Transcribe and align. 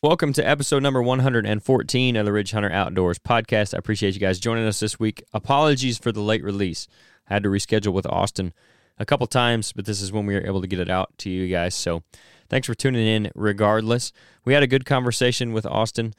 Welcome 0.00 0.32
to 0.34 0.48
episode 0.48 0.84
number 0.84 1.02
114 1.02 2.14
of 2.14 2.24
the 2.24 2.32
Ridge 2.32 2.52
Hunter 2.52 2.70
Outdoors 2.70 3.18
podcast. 3.18 3.74
I 3.74 3.78
appreciate 3.78 4.14
you 4.14 4.20
guys 4.20 4.38
joining 4.38 4.64
us 4.64 4.78
this 4.78 5.00
week. 5.00 5.24
Apologies 5.34 5.98
for 5.98 6.12
the 6.12 6.20
late 6.20 6.44
release. 6.44 6.86
I 7.28 7.34
had 7.34 7.42
to 7.42 7.48
reschedule 7.48 7.92
with 7.92 8.06
Austin 8.06 8.54
a 8.96 9.04
couple 9.04 9.26
times, 9.26 9.72
but 9.72 9.86
this 9.86 10.00
is 10.00 10.12
when 10.12 10.24
we 10.24 10.34
were 10.34 10.46
able 10.46 10.60
to 10.60 10.68
get 10.68 10.78
it 10.78 10.88
out 10.88 11.18
to 11.18 11.30
you 11.30 11.48
guys. 11.48 11.74
So 11.74 12.04
thanks 12.48 12.68
for 12.68 12.76
tuning 12.76 13.08
in 13.08 13.32
regardless. 13.34 14.12
We 14.44 14.54
had 14.54 14.62
a 14.62 14.68
good 14.68 14.86
conversation 14.86 15.52
with 15.52 15.66
Austin 15.66 16.14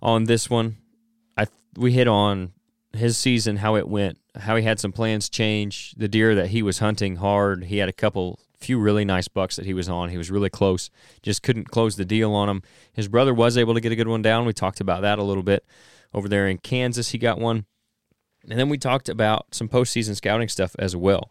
on 0.00 0.26
this 0.26 0.48
one. 0.48 0.76
I 1.36 1.48
we 1.76 1.94
hit 1.94 2.06
on 2.06 2.52
his 2.92 3.18
season, 3.18 3.56
how 3.56 3.74
it 3.74 3.88
went, 3.88 4.18
how 4.36 4.54
he 4.54 4.62
had 4.62 4.78
some 4.78 4.92
plans 4.92 5.28
change, 5.28 5.92
the 5.96 6.06
deer 6.06 6.36
that 6.36 6.50
he 6.50 6.62
was 6.62 6.78
hunting 6.78 7.16
hard. 7.16 7.64
He 7.64 7.78
had 7.78 7.88
a 7.88 7.92
couple 7.92 8.38
few 8.60 8.78
really 8.78 9.04
nice 9.04 9.28
bucks 9.28 9.56
that 9.56 9.66
he 9.66 9.74
was 9.74 9.88
on. 9.88 10.10
He 10.10 10.18
was 10.18 10.30
really 10.30 10.50
close, 10.50 10.90
just 11.22 11.42
couldn't 11.42 11.70
close 11.70 11.96
the 11.96 12.04
deal 12.04 12.32
on 12.32 12.48
him. 12.48 12.62
His 12.92 13.08
brother 13.08 13.32
was 13.32 13.56
able 13.56 13.74
to 13.74 13.80
get 13.80 13.92
a 13.92 13.96
good 13.96 14.08
one 14.08 14.22
down. 14.22 14.46
We 14.46 14.52
talked 14.52 14.80
about 14.80 15.02
that 15.02 15.18
a 15.18 15.22
little 15.22 15.42
bit 15.42 15.64
over 16.12 16.28
there 16.28 16.48
in 16.48 16.58
Kansas. 16.58 17.10
He 17.10 17.18
got 17.18 17.38
one. 17.38 17.66
And 18.48 18.58
then 18.58 18.68
we 18.68 18.78
talked 18.78 19.08
about 19.08 19.54
some 19.54 19.68
postseason 19.68 20.16
scouting 20.16 20.48
stuff 20.48 20.74
as 20.78 20.96
well. 20.96 21.30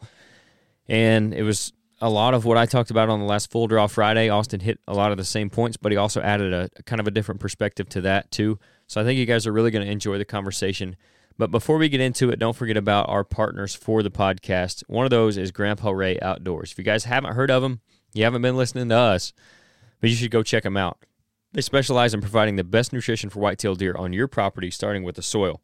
And 0.88 1.34
it 1.34 1.44
was 1.44 1.74
a 2.00 2.10
lot 2.10 2.34
of 2.34 2.46
what 2.46 2.58
I 2.58 2.66
talked 2.66 2.92
about 2.92 3.10
on 3.10 3.20
the 3.20 3.26
last 3.26 3.52
full 3.52 3.68
draw 3.68 3.88
Friday. 3.88 4.30
Austin 4.30 4.60
hit 4.60 4.80
a 4.88 4.94
lot 4.94 5.12
of 5.12 5.18
the 5.18 5.26
same 5.26 5.50
points, 5.50 5.78
but 5.78 5.92
he 5.92 5.98
also 5.98 6.22
added 6.22 6.54
a, 6.54 6.70
kind 6.84 7.00
of 7.00 7.08
a 7.08 7.12
different 7.12 7.42
perspective 7.42 7.90
to 7.90 8.02
that 8.02 8.30
too. 8.32 8.60
So 8.86 9.02
I 9.02 9.04
think 9.04 9.18
you 9.18 9.26
guys 9.26 9.48
are 9.48 9.52
really 9.52 9.72
going 9.72 9.86
to 9.86 9.92
enjoy 9.92 10.18
the 10.18 10.26
conversation. 10.26 10.96
But 11.38 11.52
before 11.52 11.78
we 11.78 11.90
get 11.90 12.02
into 12.02 12.30
it, 12.30 12.40
don't 12.40 12.56
forget 12.56 12.78
about 12.78 13.10
our 13.10 13.24
partners 13.24 13.76
for 13.76 14.02
the 14.02 14.10
podcast. 14.10 14.84
One 14.88 15.06
of 15.06 15.12
those 15.12 15.38
is 15.38 15.52
Grandpa 15.52 15.92
Ray 15.92 16.20
Outdoors. 16.20 16.72
If 16.72 16.80
you 16.80 16.84
guys 16.84 17.04
haven't 17.04 17.36
heard 17.36 17.52
of 17.52 17.62
them, 17.62 17.82
you 18.14 18.24
haven't 18.24 18.42
been 18.42 18.58
listening 18.58 18.90
to 18.90 18.96
us, 18.96 19.34
but 20.02 20.10
you 20.10 20.16
should 20.16 20.32
go 20.32 20.42
check 20.42 20.64
them 20.64 20.78
out. 20.78 20.98
They 21.54 21.62
specialize 21.62 22.14
in 22.14 22.22
providing 22.22 22.56
the 22.56 22.64
best 22.64 22.92
nutrition 22.92 23.30
for 23.30 23.40
whitetail 23.40 23.76
deer 23.76 23.96
on 23.96 24.14
your 24.14 24.28
property, 24.28 24.72
starting 24.72 25.04
with 25.04 25.16
the 25.16 25.22
soil. 25.22 25.62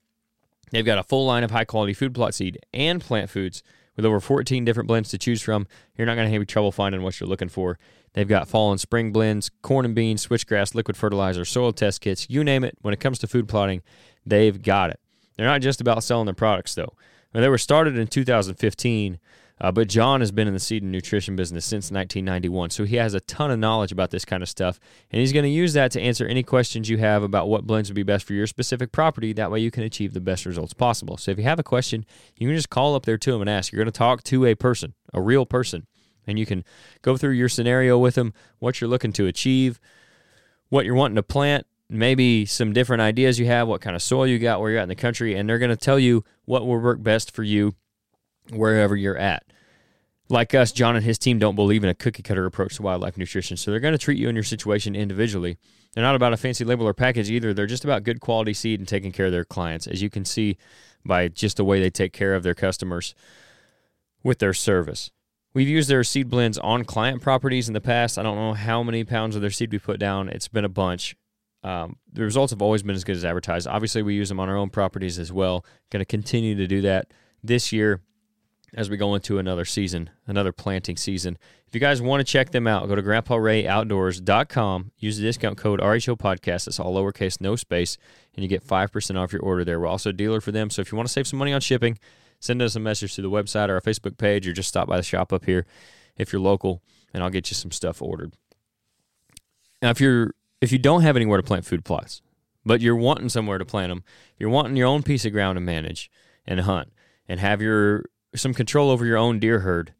They've 0.71 0.85
got 0.85 0.97
a 0.97 1.03
full 1.03 1.25
line 1.25 1.43
of 1.43 1.51
high 1.51 1.65
quality 1.65 1.93
food 1.93 2.13
plot 2.13 2.33
seed 2.33 2.59
and 2.73 3.01
plant 3.01 3.29
foods 3.29 3.63
with 3.95 4.05
over 4.05 4.19
14 4.19 4.65
different 4.65 4.87
blends 4.87 5.09
to 5.09 5.17
choose 5.17 5.41
from. 5.41 5.67
You're 5.97 6.07
not 6.07 6.15
going 6.15 6.25
to 6.25 6.31
have 6.31 6.37
any 6.37 6.45
trouble 6.45 6.71
finding 6.71 7.01
what 7.01 7.19
you're 7.19 7.29
looking 7.29 7.49
for. 7.49 7.77
They've 8.13 8.27
got 8.27 8.47
fall 8.47 8.71
and 8.71 8.79
spring 8.79 9.11
blends, 9.11 9.49
corn 9.61 9.85
and 9.85 9.95
beans, 9.95 10.25
switchgrass, 10.25 10.75
liquid 10.75 10.97
fertilizer, 10.97 11.45
soil 11.45 11.73
test 11.73 12.01
kits, 12.01 12.27
you 12.29 12.43
name 12.43 12.63
it. 12.63 12.77
When 12.81 12.93
it 12.93 12.99
comes 12.99 13.19
to 13.19 13.27
food 13.27 13.47
plotting, 13.47 13.81
they've 14.25 14.61
got 14.61 14.91
it. 14.91 14.99
They're 15.35 15.47
not 15.47 15.61
just 15.61 15.81
about 15.81 16.03
selling 16.03 16.25
their 16.25 16.33
products, 16.33 16.75
though. 16.75 16.93
they 17.31 17.49
were 17.49 17.57
started 17.57 17.97
in 17.97 18.07
2015, 18.07 19.19
uh, 19.61 19.71
but 19.71 19.87
John 19.87 20.19
has 20.19 20.31
been 20.31 20.47
in 20.47 20.53
the 20.53 20.59
seed 20.59 20.83
and 20.83 20.91
nutrition 20.91 21.35
business 21.35 21.63
since 21.63 21.91
1991, 21.91 22.71
so 22.71 22.83
he 22.85 22.97
has 22.97 23.13
a 23.13 23.19
ton 23.21 23.51
of 23.51 23.59
knowledge 23.59 23.91
about 23.91 24.11
this 24.11 24.25
kind 24.25 24.43
of 24.43 24.49
stuff, 24.49 24.79
and 25.11 25.19
he's 25.19 25.31
going 25.31 25.43
to 25.43 25.49
use 25.49 25.73
that 25.73 25.91
to 25.91 26.01
answer 26.01 26.25
any 26.25 26.43
questions 26.43 26.89
you 26.89 26.97
have 26.97 27.23
about 27.23 27.47
what 27.47 27.65
blends 27.65 27.89
would 27.89 27.95
be 27.95 28.03
best 28.03 28.25
for 28.25 28.33
your 28.33 28.47
specific 28.47 28.91
property. 28.91 29.31
That 29.31 29.51
way, 29.51 29.59
you 29.59 29.71
can 29.71 29.83
achieve 29.83 30.13
the 30.13 30.19
best 30.19 30.45
results 30.45 30.73
possible. 30.73 31.17
So, 31.17 31.31
if 31.31 31.37
you 31.37 31.43
have 31.43 31.59
a 31.59 31.63
question, 31.63 32.05
you 32.35 32.47
can 32.47 32.55
just 32.55 32.69
call 32.69 32.95
up 32.95 33.05
there 33.05 33.17
to 33.17 33.35
him 33.35 33.41
and 33.41 33.49
ask. 33.49 33.71
You're 33.71 33.83
going 33.83 33.91
to 33.91 33.97
talk 33.97 34.23
to 34.23 34.45
a 34.45 34.55
person, 34.55 34.95
a 35.13 35.21
real 35.21 35.45
person, 35.45 35.87
and 36.25 36.39
you 36.39 36.45
can 36.45 36.63
go 37.01 37.15
through 37.15 37.31
your 37.31 37.49
scenario 37.49 37.97
with 37.97 38.15
them, 38.15 38.33
what 38.59 38.81
you're 38.81 38.89
looking 38.89 39.13
to 39.13 39.27
achieve, 39.27 39.79
what 40.69 40.85
you're 40.85 40.95
wanting 40.95 41.15
to 41.15 41.23
plant, 41.23 41.67
maybe 41.93 42.45
some 42.45 42.73
different 42.73 43.01
ideas 43.01 43.39
you 43.39 43.45
have, 43.45 43.67
what 43.67 43.81
kind 43.81 43.95
of 43.95 44.01
soil 44.01 44.27
you 44.27 44.39
got, 44.39 44.59
where 44.59 44.71
you're 44.71 44.79
at 44.79 44.83
in 44.83 44.89
the 44.89 44.95
country, 44.95 45.35
and 45.35 45.47
they're 45.47 45.59
going 45.59 45.69
to 45.69 45.77
tell 45.77 45.99
you 45.99 46.23
what 46.45 46.65
will 46.65 46.79
work 46.79 47.01
best 47.01 47.33
for 47.35 47.43
you 47.43 47.75
wherever 48.51 48.95
you're 48.95 49.17
at. 49.17 49.43
Like 50.29 50.55
us, 50.55 50.71
John 50.71 50.95
and 50.95 51.05
his 51.05 51.19
team 51.19 51.37
don't 51.37 51.55
believe 51.55 51.83
in 51.83 51.89
a 51.89 51.93
cookie 51.93 52.23
cutter 52.23 52.45
approach 52.45 52.77
to 52.77 52.81
wildlife 52.81 53.17
nutrition, 53.17 53.57
so 53.57 53.71
they're 53.71 53.79
going 53.79 53.93
to 53.93 53.97
treat 53.97 54.17
you 54.17 54.29
and 54.29 54.35
your 54.35 54.43
situation 54.43 54.95
individually. 54.95 55.57
They're 55.93 56.03
not 56.03 56.15
about 56.15 56.33
a 56.33 56.37
fancy 56.37 56.65
label 56.65 56.87
or 56.87 56.93
package 56.93 57.29
either. 57.29 57.53
They're 57.53 57.67
just 57.67 57.83
about 57.83 58.03
good 58.03 58.19
quality 58.19 58.53
seed 58.53 58.79
and 58.79 58.87
taking 58.87 59.11
care 59.11 59.27
of 59.27 59.31
their 59.31 59.45
clients, 59.45 59.85
as 59.85 60.01
you 60.01 60.09
can 60.09 60.25
see 60.25 60.57
by 61.05 61.27
just 61.27 61.57
the 61.57 61.65
way 61.65 61.79
they 61.79 61.89
take 61.89 62.13
care 62.13 62.33
of 62.33 62.43
their 62.43 62.55
customers 62.55 63.13
with 64.23 64.39
their 64.39 64.53
service. 64.53 65.11
We've 65.53 65.67
used 65.67 65.89
their 65.89 66.03
seed 66.03 66.29
blends 66.29 66.57
on 66.57 66.83
client 66.83 67.21
properties 67.21 67.67
in 67.67 67.73
the 67.73 67.81
past. 67.81 68.17
I 68.17 68.23
don't 68.23 68.37
know 68.37 68.53
how 68.53 68.81
many 68.81 69.03
pounds 69.03 69.35
of 69.35 69.41
their 69.41 69.51
seed 69.51 69.71
we 69.71 69.77
put 69.77 69.99
down. 69.99 70.29
It's 70.29 70.47
been 70.47 70.65
a 70.65 70.69
bunch. 70.69 71.15
Um, 71.63 71.95
the 72.11 72.23
results 72.23 72.51
have 72.51 72.61
always 72.61 72.83
been 72.83 72.95
as 72.95 73.03
good 73.03 73.15
as 73.15 73.23
advertised. 73.23 73.67
Obviously, 73.67 74.01
we 74.03 74.15
use 74.15 74.29
them 74.29 74.39
on 74.39 74.49
our 74.49 74.57
own 74.57 74.69
properties 74.69 75.17
as 75.17 75.31
well. 75.31 75.65
Going 75.89 76.01
to 76.01 76.05
continue 76.05 76.55
to 76.55 76.67
do 76.67 76.81
that 76.81 77.11
this 77.43 77.71
year 77.71 78.01
as 78.75 78.89
we 78.89 78.97
go 78.97 79.15
into 79.15 79.37
another 79.37 79.65
season, 79.65 80.09
another 80.27 80.51
planting 80.51 80.97
season. 80.97 81.37
If 81.67 81.75
you 81.75 81.79
guys 81.79 82.01
want 82.01 82.19
to 82.19 82.31
check 82.31 82.51
them 82.51 82.67
out, 82.67 82.87
go 82.87 82.95
to 82.95 83.03
grandparayOutdoors.com. 83.03 84.91
Use 84.97 85.17
the 85.17 85.23
discount 85.23 85.57
code 85.57 85.79
RHO 85.79 86.17
Podcast. 86.17 86.67
It's 86.67 86.79
all 86.79 86.93
lowercase, 86.93 87.39
no 87.39 87.55
space, 87.55 87.97
and 88.35 88.43
you 88.43 88.49
get 88.49 88.65
5% 88.65 89.15
off 89.17 89.31
your 89.31 89.41
order 89.41 89.63
there. 89.63 89.79
We're 89.79 89.87
also 89.87 90.09
a 90.09 90.13
dealer 90.13 90.41
for 90.41 90.51
them. 90.51 90.69
So 90.69 90.81
if 90.81 90.91
you 90.91 90.95
want 90.95 91.07
to 91.07 91.13
save 91.13 91.27
some 91.27 91.39
money 91.39 91.53
on 91.53 91.61
shipping, 91.61 91.97
send 92.39 92.61
us 92.61 92.75
a 92.75 92.79
message 92.79 93.15
to 93.15 93.21
the 93.21 93.29
website 93.29 93.69
or 93.69 93.75
our 93.75 93.81
Facebook 93.81 94.17
page 94.17 94.47
or 94.47 94.53
just 94.53 94.69
stop 94.69 94.87
by 94.87 94.97
the 94.97 95.03
shop 95.03 95.31
up 95.31 95.45
here 95.45 95.65
if 96.17 96.33
you're 96.33 96.41
local, 96.41 96.81
and 97.13 97.23
I'll 97.23 97.29
get 97.29 97.49
you 97.49 97.55
some 97.55 97.71
stuff 97.71 98.01
ordered. 98.01 98.33
Now, 99.81 99.89
if 99.89 99.99
you're 99.99 100.33
if 100.63 100.71
you 100.71 100.79
don't 100.79 101.01
have 101.01 101.17
anywhere 101.17 101.37
to 101.37 101.43
plant 101.43 101.65
food 101.65 101.83
plots, 101.83 102.21
but 102.65 102.79
you're 102.79 102.95
wanting 102.95 103.27
somewhere 103.27 103.57
to 103.57 103.65
plant 103.65 103.89
them, 103.89 104.03
you're 104.39 104.49
wanting 104.49 104.77
your 104.77 104.87
own 104.87 105.03
piece 105.03 105.25
of 105.25 105.33
ground 105.33 105.57
to 105.57 105.61
manage 105.61 106.09
and 106.45 106.61
hunt 106.61 106.93
and 107.27 107.41
have 107.41 107.61
your 107.61 108.05
some 108.33 108.53
control 108.53 108.89
over 108.89 109.05
your 109.05 109.17
own 109.17 109.39
deer 109.39 109.59
herd, 109.59 109.93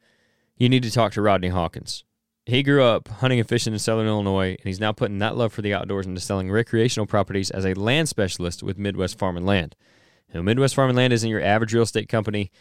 you 0.58 0.70
need 0.70 0.82
to 0.84 0.90
talk 0.90 1.12
to 1.12 1.22
Rodney 1.22 1.50
Hawkins. 1.50 2.06
He 2.46 2.64
grew 2.64 2.82
up 2.82 3.10
hunting 3.10 3.40
and 3.40 3.48
fishing 3.48 3.74
in 3.74 3.80
Southern 3.80 4.08
Illinois, 4.08 4.52
and 4.52 4.64
he's 4.64 4.80
now 4.80 4.94
putting 4.94 5.20
that 5.20 5.36
love 5.36 5.52
for 5.52 5.62
the 5.62 5.74
outdoors 5.74 6.06
into 6.06 6.22
selling 6.22 6.50
recreational 6.50 7.06
properties 7.06 7.52
as 7.52 7.66
a 7.66 7.74
land 7.74 8.08
specialist 8.08 8.64
with 8.64 8.78
Midwest 8.78 9.20
Farm 9.20 9.36
and 9.36 9.46
Land. 9.46 9.76
Now, 10.34 10.42
Midwest 10.42 10.76
Farm 10.76 10.90
and 10.90 10.98
Land 10.98 11.14
isn't 11.14 11.30
your 11.30 11.44
average 11.44 11.74
real 11.74 11.84
estate 11.84 12.10
company. 12.10 12.52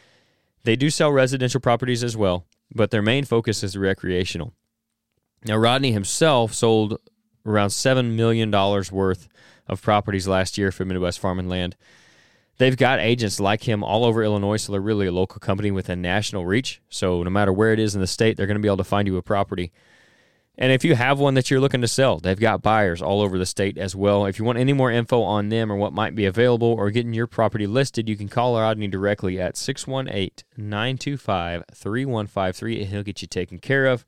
They 0.65 0.77
do 0.77 0.91
sell 0.91 1.13
residential 1.13 1.61
properties 1.61 2.05
as 2.05 2.17
well, 2.17 2.47
but 2.75 2.91
their 2.91 3.01
main 3.01 3.25
focus 3.25 3.63
is 3.63 3.77
recreational. 3.77 4.53
Now, 5.45 5.57
Rodney 5.57 5.93
himself 5.93 6.53
sold 6.53 6.99
around 7.47 7.69
$7 7.69 8.15
million 8.15 8.51
worth 8.51 9.29
of 9.69 9.83
properties 9.83 10.29
last 10.29 10.59
year 10.59 10.73
for 10.73 10.85
Midwest 10.85 11.21
Farm 11.21 11.39
and 11.39 11.49
Land. 11.49 11.77
They've 12.59 12.77
got 12.77 13.01
agents 13.01 13.41
like 13.41 13.67
him 13.67 13.83
all 13.83 14.05
over 14.05 14.23
Illinois, 14.23 14.59
so 14.59 14.73
they're 14.73 14.81
really 14.81 15.07
a 15.07 15.13
local 15.13 15.41
company 15.41 15.71
with 15.71 15.89
a 15.89 15.97
national 15.97 16.47
reach. 16.47 16.81
So 16.89 17.23
no 17.23 17.31
matter 17.31 17.53
where 17.53 17.73
it 17.73 17.79
is 17.79 17.95
in 17.95 18.01
the 18.01 18.07
state, 18.07 18.37
they're 18.37 18.47
going 18.47 18.57
to 18.57 18.63
be 18.63 18.69
able 18.69 18.77
to 18.77 18.85
find 18.85 19.09
you 19.09 19.17
a 19.17 19.23
property. 19.23 19.73
And 20.59 20.71
if 20.71 20.85
you 20.85 20.95
have 20.95 21.19
one 21.19 21.35
that 21.35 21.51
you're 21.51 21.61
looking 21.61 21.81
to 21.81 21.89
sell, 21.89 22.19
they've 22.19 22.39
got 22.39 22.63
buyers 22.63 23.01
all 23.01 23.23
over 23.23 23.39
the 23.39 23.47
state 23.47 23.79
as 23.79 23.97
well. 23.97 24.27
If 24.27 24.39
you 24.39 24.45
want 24.45 24.59
any 24.59 24.75
more 24.75 24.91
info 24.91 25.23
on 25.23 25.49
them 25.49 25.73
or 25.73 25.77
what 25.77 25.95
might 25.95 26.15
be 26.15 26.27
available 26.27 26.69
or 26.69 26.91
getting 26.91 27.15
your 27.15 27.27
property 27.27 27.67
listed, 27.67 28.09
you 28.09 28.17
can 28.17 28.29
call 28.29 28.55
Rodney 28.55 28.87
directly 28.87 29.41
at 29.41 29.57
618 29.57 30.31
925 30.57 31.65
3153 31.73 32.83
and 32.83 32.91
he'll 32.91 33.03
get 33.03 33.23
you 33.23 33.29
taken 33.29 33.59
care 33.59 33.87
of. 33.87 34.05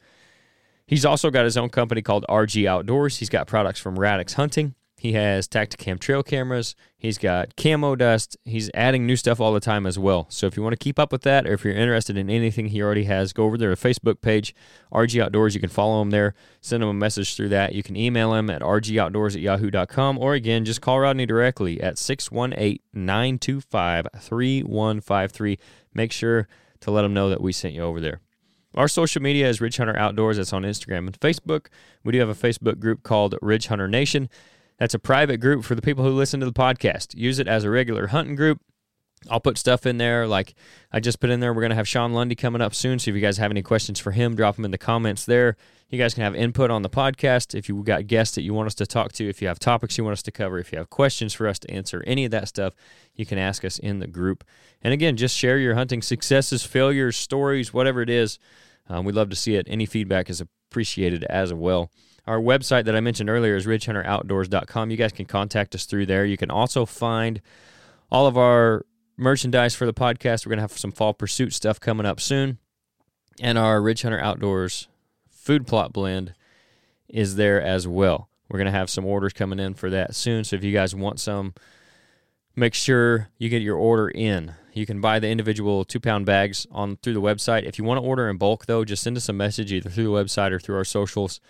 He's 0.86 1.04
also 1.04 1.30
got 1.30 1.44
his 1.44 1.56
own 1.56 1.70
company 1.70 2.02
called 2.02 2.26
RG 2.28 2.66
Outdoors. 2.66 3.18
He's 3.18 3.30
got 3.30 3.46
products 3.46 3.80
from 3.80 3.98
Radix 3.98 4.34
Hunting. 4.34 4.74
He 5.04 5.12
has 5.12 5.46
Tactacam 5.46 6.00
trail 6.00 6.22
cameras. 6.22 6.74
He's 6.96 7.18
got 7.18 7.56
camo 7.56 7.94
dust. 7.94 8.38
He's 8.46 8.70
adding 8.72 9.06
new 9.06 9.16
stuff 9.16 9.38
all 9.38 9.52
the 9.52 9.60
time 9.60 9.86
as 9.86 9.98
well. 9.98 10.26
So 10.30 10.46
if 10.46 10.56
you 10.56 10.62
want 10.62 10.72
to 10.72 10.82
keep 10.82 10.98
up 10.98 11.12
with 11.12 11.20
that, 11.22 11.46
or 11.46 11.52
if 11.52 11.62
you're 11.62 11.74
interested 11.74 12.16
in 12.16 12.30
anything 12.30 12.68
he 12.68 12.80
already 12.80 13.04
has, 13.04 13.34
go 13.34 13.44
over 13.44 13.58
there 13.58 13.74
to 13.74 13.76
Facebook 13.76 14.22
page, 14.22 14.54
RG 14.94 15.22
Outdoors. 15.22 15.54
You 15.54 15.60
can 15.60 15.68
follow 15.68 16.00
him 16.00 16.08
there. 16.08 16.32
Send 16.62 16.82
him 16.82 16.88
a 16.88 16.94
message 16.94 17.36
through 17.36 17.50
that. 17.50 17.74
You 17.74 17.82
can 17.82 17.96
email 17.96 18.32
him 18.32 18.48
at 18.48 18.62
rgoutdoors 18.62 19.34
at 19.34 19.42
yahoo.com, 19.42 20.16
or 20.18 20.32
again, 20.32 20.64
just 20.64 20.80
call 20.80 21.00
Rodney 21.00 21.26
directly 21.26 21.82
at 21.82 21.98
618 21.98 22.78
925 22.94 24.06
3153. 24.18 25.58
Make 25.92 26.12
sure 26.12 26.48
to 26.80 26.90
let 26.90 27.04
him 27.04 27.12
know 27.12 27.28
that 27.28 27.42
we 27.42 27.52
sent 27.52 27.74
you 27.74 27.82
over 27.82 28.00
there. 28.00 28.20
Our 28.76 28.88
social 28.88 29.22
media 29.22 29.48
is 29.48 29.60
Ridge 29.60 29.76
Hunter 29.76 29.96
Outdoors. 29.96 30.36
That's 30.36 30.52
on 30.52 30.62
Instagram 30.62 31.06
and 31.06 31.18
Facebook. 31.20 31.66
We 32.02 32.12
do 32.12 32.18
have 32.18 32.28
a 32.28 32.34
Facebook 32.34 32.80
group 32.80 33.04
called 33.04 33.36
Ridge 33.40 33.68
Hunter 33.68 33.86
Nation. 33.86 34.28
That's 34.78 34.94
a 34.94 34.98
private 34.98 35.38
group 35.38 35.64
for 35.64 35.76
the 35.76 35.82
people 35.82 36.02
who 36.02 36.10
listen 36.10 36.40
to 36.40 36.46
the 36.46 36.52
podcast. 36.52 37.14
Use 37.14 37.38
it 37.38 37.46
as 37.46 37.62
a 37.62 37.70
regular 37.70 38.08
hunting 38.08 38.34
group. 38.34 38.60
I'll 39.30 39.40
put 39.40 39.58
stuff 39.58 39.86
in 39.86 39.98
there 39.98 40.26
like 40.26 40.54
I 40.92 41.00
just 41.00 41.20
put 41.20 41.30
in 41.30 41.40
there. 41.40 41.52
We're 41.52 41.62
going 41.62 41.70
to 41.70 41.76
have 41.76 41.88
Sean 41.88 42.12
Lundy 42.12 42.34
coming 42.34 42.60
up 42.60 42.74
soon. 42.74 42.98
So 42.98 43.10
if 43.10 43.14
you 43.14 43.20
guys 43.20 43.38
have 43.38 43.50
any 43.50 43.62
questions 43.62 43.98
for 43.98 44.12
him, 44.12 44.34
drop 44.34 44.56
them 44.56 44.64
in 44.64 44.70
the 44.70 44.78
comments 44.78 45.24
there. 45.24 45.56
You 45.90 45.98
guys 45.98 46.14
can 46.14 46.24
have 46.24 46.34
input 46.34 46.70
on 46.70 46.82
the 46.82 46.90
podcast. 46.90 47.54
If 47.54 47.68
you 47.68 47.82
got 47.82 48.06
guests 48.06 48.34
that 48.34 48.42
you 48.42 48.54
want 48.54 48.66
us 48.66 48.74
to 48.76 48.86
talk 48.86 49.12
to, 49.12 49.28
if 49.28 49.40
you 49.40 49.48
have 49.48 49.58
topics 49.58 49.96
you 49.96 50.04
want 50.04 50.14
us 50.14 50.22
to 50.22 50.32
cover, 50.32 50.58
if 50.58 50.72
you 50.72 50.78
have 50.78 50.90
questions 50.90 51.34
for 51.34 51.46
us 51.46 51.58
to 51.60 51.70
answer, 51.70 52.02
any 52.06 52.24
of 52.24 52.30
that 52.32 52.48
stuff, 52.48 52.74
you 53.14 53.24
can 53.24 53.38
ask 53.38 53.64
us 53.64 53.78
in 53.78 54.00
the 54.00 54.06
group. 54.06 54.44
And 54.82 54.92
again, 54.92 55.16
just 55.16 55.36
share 55.36 55.58
your 55.58 55.74
hunting 55.74 56.02
successes, 56.02 56.64
failures, 56.64 57.16
stories, 57.16 57.72
whatever 57.72 58.02
it 58.02 58.10
is. 58.10 58.38
Um, 58.88 59.04
we'd 59.04 59.14
love 59.14 59.30
to 59.30 59.36
see 59.36 59.54
it. 59.54 59.66
Any 59.68 59.86
feedback 59.86 60.28
is 60.28 60.40
appreciated 60.40 61.24
as 61.24 61.54
well. 61.54 61.90
Our 62.26 62.38
website 62.38 62.86
that 62.86 62.96
I 62.96 63.00
mentioned 63.00 63.28
earlier 63.28 63.54
is 63.54 63.66
ridgehunteroutdoors.com. 63.66 64.90
You 64.90 64.96
guys 64.96 65.12
can 65.12 65.26
contact 65.26 65.74
us 65.74 65.84
through 65.84 66.06
there. 66.06 66.24
You 66.24 66.36
can 66.36 66.50
also 66.50 66.86
find 66.86 67.40
all 68.10 68.26
of 68.26 68.38
our 68.38 68.84
merchandise 69.16 69.74
for 69.74 69.86
the 69.86 69.94
podcast. 69.94 70.44
We're 70.44 70.50
going 70.50 70.58
to 70.58 70.62
have 70.62 70.78
some 70.78 70.92
fall 70.92 71.14
pursuit 71.14 71.52
stuff 71.52 71.80
coming 71.80 72.06
up 72.06 72.20
soon. 72.20 72.58
And 73.40 73.58
our 73.58 73.82
Ridge 73.82 74.02
Hunter 74.02 74.20
Outdoors 74.20 74.88
food 75.28 75.66
plot 75.66 75.92
blend 75.92 76.34
is 77.08 77.36
there 77.36 77.60
as 77.60 77.86
well. 77.86 78.28
We're 78.48 78.58
going 78.58 78.72
to 78.72 78.78
have 78.78 78.90
some 78.90 79.04
orders 79.04 79.32
coming 79.32 79.58
in 79.58 79.74
for 79.74 79.90
that 79.90 80.14
soon. 80.14 80.44
So 80.44 80.56
if 80.56 80.64
you 80.64 80.72
guys 80.72 80.94
want 80.94 81.20
some, 81.20 81.54
make 82.56 82.74
sure 82.74 83.28
you 83.38 83.48
get 83.48 83.62
your 83.62 83.76
order 83.76 84.08
in. 84.08 84.54
You 84.72 84.86
can 84.86 85.00
buy 85.00 85.18
the 85.18 85.28
individual 85.28 85.84
two 85.84 86.00
pound 86.00 86.26
bags 86.26 86.66
on 86.70 86.96
through 86.96 87.14
the 87.14 87.20
website. 87.20 87.64
If 87.64 87.78
you 87.78 87.84
want 87.84 87.98
to 87.98 88.06
order 88.06 88.28
in 88.28 88.36
bulk, 88.36 88.66
though, 88.66 88.84
just 88.84 89.02
send 89.02 89.16
us 89.16 89.28
a 89.28 89.32
message 89.32 89.72
either 89.72 89.90
through 89.90 90.04
the 90.04 90.10
website 90.10 90.50
or 90.50 90.58
through 90.58 90.76
our 90.76 90.84
socials, 90.84 91.40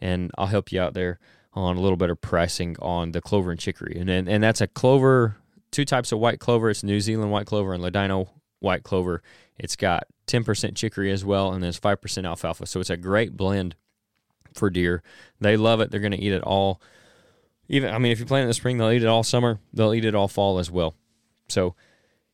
and 0.00 0.30
I'll 0.36 0.46
help 0.46 0.72
you 0.72 0.80
out 0.80 0.94
there 0.94 1.18
on 1.54 1.76
a 1.76 1.80
little 1.80 1.96
better 1.96 2.16
pricing 2.16 2.76
on 2.80 3.12
the 3.12 3.20
clover 3.20 3.50
and 3.50 3.60
chicory. 3.60 3.96
And 3.98 4.10
and, 4.10 4.28
and 4.28 4.42
that's 4.42 4.60
a 4.60 4.66
clover, 4.66 5.36
two 5.72 5.84
types 5.84 6.12
of 6.12 6.20
white 6.20 6.38
clover. 6.38 6.70
It's 6.70 6.84
New 6.84 7.00
Zealand 7.00 7.32
white 7.32 7.46
clover 7.46 7.72
and 7.72 7.82
Ladino 7.82 8.28
white 8.60 8.84
clover. 8.84 9.22
It's 9.58 9.74
got 9.74 10.04
10% 10.28 10.76
chicory 10.76 11.10
as 11.10 11.24
well, 11.24 11.52
and 11.52 11.62
there's 11.62 11.80
5% 11.80 12.24
alfalfa. 12.24 12.66
So 12.66 12.78
it's 12.78 12.90
a 12.90 12.96
great 12.96 13.36
blend 13.36 13.74
for 14.54 14.70
deer. 14.70 15.02
They 15.40 15.56
love 15.56 15.80
it. 15.80 15.90
They're 15.90 16.00
going 16.00 16.12
to 16.12 16.20
eat 16.20 16.32
it 16.32 16.42
all. 16.42 16.80
Even 17.68 17.92
I 17.92 17.98
mean, 17.98 18.12
if 18.12 18.20
you 18.20 18.26
plant 18.26 18.42
it 18.42 18.44
in 18.44 18.48
the 18.48 18.54
spring, 18.54 18.78
they'll 18.78 18.90
eat 18.90 19.02
it 19.02 19.08
all 19.08 19.22
summer. 19.22 19.58
They'll 19.72 19.94
eat 19.94 20.04
it 20.04 20.14
all 20.14 20.28
fall 20.28 20.58
as 20.58 20.70
well. 20.70 20.94
So 21.48 21.74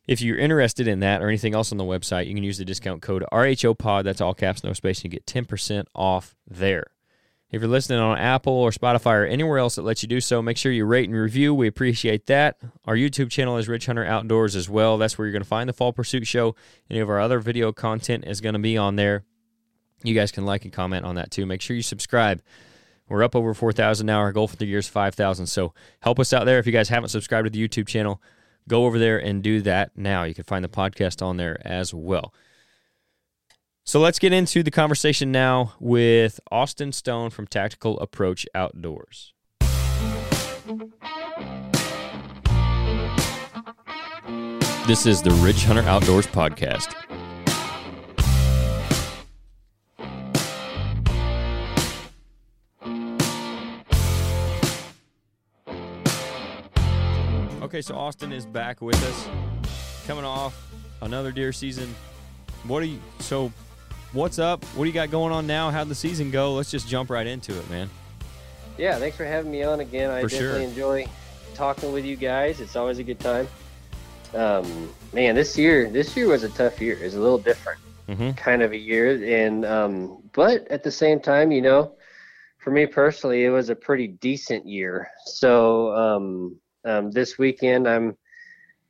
if 0.07 0.23
you're 0.23 0.39
interested 0.39 0.89
in 0.89 1.01
that 1.01 1.23
or 1.23 1.29
anything 1.29 1.55
else 1.55 1.71
on 1.71 1.79
the 1.79 1.85
website, 1.85 2.27
you 2.27 2.35
can 2.35 2.45
use 2.45 2.59
the 2.59 2.65
discount 2.65 3.03
code 3.03 3.25
RHOPOD. 3.33 4.05
That's 4.05 4.21
all 4.21 4.35
caps, 4.35 4.65
no 4.65 4.73
space. 4.73 4.99
And 5.03 5.13
you 5.13 5.21
get 5.21 5.27
10% 5.27 5.85
off 5.95 6.35
there. 6.49 6.87
If 7.51 7.63
you're 7.63 7.71
listening 7.71 7.99
on 7.99 8.19
Apple 8.19 8.53
or 8.53 8.71
Spotify 8.71 9.23
or 9.23 9.25
anywhere 9.25 9.57
else 9.57 9.77
that 9.77 9.83
lets 9.83 10.03
you 10.03 10.09
do 10.09 10.21
so, 10.21 10.43
make 10.43 10.59
sure 10.59 10.71
you 10.71 10.85
rate 10.85 11.09
and 11.09 11.19
review. 11.19 11.55
We 11.55 11.67
appreciate 11.67 12.27
that. 12.27 12.59
Our 12.85 12.95
YouTube 12.95 13.31
channel 13.31 13.57
is 13.57 13.69
Ridge 13.69 13.87
Hunter 13.87 14.05
Outdoors 14.05 14.55
as 14.55 14.69
well. 14.69 14.99
That's 14.99 15.17
where 15.17 15.27
you're 15.27 15.33
going 15.33 15.43
to 15.43 15.49
find 15.49 15.67
the 15.67 15.73
Fall 15.73 15.95
Pursuit 15.95 16.27
Show. 16.27 16.55
Any 16.91 17.01
of 17.01 17.09
our 17.09 17.19
other 17.19 17.41
video 17.41 17.73
content 17.73 18.25
is 18.27 18.43
going 18.43 18.53
to 18.53 18.59
be 18.59 18.77
on 18.77 18.97
there. 18.97 19.25
You 20.05 20.15
guys 20.15 20.31
can 20.31 20.45
like 20.45 20.65
and 20.65 20.73
comment 20.73 21.07
on 21.07 21.15
that 21.15 21.31
too. 21.31 21.47
Make 21.47 21.63
sure 21.63 21.75
you 21.75 21.83
subscribe. 21.83 22.43
We're 23.09 23.23
up 23.23 23.35
over 23.35 23.55
4,000 23.55 24.07
now. 24.07 24.19
Our 24.19 24.33
goal 24.33 24.47
for 24.47 24.57
the 24.57 24.67
year 24.67 24.79
is 24.79 24.89
5,000. 24.89 25.47
So 25.47 25.73
help 26.01 26.21
us 26.21 26.35
out 26.35 26.45
there. 26.45 26.59
If 26.59 26.67
you 26.67 26.73
guys 26.73 26.91
haven't 26.91 27.09
subscribed 27.09 27.47
to 27.47 27.51
the 27.51 27.67
YouTube 27.67 27.89
channel, 27.89 28.21
go 28.69 28.85
over 28.85 28.99
there 28.99 29.17
and 29.17 29.43
do 29.43 29.63
that 29.63 29.97
now. 29.97 30.25
You 30.25 30.35
can 30.35 30.45
find 30.45 30.63
the 30.63 30.69
podcast 30.69 31.25
on 31.25 31.39
there 31.39 31.59
as 31.67 31.95
well. 31.95 32.35
So 33.89 34.01
let's 34.01 34.19
get 34.19 34.35
into 34.35 34.63
the 34.63 34.71
conversation 34.71 35.33
now 35.33 35.73
with 35.81 36.41
Austin 36.53 36.93
Stone 36.93 37.31
from 37.31 37.47
Tactical 37.47 37.99
Approach 38.01 38.47
Outdoors. 38.55 39.33
This 44.87 45.07
is 45.07 45.23
the 45.23 45.31
Ridge 45.41 45.65
Hunter 45.65 45.81
Outdoors 45.85 46.27
Podcast. 46.27 46.95
Okay, 57.63 57.81
so 57.81 57.95
Austin 57.97 58.33
is 58.33 58.45
back 58.45 58.83
with 58.83 59.03
us, 59.03 59.29
coming 60.07 60.27
off 60.27 60.71
another 61.01 61.33
deer 61.33 61.55
season. 61.55 61.95
What 62.65 62.83
are 62.83 62.87
you? 62.87 63.01
So, 63.21 63.51
what's 64.13 64.39
up? 64.39 64.65
What 64.65 64.85
do 64.85 64.89
you 64.89 64.95
got 64.95 65.11
going 65.11 65.33
on 65.33 65.47
now? 65.47 65.71
How'd 65.71 65.89
the 65.89 65.95
season 65.95 66.31
go? 66.31 66.55
Let's 66.55 66.71
just 66.71 66.89
jump 66.89 67.11
right 67.11 67.27
into 67.27 67.57
it, 67.59 67.69
man. 67.71 67.89
Yeah, 68.77 68.97
thanks 68.99 69.17
for 69.17 69.25
having 69.25 69.51
me 69.51 69.63
on 69.63 69.81
again. 69.81 70.11
I 70.11 70.23
For 70.23 70.29
definitely 70.29 70.61
sure. 70.61 70.69
enjoy 70.69 71.07
talking 71.55 71.93
with 71.93 72.05
you 72.05 72.17
guys. 72.17 72.61
It's 72.61 72.77
always 72.77 72.99
a 72.99 73.03
good 73.05 73.19
time. 73.19 73.49
Um, 74.35 74.91
man, 75.13 75.35
this 75.35 75.57
year, 75.59 75.91
this 75.91 76.17
year 76.17 76.29
was 76.29 76.43
a 76.45 76.49
tough 76.51 76.81
year. 76.81 76.97
It's 77.01 77.15
a 77.15 77.21
little 77.21 77.39
different 77.39 77.81
Mm-hmm. 78.09 78.31
kind 78.39 78.63
of 78.63 78.73
a 78.73 78.77
year, 78.79 79.23
and 79.45 79.67
um, 79.67 80.23
but 80.33 80.67
at 80.69 80.83
the 80.83 80.91
same 80.91 81.21
time, 81.21 81.53
you 81.53 81.61
know, 81.61 81.93
for 82.57 82.71
me 82.71 82.87
personally, 82.87 83.45
it 83.45 83.51
was 83.51 83.69
a 83.69 83.75
pretty 83.77 84.07
decent 84.07 84.67
year. 84.67 85.11
So 85.27 85.95
um, 85.95 86.57
um, 86.87 87.11
this 87.11 87.37
weekend, 87.37 87.87
I'm 87.87 88.17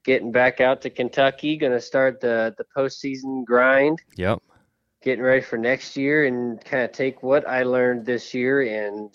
getting 0.04 0.30
back 0.30 0.60
out 0.60 0.82
to 0.82 0.90
Kentucky. 0.90 1.56
Going 1.56 1.72
to 1.72 1.80
start 1.80 2.20
the 2.20 2.54
the 2.58 2.64
postseason 2.76 3.44
grind 3.44 4.00
Yep. 4.14 4.40
Getting 5.02 5.22
ready 5.22 5.40
for 5.42 5.56
next 5.56 5.96
year 5.96 6.26
and 6.26 6.62
kind 6.64 6.82
of 6.82 6.92
take 6.92 7.22
what 7.22 7.48
I 7.48 7.62
learned 7.62 8.04
this 8.04 8.34
year 8.34 8.62
and 8.62 9.10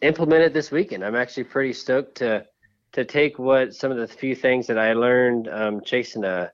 implement 0.00 0.42
it 0.42 0.52
this 0.52 0.70
weekend. 0.70 1.04
I'm 1.04 1.16
actually 1.16 1.44
pretty 1.44 1.72
stoked 1.72 2.16
to 2.16 2.44
to 2.92 3.04
take 3.06 3.38
what 3.38 3.74
some 3.74 3.90
of 3.90 3.96
the 3.96 4.06
few 4.06 4.34
things 4.34 4.66
that 4.66 4.78
I 4.78 4.92
learned 4.92 5.48
um, 5.48 5.80
chasing 5.84 6.24
a 6.24 6.52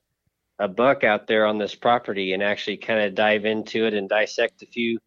a 0.61 0.69
buck 0.69 1.05
out 1.05 1.27
there 1.27 1.47
on 1.47 1.59
this 1.59 1.75
property 1.75 2.33
and 2.33 2.43
actually 2.43 2.77
kind 2.77 3.01
of 3.01 3.15
dive 3.15 3.45
into 3.45 3.87
it 3.87 3.95
and 3.95 4.09
dissect 4.09 4.63
a 4.63 4.67
few 4.67 4.99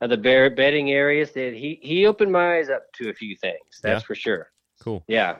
of 0.00 0.10
the 0.10 0.16
bear 0.16 0.50
bedding 0.50 0.90
areas 0.90 1.32
that 1.32 1.52
he 1.54 1.78
he 1.82 2.06
opened 2.06 2.32
my 2.32 2.58
eyes 2.58 2.70
up 2.70 2.82
to 2.94 3.10
a 3.10 3.14
few 3.14 3.36
things. 3.36 3.80
That's 3.82 4.02
Yeah. 4.02 4.06
for 4.06 4.14
sure. 4.14 4.50
Cool. 4.80 5.04
Yeah. 5.06 5.38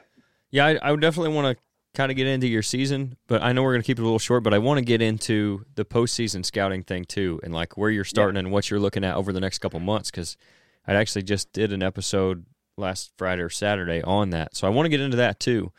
Yeah, 0.50 0.66
I, 0.66 0.78
I 0.82 0.90
would 0.90 1.00
definitely 1.00 1.34
want 1.34 1.56
to 1.56 1.62
kind 1.94 2.10
of 2.12 2.16
get 2.16 2.26
into 2.26 2.46
your 2.46 2.62
season, 2.62 3.16
but 3.26 3.42
I 3.42 3.52
know 3.52 3.62
we're 3.62 3.72
going 3.72 3.82
to 3.82 3.86
keep 3.86 3.98
it 3.98 4.02
a 4.02 4.04
little 4.04 4.18
short. 4.18 4.42
But 4.42 4.54
I 4.54 4.58
want 4.58 4.78
to 4.78 4.84
get 4.84 5.02
into 5.02 5.64
the 5.74 5.84
postseason 5.84 6.44
scouting 6.44 6.82
thing 6.84 7.04
too, 7.04 7.40
and 7.42 7.52
like 7.52 7.76
where 7.76 7.90
you're 7.90 8.04
starting 8.04 8.36
and 8.36 8.52
what 8.52 8.70
you're 8.70 8.80
looking 8.80 9.04
at 9.04 9.16
over 9.16 9.32
the 9.32 9.40
next 9.40 9.58
couple 9.58 9.80
months. 9.80 10.10
Because 10.10 10.36
I 10.86 10.94
actually 10.94 11.22
just 11.24 11.52
did 11.52 11.72
an 11.72 11.82
episode 11.82 12.44
last 12.76 13.12
Friday 13.18 13.42
or 13.42 13.50
Saturday 13.50 14.02
on 14.02 14.30
that, 14.30 14.56
so 14.56 14.66
I 14.66 14.70
want 14.70 14.86
to 14.86 14.90
get 14.90 15.00
into 15.00 15.16
that 15.18 15.40
too. 15.40 15.72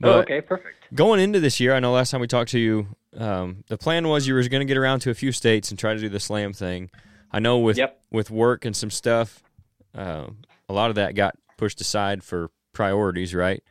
But 0.00 0.08
oh, 0.10 0.20
okay, 0.20 0.40
perfect. 0.40 0.94
going 0.94 1.18
into 1.18 1.40
this 1.40 1.58
year, 1.58 1.74
I 1.74 1.80
know 1.80 1.92
last 1.92 2.12
time 2.12 2.20
we 2.20 2.28
talked 2.28 2.50
to 2.52 2.58
you, 2.58 2.86
um, 3.16 3.64
the 3.66 3.76
plan 3.76 4.06
was 4.06 4.28
you 4.28 4.34
were 4.34 4.42
going 4.48 4.60
to 4.60 4.64
get 4.64 4.76
around 4.76 5.00
to 5.00 5.10
a 5.10 5.14
few 5.14 5.32
states 5.32 5.70
and 5.70 5.78
try 5.78 5.92
to 5.92 5.98
do 6.00 6.08
the 6.08 6.20
slam 6.20 6.52
thing. 6.52 6.90
I 7.32 7.40
know 7.40 7.58
with 7.58 7.76
Yep. 7.78 8.00
with 8.12 8.30
work 8.30 8.64
and 8.64 8.76
some 8.76 8.90
stuff, 8.90 9.42
um, 9.94 10.38
a 10.68 10.72
lot 10.72 10.90
of 10.90 10.96
that 10.96 11.14
got 11.16 11.34
pushed 11.56 11.80
aside 11.80 12.22
for 12.22 12.50
priorities, 12.72 13.34
right? 13.34 13.62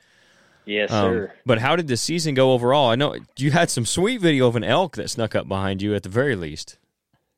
Yes, 0.68 0.92
Um, 0.92 1.14
sir. 1.14 1.34
But 1.46 1.60
how 1.60 1.76
did 1.76 1.88
the 1.88 1.98
season 1.98 2.36
go 2.36 2.52
overall? 2.52 2.90
I 2.90 2.96
know 2.96 3.16
you 3.38 3.52
had 3.52 3.70
some 3.70 3.86
sweet 3.86 4.20
video 4.22 4.48
of 4.48 4.56
an 4.56 4.64
elk 4.66 4.96
that 4.98 5.10
snuck 5.10 5.34
up 5.34 5.48
behind 5.48 5.82
you 5.82 5.96
at 5.96 6.04
the 6.04 6.10
very 6.10 6.36
least. 6.36 6.78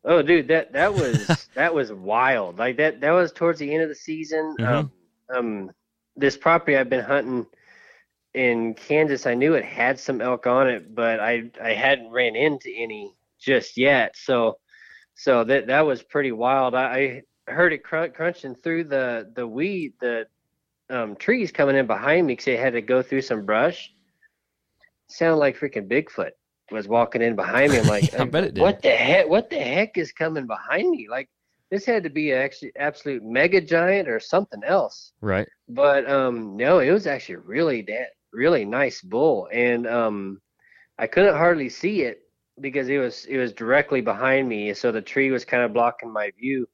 Oh, 0.04 0.22
dude, 0.22 0.48
that 0.48 0.74
that 0.74 0.94
was 0.94 1.48
that 1.56 1.74
was 1.74 1.92
wild. 1.94 2.58
Like 2.58 2.78
that 2.78 3.02
that 3.02 3.12
was 3.12 3.32
towards 3.32 3.60
the 3.60 3.72
end 3.74 3.84
of 3.84 3.90
the 3.90 3.96
season. 3.96 4.56
Mhm. 4.60 4.68
Um, 4.68 4.92
um, 5.34 5.72
this 6.16 6.36
property 6.38 6.76
I've 6.76 6.90
been 6.90 7.04
hunting 7.06 7.46
in 8.34 8.74
Kansas, 8.74 9.26
I 9.26 9.34
knew 9.36 9.54
it 9.56 9.66
had 9.66 10.00
some 10.00 10.22
elk 10.22 10.48
on 10.48 10.68
it, 10.70 10.94
but 10.96 11.20
I 11.20 11.52
I 11.62 11.74
hadn't 11.74 12.12
ran 12.12 12.36
into 12.36 12.70
any 12.76 13.14
just 13.40 13.78
yet. 13.78 14.16
So 14.18 14.58
so 15.16 15.44
that 15.44 15.68
that 15.68 15.82
was 15.86 16.02
pretty 16.02 16.32
wild. 16.32 16.74
I, 16.76 17.24
I 17.48 17.52
heard 17.52 17.74
it 17.74 17.84
crun- 17.84 18.12
crunching 18.12 18.56
through 18.56 18.86
the 18.86 19.32
the 19.36 19.46
weed, 19.48 19.94
the 20.02 20.26
um, 20.90 21.16
trees 21.16 21.52
coming 21.52 21.76
in 21.76 21.88
behind 21.88 22.28
me 22.28 22.34
because 22.34 22.46
they 22.46 22.58
had 22.58 22.74
to 22.74 22.82
go 22.82 23.02
through 23.02 23.22
some 23.22 23.46
brush. 23.46 23.92
Sounded 25.08 25.38
like 25.38 25.58
freaking 25.58 25.88
Bigfoot 25.88 26.32
was 26.72 26.88
walking 26.88 27.22
in 27.22 27.36
behind 27.36 27.72
me. 27.72 27.80
I'm 27.80 27.88
like, 27.88 28.14
I 28.20 28.26
bet 28.26 28.44
it 28.44 28.54
did. 28.56 28.62
what 28.62 28.82
the 28.82 28.92
heck? 28.92 29.28
What 29.28 29.50
the 29.50 29.60
heck 29.60 29.98
is 29.98 30.12
coming 30.12 30.48
behind 30.48 30.90
me? 30.90 31.08
Like 31.10 31.30
this 31.72 31.86
had 31.86 32.04
to 32.04 32.10
be 32.10 32.34
actually 32.34 32.72
absolute 32.78 33.24
mega 33.24 33.62
giant 33.62 34.08
or 34.08 34.20
something 34.20 34.64
else. 34.64 35.14
Right. 35.22 35.48
But 35.68 36.10
um, 36.10 36.58
no, 36.58 36.80
it 36.80 36.92
was 36.92 37.08
actually 37.08 37.38
really 37.38 37.82
that 37.84 38.10
really 38.32 38.66
nice 38.66 39.02
bull, 39.02 39.50
and 39.52 39.88
um, 39.88 40.42
I 40.98 41.08
couldn't 41.08 41.36
hardly 41.36 41.70
see 41.70 42.04
it 42.04 42.22
because 42.62 42.90
it 42.90 42.98
was 42.98 43.26
it 43.26 43.38
was 43.38 43.54
directly 43.54 44.02
behind 44.02 44.48
me, 44.48 44.74
so 44.74 44.92
the 44.92 45.02
tree 45.02 45.32
was 45.32 45.46
kind 45.46 45.64
of 45.64 45.74
blocking 45.74 46.12
my 46.12 46.32
view. 46.40 46.68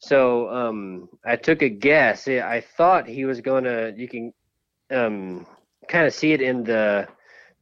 So 0.00 0.48
um, 0.50 1.08
I 1.24 1.36
took 1.36 1.62
a 1.62 1.68
guess. 1.68 2.28
I 2.28 2.60
thought 2.60 3.06
he 3.06 3.24
was 3.24 3.40
going 3.40 3.64
to. 3.64 3.92
You 3.96 4.08
can 4.08 4.32
um, 4.90 5.46
kind 5.88 6.06
of 6.06 6.14
see 6.14 6.32
it 6.32 6.40
in 6.40 6.64
the 6.64 7.08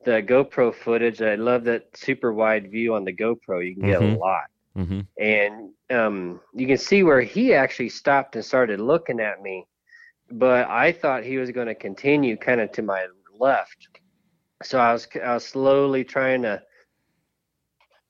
the 0.04 0.22
GoPro 0.22 0.74
footage. 0.74 1.22
I 1.22 1.34
love 1.36 1.64
that 1.64 1.96
super 1.96 2.32
wide 2.32 2.70
view 2.70 2.94
on 2.94 3.04
the 3.04 3.14
GoPro. 3.14 3.66
You 3.66 3.74
can 3.74 3.84
get 3.84 3.98
Mhm. 3.98 4.02
a 4.02 4.18
lot 4.18 4.44
Mm-hmm. 4.76 5.00
and 5.18 5.70
um, 5.90 6.40
you 6.54 6.66
can 6.66 6.78
see 6.78 7.02
where 7.02 7.20
he 7.22 7.54
actually 7.54 7.88
stopped 7.90 8.36
and 8.36 8.44
started 8.44 8.80
looking 8.80 9.20
at 9.20 9.42
me. 9.42 9.66
But 10.30 10.68
I 10.68 10.92
thought 10.92 11.24
he 11.24 11.38
was 11.38 11.50
going 11.50 11.68
to 11.68 11.74
continue 11.74 12.36
kind 12.36 12.60
of 12.60 12.72
to 12.72 12.82
my 12.82 13.06
left, 13.38 13.88
so 14.62 14.78
I 14.78 14.92
was 14.92 15.08
I 15.22 15.34
was 15.34 15.44
slowly 15.46 16.04
trying 16.04 16.42
to 16.42 16.62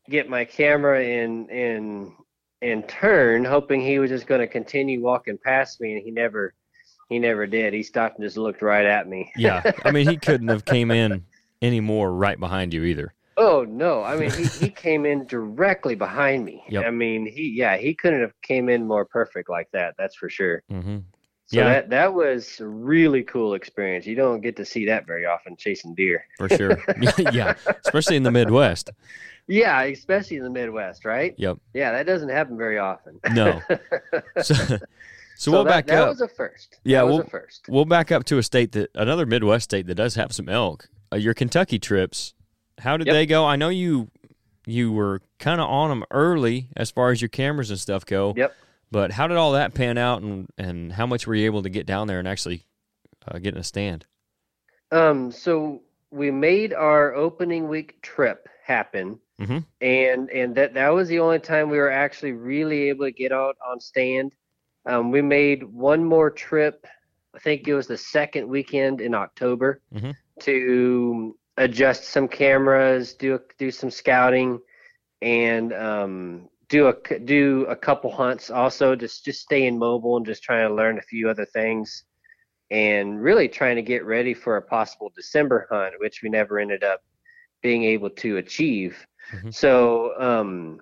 get 0.09 0.29
my 0.29 0.45
camera 0.45 1.03
in 1.03 1.49
in 1.51 2.13
in 2.63 2.83
turn, 2.85 3.45
hoping 3.45 3.81
he 3.81 3.99
was 3.99 4.11
just 4.11 4.27
going 4.27 4.41
to 4.41 4.47
continue 4.47 5.01
walking 5.01 5.39
past 5.39 5.81
me, 5.81 5.93
and 5.95 6.03
he 6.03 6.11
never 6.11 6.55
he 7.09 7.19
never 7.19 7.47
did. 7.47 7.73
He 7.73 7.83
stopped 7.83 8.19
and 8.19 8.27
just 8.27 8.37
looked 8.37 8.63
right 8.63 8.85
at 8.85 9.09
me. 9.09 9.31
Yeah. 9.37 9.71
I 9.85 9.93
mean, 9.93 10.09
he 10.09 10.17
couldn't 10.23 10.49
have 10.49 10.65
came 10.65 10.91
in 10.91 11.25
any 11.63 11.81
more 11.81 12.13
right 12.13 12.39
behind 12.39 12.75
you 12.75 12.85
either. 12.85 13.15
Oh 13.39 13.67
no! 13.69 14.03
I 14.03 14.17
mean, 14.17 14.31
he, 14.31 14.45
he 14.45 14.71
came 14.71 15.05
in 15.05 15.27
directly 15.27 15.95
behind 15.95 16.43
me. 16.43 16.65
Yep. 16.71 16.87
I 16.87 16.91
mean, 16.91 17.27
he 17.27 17.51
yeah, 17.55 17.77
he 17.77 17.93
couldn't 17.93 18.23
have 18.23 18.33
came 18.41 18.71
in 18.71 18.87
more 18.87 19.05
perfect 19.05 19.51
like 19.51 19.69
that. 19.73 19.95
That's 19.99 20.17
for 20.17 20.31
sure. 20.31 20.63
Mm-hmm. 20.73 20.99
So 21.49 21.59
Yeah. 21.59 21.65
that 21.69 21.91
that 21.91 22.15
was 22.15 22.59
a 22.61 22.67
really 22.67 23.23
cool 23.23 23.55
experience. 23.55 24.05
You 24.07 24.17
don't 24.17 24.41
get 24.41 24.57
to 24.57 24.65
see 24.65 24.87
that 24.87 25.07
very 25.07 25.27
often 25.27 25.57
chasing 25.57 25.95
deer. 25.95 26.25
For 26.39 26.49
sure. 26.49 26.79
yeah. 27.33 27.55
Especially 27.85 28.17
in 28.17 28.23
the 28.25 28.31
Midwest. 28.33 28.91
Yeah, 29.49 29.81
especially 29.83 30.39
in 30.39 30.43
the 30.43 30.51
Midwest, 30.51 31.05
right? 31.05 31.33
Yep. 31.39 31.59
Yeah, 31.73 31.93
that 31.93 32.05
doesn't 32.07 32.31
happen 32.31 32.57
very 32.57 32.79
often. 32.79 33.21
No. 33.33 33.61
So, 34.43 34.79
So, 35.39 35.53
we'll 35.53 35.65
that, 35.65 35.71
back 35.71 35.87
that 35.89 35.99
up. 35.99 36.05
That 36.05 36.09
was 36.09 36.21
a 36.23 36.29
first. 36.29 36.79
Yeah, 36.83 36.99
that 37.01 37.07
was 37.07 37.13
we'll- 37.17 37.27
a 37.27 37.31
first. 37.31 37.67
We'll 37.69 37.85
back 37.85 38.11
up 38.11 38.25
to 38.25 38.39
a 38.39 38.43
state 38.43 38.73
that 38.73 38.91
another 38.95 39.27
Midwest 39.27 39.65
state 39.65 39.87
that 39.87 39.95
does 39.95 40.15
have 40.15 40.33
some 40.33 40.49
elk. 40.49 40.89
Uh, 41.13 41.17
your 41.17 41.35
Kentucky 41.35 41.79
trips, 41.79 42.33
how 42.79 42.97
did 42.97 43.07
Yep. 43.07 43.15
they 43.15 43.27
go? 43.27 43.45
I 43.45 43.55
know 43.57 43.69
you 43.69 44.09
you 44.67 44.91
were 44.91 45.21
kind 45.39 45.61
of 45.61 45.69
on 45.69 45.91
them 45.91 46.03
early 46.11 46.71
as 46.77 46.91
far 46.91 47.11
as 47.13 47.21
your 47.23 47.29
cameras 47.29 47.71
and 47.71 47.79
stuff 47.79 48.05
go. 48.05 48.33
Yep. 48.37 48.53
But 48.97 49.13
how 49.13 49.27
did 49.29 49.37
all 49.37 49.53
that 49.53 49.75
pan 49.75 49.99
out, 49.99 50.23
and 50.23 50.49
and 50.57 50.91
how 50.91 51.05
much 51.05 51.27
were 51.27 51.35
you 51.35 51.45
able 51.45 51.63
to 51.65 51.69
get 51.69 51.85
down 51.85 52.07
there 52.07 52.19
and 52.19 52.27
actually 52.27 52.65
uh, 53.29 53.37
get 53.39 53.53
in 53.53 53.61
a 53.61 53.63
stand? 53.63 54.07
Um, 54.91 55.31
so 55.31 55.83
we 56.11 56.31
made 56.31 56.73
our 56.73 57.15
opening 57.15 57.69
week 57.69 58.01
trip 58.01 58.49
happen, 58.65 59.21
Mhm. 59.39 59.67
and 59.83 60.31
and 60.31 60.55
that 60.55 60.73
that 60.73 60.89
was 60.89 61.09
the 61.09 61.19
only 61.19 61.39
time 61.39 61.69
we 61.69 61.77
were 61.77 61.91
actually 61.91 62.33
really 62.33 62.89
able 62.89 63.05
to 63.05 63.11
get 63.11 63.33
out 63.33 63.59
on 63.69 63.79
stand. 63.81 64.33
Um, 64.87 65.11
we 65.11 65.21
made 65.21 65.63
one 65.63 66.03
more 66.03 66.31
trip. 66.31 66.87
I 67.35 67.39
think 67.39 67.69
it 67.69 67.75
was 67.75 67.87
the 67.87 67.99
second 67.99 68.49
weekend 68.49 69.03
in 69.03 69.13
October 69.15 69.83
Mhm. 69.95 70.15
to 70.41 71.37
adjust 71.59 72.05
some 72.05 72.29
cameras, 72.29 73.13
do 73.13 73.39
do 73.59 73.71
some 73.71 73.91
scouting, 73.91 74.59
and 75.21 75.75
um, 75.75 76.49
do 76.69 76.89
a 76.89 77.19
do 77.21 77.65
a 77.69 77.77
couple 77.77 78.11
hunts. 78.11 78.51
Also, 78.51 78.97
just 78.97 79.25
just 79.25 79.41
staying 79.41 79.79
mobile 79.79 80.17
and 80.17 80.27
just 80.27 80.43
trying 80.43 80.69
to 80.69 80.75
learn 80.75 80.99
a 80.99 81.03
few 81.03 81.29
other 81.29 81.45
things 81.47 82.05
and 82.71 83.23
really 83.23 83.49
trying 83.49 83.77
to 83.77 83.83
get 83.83 84.05
ready 84.05 84.35
for 84.35 84.57
a 84.57 84.63
possible 84.63 85.13
December 85.15 85.69
hunt, 85.71 85.95
which 85.99 86.23
we 86.23 86.29
never 86.29 86.59
ended 86.59 86.83
up 86.83 87.01
being 87.63 87.85
able 87.85 88.11
to 88.11 88.39
achieve. 88.39 89.07
Mhm. 89.33 89.55
So, 89.55 90.21
um, 90.21 90.81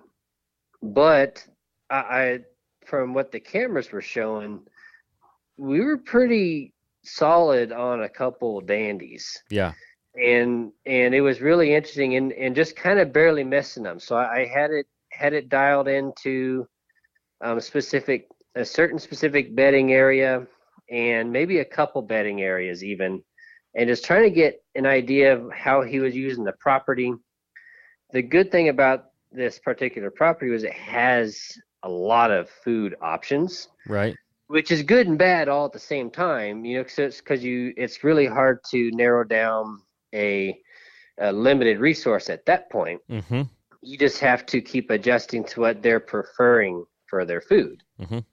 but 0.81 1.45
I, 1.89 1.95
I, 1.97 2.39
from 2.85 3.13
what 3.13 3.31
the 3.31 3.39
cameras 3.39 3.91
were 3.91 4.01
showing, 4.01 4.61
we 5.57 5.79
were 5.81 5.97
pretty 5.97 6.73
solid 7.03 7.71
on 7.71 8.03
a 8.03 8.09
couple 8.09 8.61
dandies, 8.61 9.43
Yeah. 9.49 9.73
and 10.15 10.71
and 10.85 11.13
it 11.13 11.21
was 11.21 11.41
really 11.41 11.73
interesting, 11.73 12.15
and 12.15 12.33
and 12.33 12.55
just 12.55 12.75
kind 12.75 12.99
of 12.99 13.13
barely 13.13 13.43
missing 13.43 13.83
them. 13.83 13.99
So 13.99 14.15
I, 14.15 14.41
I 14.41 14.45
had 14.45 14.71
it 14.71 14.87
had 15.15 15.33
it 15.33 15.49
dialed 15.49 15.87
into 15.87 16.67
um, 17.41 17.59
specific 17.59 18.27
a 18.55 18.65
certain 18.65 18.99
specific 18.99 19.55
bedding 19.55 19.91
area 19.93 20.45
and 20.89 21.31
maybe 21.31 21.59
a 21.59 21.65
couple 21.65 22.01
bedding 22.01 22.41
areas 22.41 22.83
even 22.83 23.21
and 23.75 23.89
just 23.89 24.05
trying 24.05 24.23
to 24.23 24.29
get 24.29 24.63
an 24.75 24.85
idea 24.85 25.35
of 25.35 25.51
how 25.51 25.81
he 25.81 25.99
was 25.99 26.15
using 26.15 26.43
the 26.43 26.53
property 26.59 27.13
the 28.11 28.21
good 28.21 28.51
thing 28.51 28.69
about 28.69 29.05
this 29.31 29.59
particular 29.59 30.09
property 30.09 30.51
was 30.51 30.63
it 30.63 30.73
has 30.73 31.37
a 31.83 31.89
lot 31.89 32.31
of 32.31 32.49
food 32.49 32.95
options 33.01 33.67
Right. 33.87 34.15
which 34.47 34.71
is 34.71 34.81
good 34.83 35.07
and 35.07 35.17
bad 35.17 35.49
all 35.49 35.65
at 35.65 35.73
the 35.73 35.79
same 35.79 36.09
time 36.09 36.63
you 36.65 36.77
know 36.77 36.83
because 36.83 37.43
you 37.43 37.73
it's 37.77 38.03
really 38.03 38.25
hard 38.25 38.59
to 38.71 38.91
narrow 38.91 39.23
down 39.23 39.81
a, 40.13 40.57
a 41.19 41.31
limited 41.31 41.79
resource 41.79 42.29
at 42.29 42.45
that 42.45 42.69
point 42.71 43.01
Mm-hmm. 43.09 43.41
You 43.85 43.97
just 43.97 44.19
have 44.19 44.45
to 44.47 44.61
keep 44.61 44.89
adjusting 44.89 45.43
to 45.45 45.61
what 45.61 45.81
they're 45.81 45.99
preferring 45.99 46.85
for 47.07 47.23
their 47.25 47.41
food. 47.41 47.83
Mhm. 47.99 48.25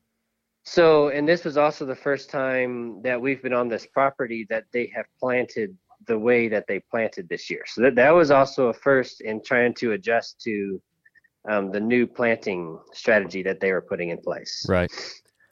So, 0.65 1.09
and 1.09 1.29
this 1.29 1.45
was 1.45 1.57
also 1.57 1.85
the 1.85 1.97
first 1.97 2.31
time 2.31 3.03
that 3.03 3.21
we've 3.21 3.43
been 3.43 3.53
on 3.53 3.69
this 3.69 3.87
property 3.87 4.47
that 4.49 4.65
they 4.73 4.87
have 4.95 5.07
planted 5.19 5.77
the 6.07 6.19
way 6.19 6.49
that 6.49 6.67
they 6.67 6.81
planted 6.81 7.29
this 7.29 7.51
year. 7.51 7.63
So 7.67 7.83
that, 7.83 7.95
that 7.97 8.11
was 8.11 8.31
also 8.31 8.69
a 8.69 8.73
first 8.73 9.21
in 9.21 9.43
trying 9.43 9.75
to 9.75 9.93
adjust 9.93 10.41
to 10.43 10.81
um, 11.49 11.71
the 11.71 11.81
new 11.81 12.07
planting 12.07 12.79
strategy 12.93 13.43
that 13.43 13.61
they 13.61 13.73
were 13.73 13.83
putting 13.83 14.11
in 14.11 14.19
place. 14.19 14.65
Right. 14.69 14.91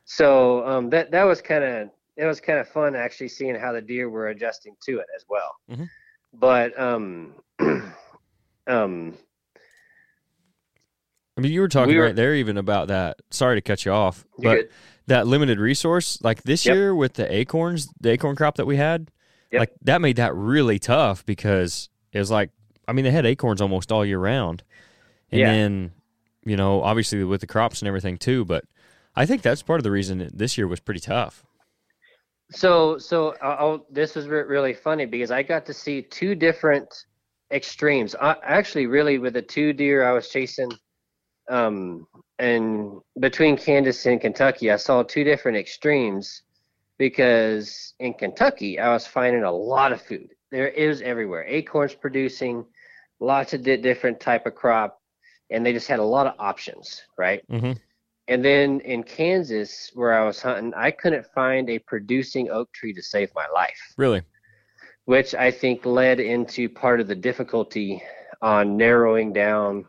So 0.04 0.66
um, 0.66 0.90
that 0.90 1.10
that 1.10 1.24
was 1.24 1.40
kind 1.40 1.64
of 1.64 1.90
it 2.16 2.26
was 2.26 2.40
kind 2.40 2.58
of 2.58 2.68
fun 2.68 2.94
actually 2.94 3.28
seeing 3.28 3.54
how 3.54 3.72
the 3.72 3.80
deer 3.80 4.08
were 4.08 4.28
adjusting 4.28 4.76
to 4.86 4.98
it 4.98 5.06
as 5.16 5.24
well. 5.28 5.56
Mhm. 5.70 5.88
But 6.32 6.78
um, 6.78 7.34
um, 8.66 9.16
I 11.40 11.42
mean, 11.42 11.52
you 11.52 11.62
were 11.62 11.68
talking 11.68 11.94
We 11.94 11.98
were- 11.98 12.04
right 12.06 12.14
there 12.16 12.34
even 12.34 12.58
about 12.58 12.88
that. 12.88 13.16
Sorry 13.30 13.56
to 13.56 13.62
cut 13.62 13.86
you 13.86 13.92
off, 13.92 14.26
but 14.38 14.54
good. 14.56 14.68
that 15.06 15.26
limited 15.26 15.58
resource, 15.58 16.18
like 16.22 16.42
this 16.42 16.66
Yep. 16.66 16.74
year 16.74 16.94
with 16.94 17.14
the 17.14 17.32
acorns, 17.34 17.88
the 17.98 18.10
acorn 18.10 18.36
crop 18.36 18.56
that 18.56 18.66
we 18.66 18.76
had, 18.76 19.10
Yep. 19.50 19.58
like 19.60 19.72
that 19.82 20.00
made 20.02 20.16
that 20.16 20.34
really 20.34 20.78
tough 20.78 21.24
because 21.24 21.88
it 22.12 22.18
was 22.18 22.30
like, 22.30 22.50
I 22.86 22.92
mean, 22.92 23.06
they 23.06 23.10
had 23.10 23.24
acorns 23.24 23.62
almost 23.62 23.90
all 23.90 24.04
year 24.04 24.18
round, 24.18 24.62
and 25.32 25.40
Yeah. 25.40 25.50
then 25.50 25.92
you 26.44 26.56
know, 26.56 26.82
obviously 26.82 27.22
with 27.22 27.40
the 27.42 27.46
crops 27.46 27.80
and 27.82 27.86
everything 27.88 28.16
too. 28.16 28.44
But 28.46 28.64
I 29.16 29.24
think 29.26 29.40
that's 29.42 29.62
part 29.62 29.78
of 29.80 29.84
the 29.84 29.90
reason 29.90 30.30
this 30.32 30.56
year 30.58 30.66
was 30.66 30.80
pretty 30.80 31.00
tough. 31.00 31.44
So, 32.50 32.98
so 32.98 33.34
I'll, 33.42 33.56
I'll- 33.58 33.86
this 33.90 34.14
was 34.14 34.26
really 34.26 34.74
funny 34.74 35.06
because 35.06 35.30
I 35.30 35.42
got 35.42 35.64
to 35.66 35.74
see 35.74 36.02
two 36.02 36.34
different 36.34 36.88
extremes. 37.52 38.14
I, 38.20 38.36
actually, 38.42 38.86
really, 38.86 39.18
with 39.18 39.34
the 39.34 39.42
two 39.42 39.72
deer 39.72 40.04
I 40.04 40.12
was 40.12 40.28
chasing, 40.30 40.70
um, 41.50 42.06
and 42.38 43.00
between 43.18 43.56
Kansas 43.56 44.06
and 44.06 44.20
Kentucky, 44.20 44.70
I 44.70 44.76
saw 44.76 45.02
two 45.02 45.24
different 45.24 45.58
extremes 45.58 46.42
because 46.96 47.94
in 47.98 48.14
Kentucky, 48.14 48.78
I 48.78 48.92
was 48.92 49.06
finding 49.06 49.42
a 49.42 49.52
lot 49.52 49.92
of 49.92 50.00
food. 50.00 50.30
There 50.50 50.68
is 50.68 51.02
everywhere. 51.02 51.44
Acorns 51.46 51.94
producing, 51.94 52.64
lots 53.18 53.52
of 53.52 53.62
di- 53.62 53.76
different 53.76 54.20
type 54.20 54.46
of 54.46 54.54
crop, 54.54 55.00
and 55.50 55.64
they 55.64 55.72
just 55.72 55.88
had 55.88 55.98
a 55.98 56.04
lot 56.04 56.26
of 56.26 56.34
options, 56.38 57.02
right? 57.18 57.42
Mm-hmm. 57.50 57.72
And 58.28 58.44
then 58.44 58.80
in 58.80 59.02
Kansas, 59.02 59.90
where 59.94 60.14
I 60.14 60.24
was 60.24 60.40
hunting, 60.40 60.72
I 60.74 60.92
couldn't 60.92 61.26
find 61.34 61.68
a 61.68 61.78
producing 61.80 62.48
oak 62.50 62.72
tree 62.72 62.92
to 62.92 63.02
save 63.02 63.30
my 63.34 63.46
life, 63.52 63.80
Really? 63.96 64.22
which 65.04 65.34
I 65.34 65.50
think 65.50 65.84
led 65.84 66.20
into 66.20 66.68
part 66.68 67.00
of 67.00 67.08
the 67.08 67.16
difficulty 67.16 68.02
on 68.40 68.76
narrowing 68.76 69.32
down 69.32 69.84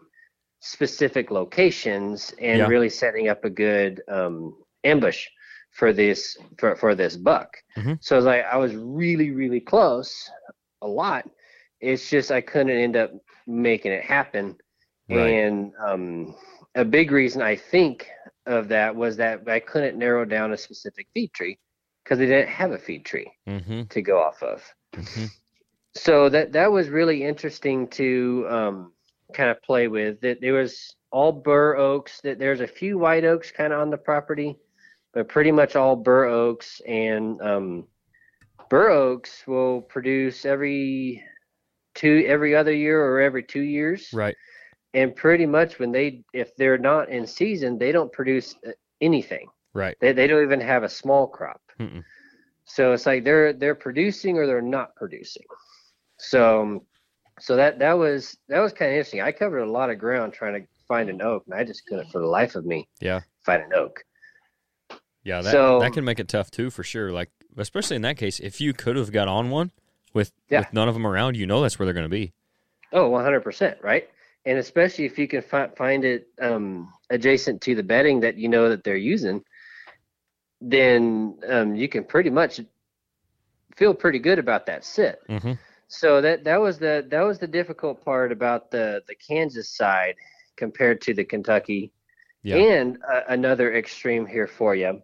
specific 0.61 1.29
locations 1.31 2.33
and 2.39 2.59
Yeah. 2.59 2.67
really 2.67 2.89
setting 2.89 3.27
up 3.29 3.43
a 3.43 3.49
good 3.49 4.01
um, 4.07 4.55
ambush 4.83 5.27
for 5.71 5.91
this 5.93 6.37
for, 6.57 6.75
for 6.75 6.95
this 6.95 7.17
buck. 7.17 7.57
Mhm. 7.77 7.97
So 8.01 8.15
I 8.15 8.17
was 8.17 8.25
like, 8.25 8.45
I 8.45 8.57
was 8.57 8.73
really 8.75 9.31
really 9.31 9.59
close, 9.59 10.29
a 10.81 10.87
lot. 10.87 11.29
It's 11.81 12.09
just 12.09 12.31
I 12.31 12.41
couldn't 12.41 12.77
end 12.77 12.95
up 12.95 13.11
making 13.47 13.91
it 13.91 14.03
happen. 14.03 14.55
Right. 15.09 15.33
And 15.33 15.73
um, 15.85 16.35
a 16.75 16.85
big 16.85 17.11
reason 17.11 17.41
I 17.41 17.55
think 17.55 18.07
of 18.45 18.67
that 18.69 18.95
was 18.95 19.17
that 19.17 19.47
I 19.47 19.59
couldn't 19.59 19.97
narrow 19.97 20.25
down 20.25 20.53
a 20.53 20.57
specific 20.57 21.07
feed 21.13 21.33
tree 21.33 21.57
because 22.03 22.17
they 22.19 22.27
didn't 22.27 22.49
have 22.49 22.71
a 22.71 22.77
feed 22.77 23.03
tree 23.03 23.31
Mm-hmm. 23.47 23.83
to 23.89 24.01
go 24.01 24.19
off 24.21 24.41
of. 24.43 24.61
mm-hmm. 24.95 25.25
So 25.95 26.29
that 26.29 26.51
that 26.53 26.71
was 26.71 26.87
really 26.89 27.23
interesting 27.23 27.87
to 27.89 28.45
um, 28.49 28.93
kind 29.33 29.49
of 29.49 29.61
play 29.63 29.87
with. 29.87 30.21
That 30.21 30.41
there 30.41 30.53
was 30.53 30.95
all 31.11 31.31
bur 31.31 31.75
oaks. 31.77 32.21
That 32.21 32.39
there's 32.39 32.61
a 32.61 32.67
few 32.67 32.97
white 32.97 33.25
oaks 33.25 33.51
kind 33.51 33.73
of 33.73 33.79
on 33.79 33.89
the 33.89 33.97
property, 33.97 34.57
but 35.13 35.27
pretty 35.29 35.51
much 35.51 35.75
all 35.75 35.95
bur 35.95 36.25
oaks. 36.25 36.81
And 36.87 37.41
um, 37.41 37.87
bur 38.69 38.89
oaks 38.89 39.43
will 39.47 39.81
produce 39.81 40.45
every 40.45 41.23
two 41.93 42.23
every 42.27 42.55
other 42.55 42.73
year 42.73 43.03
or 43.05 43.19
every 43.19 43.43
two 43.43 43.61
years 43.61 44.09
Right. 44.13 44.35
and 44.93 45.13
pretty 45.13 45.45
much 45.45 45.77
when 45.77 45.91
they 45.91 46.23
if 46.33 46.55
they're 46.55 46.77
not 46.77 47.09
in 47.09 47.27
season 47.27 47.77
they 47.77 47.91
don't 47.91 48.09
produce 48.13 48.55
uh, 48.65 48.71
anything 49.01 49.49
Right. 49.73 49.97
they, 49.99 50.13
they 50.13 50.27
don't 50.27 50.41
even 50.43 50.61
have 50.61 50.83
a 50.83 50.89
small 50.89 51.27
crop 51.27 51.61
Mm-mm. 51.81 52.05
so 52.63 52.93
it's 52.93 53.05
like 53.05 53.25
they're 53.25 53.51
they're 53.51 53.75
producing 53.75 54.37
or 54.37 54.47
they're 54.47 54.61
not 54.61 54.95
producing 54.95 55.43
so 56.17 56.61
um, 56.61 56.81
so 57.39 57.55
that 57.55 57.79
that 57.79 57.93
was 57.93 58.37
that 58.49 58.59
was 58.59 58.71
kind 58.73 58.91
of 58.91 58.95
interesting 58.95 59.21
i 59.21 59.31
covered 59.31 59.59
a 59.59 59.71
lot 59.71 59.89
of 59.89 59.97
ground 59.97 60.33
trying 60.33 60.53
to 60.61 60.67
find 60.87 61.09
an 61.09 61.21
oak 61.21 61.43
and 61.45 61.55
i 61.55 61.63
just 61.63 61.85
couldn't 61.87 62.09
for 62.11 62.19
the 62.19 62.25
life 62.27 62.55
of 62.55 62.65
me 62.65 62.87
Yeah. 62.99 63.21
find 63.45 63.63
an 63.63 63.73
oak 63.73 64.03
Yeah. 65.23 65.41
That 65.41 65.51
So- 65.51 65.79
that 65.79 65.93
can 65.93 66.03
make 66.03 66.19
it 66.19 66.27
tough 66.27 66.49
too, 66.49 66.69
for 66.71 66.83
sure. 66.83 67.11
Like 67.11 67.29
especially 67.57 67.95
in 67.95 68.01
that 68.01 68.17
case, 68.17 68.39
if 68.39 68.59
you 68.59 68.73
could 68.73 68.95
have 68.95 69.11
got 69.11 69.27
on 69.27 69.51
one 69.51 69.69
with 70.13 70.31
Yeah. 70.49 70.61
with 70.61 70.73
none 70.73 70.87
of 70.87 70.95
them 70.95 71.05
around, 71.05 71.37
you 71.37 71.45
know 71.45 71.61
that's 71.61 71.77
where 71.77 71.85
they're 71.85 71.93
going 71.93 72.09
to 72.09 72.09
be. 72.09 72.33
Oh, 72.91 73.09
100%, 73.11 73.83
right? 73.83 74.09
And 74.47 74.57
especially 74.57 75.05
if 75.05 75.19
you 75.19 75.27
can 75.27 75.43
fi- 75.43 75.67
find 75.77 76.03
it 76.03 76.27
um, 76.41 76.91
adjacent 77.11 77.61
to 77.61 77.75
the 77.75 77.83
bedding 77.83 78.21
that 78.21 78.35
you 78.37 78.49
know 78.49 78.67
that 78.69 78.83
they're 78.83 78.97
using, 78.97 79.43
then 80.59 81.37
um, 81.47 81.75
you 81.75 81.87
can 81.87 82.03
pretty 82.03 82.29
much 82.31 82.59
feel 83.75 83.93
pretty 83.93 84.19
good 84.19 84.39
about 84.39 84.65
that 84.65 84.83
sit. 84.83 85.19
Mm-hmm. 85.29 85.53
So 85.91 86.21
that 86.21 86.45
that 86.45 86.59
was 86.59 86.79
the 86.79 87.05
that 87.11 87.21
was 87.21 87.37
the 87.37 87.47
difficult 87.47 88.03
part 88.03 88.31
about 88.31 88.71
the 88.71 89.03
the 89.07 89.15
Kansas 89.15 89.75
side 89.75 90.15
compared 90.55 91.01
to 91.01 91.13
the 91.13 91.25
Kentucky. 91.25 91.91
Yeah. 92.43 92.55
And 92.55 92.97
uh, 93.07 93.21
another 93.27 93.75
extreme 93.75 94.25
here 94.25 94.47
for 94.47 94.73
you, 94.73 95.01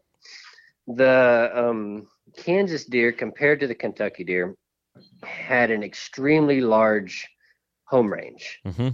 the 0.88 1.52
um, 1.54 2.08
Kansas 2.38 2.86
deer 2.86 3.12
compared 3.12 3.60
to 3.60 3.68
the 3.68 3.76
Kentucky 3.76 4.24
deer 4.24 4.56
had 5.24 5.72
an 5.72 5.84
extremely 5.84 6.62
large 6.62 7.28
home 7.84 8.12
range. 8.12 8.60
Mm-hmm. 8.66 8.90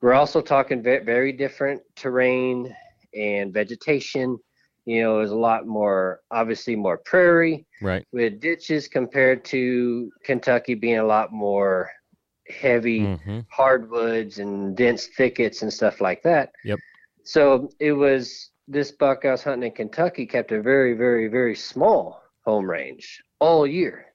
We're 0.00 0.14
also 0.14 0.40
talking 0.40 0.82
ve- 0.82 1.00
very 1.00 1.32
different 1.32 1.82
terrain 1.96 2.74
and 3.12 3.52
vegetation 3.52 4.38
You 4.86 5.02
know, 5.02 5.16
it 5.18 5.22
was 5.22 5.30
a 5.30 5.36
lot 5.36 5.66
more, 5.66 6.20
obviously 6.30 6.76
more 6.76 6.98
prairie 6.98 7.66
Right. 7.80 8.04
with 8.12 8.40
ditches 8.40 8.86
compared 8.88 9.44
to 9.46 10.10
Kentucky 10.24 10.74
being 10.74 10.98
a 10.98 11.04
lot 11.06 11.32
more 11.32 11.90
heavy 12.48 13.00
Mm-hmm. 13.00 13.40
hardwoods 13.48 14.38
and 14.38 14.76
dense 14.76 15.06
thickets 15.16 15.62
and 15.62 15.72
stuff 15.72 16.00
like 16.00 16.22
that. 16.22 16.52
Yep. 16.64 16.78
So 17.22 17.70
it 17.80 17.92
was 17.92 18.50
this 18.68 18.92
buck 18.92 19.24
I 19.24 19.30
was 19.32 19.42
hunting 19.42 19.70
in 19.70 19.74
Kentucky 19.76 20.26
kept 20.26 20.52
a 20.52 20.60
very, 20.60 20.92
very, 20.94 21.28
very 21.28 21.54
small 21.56 22.22
home 22.44 22.68
range 22.68 23.22
all 23.38 23.66
year. 23.66 24.06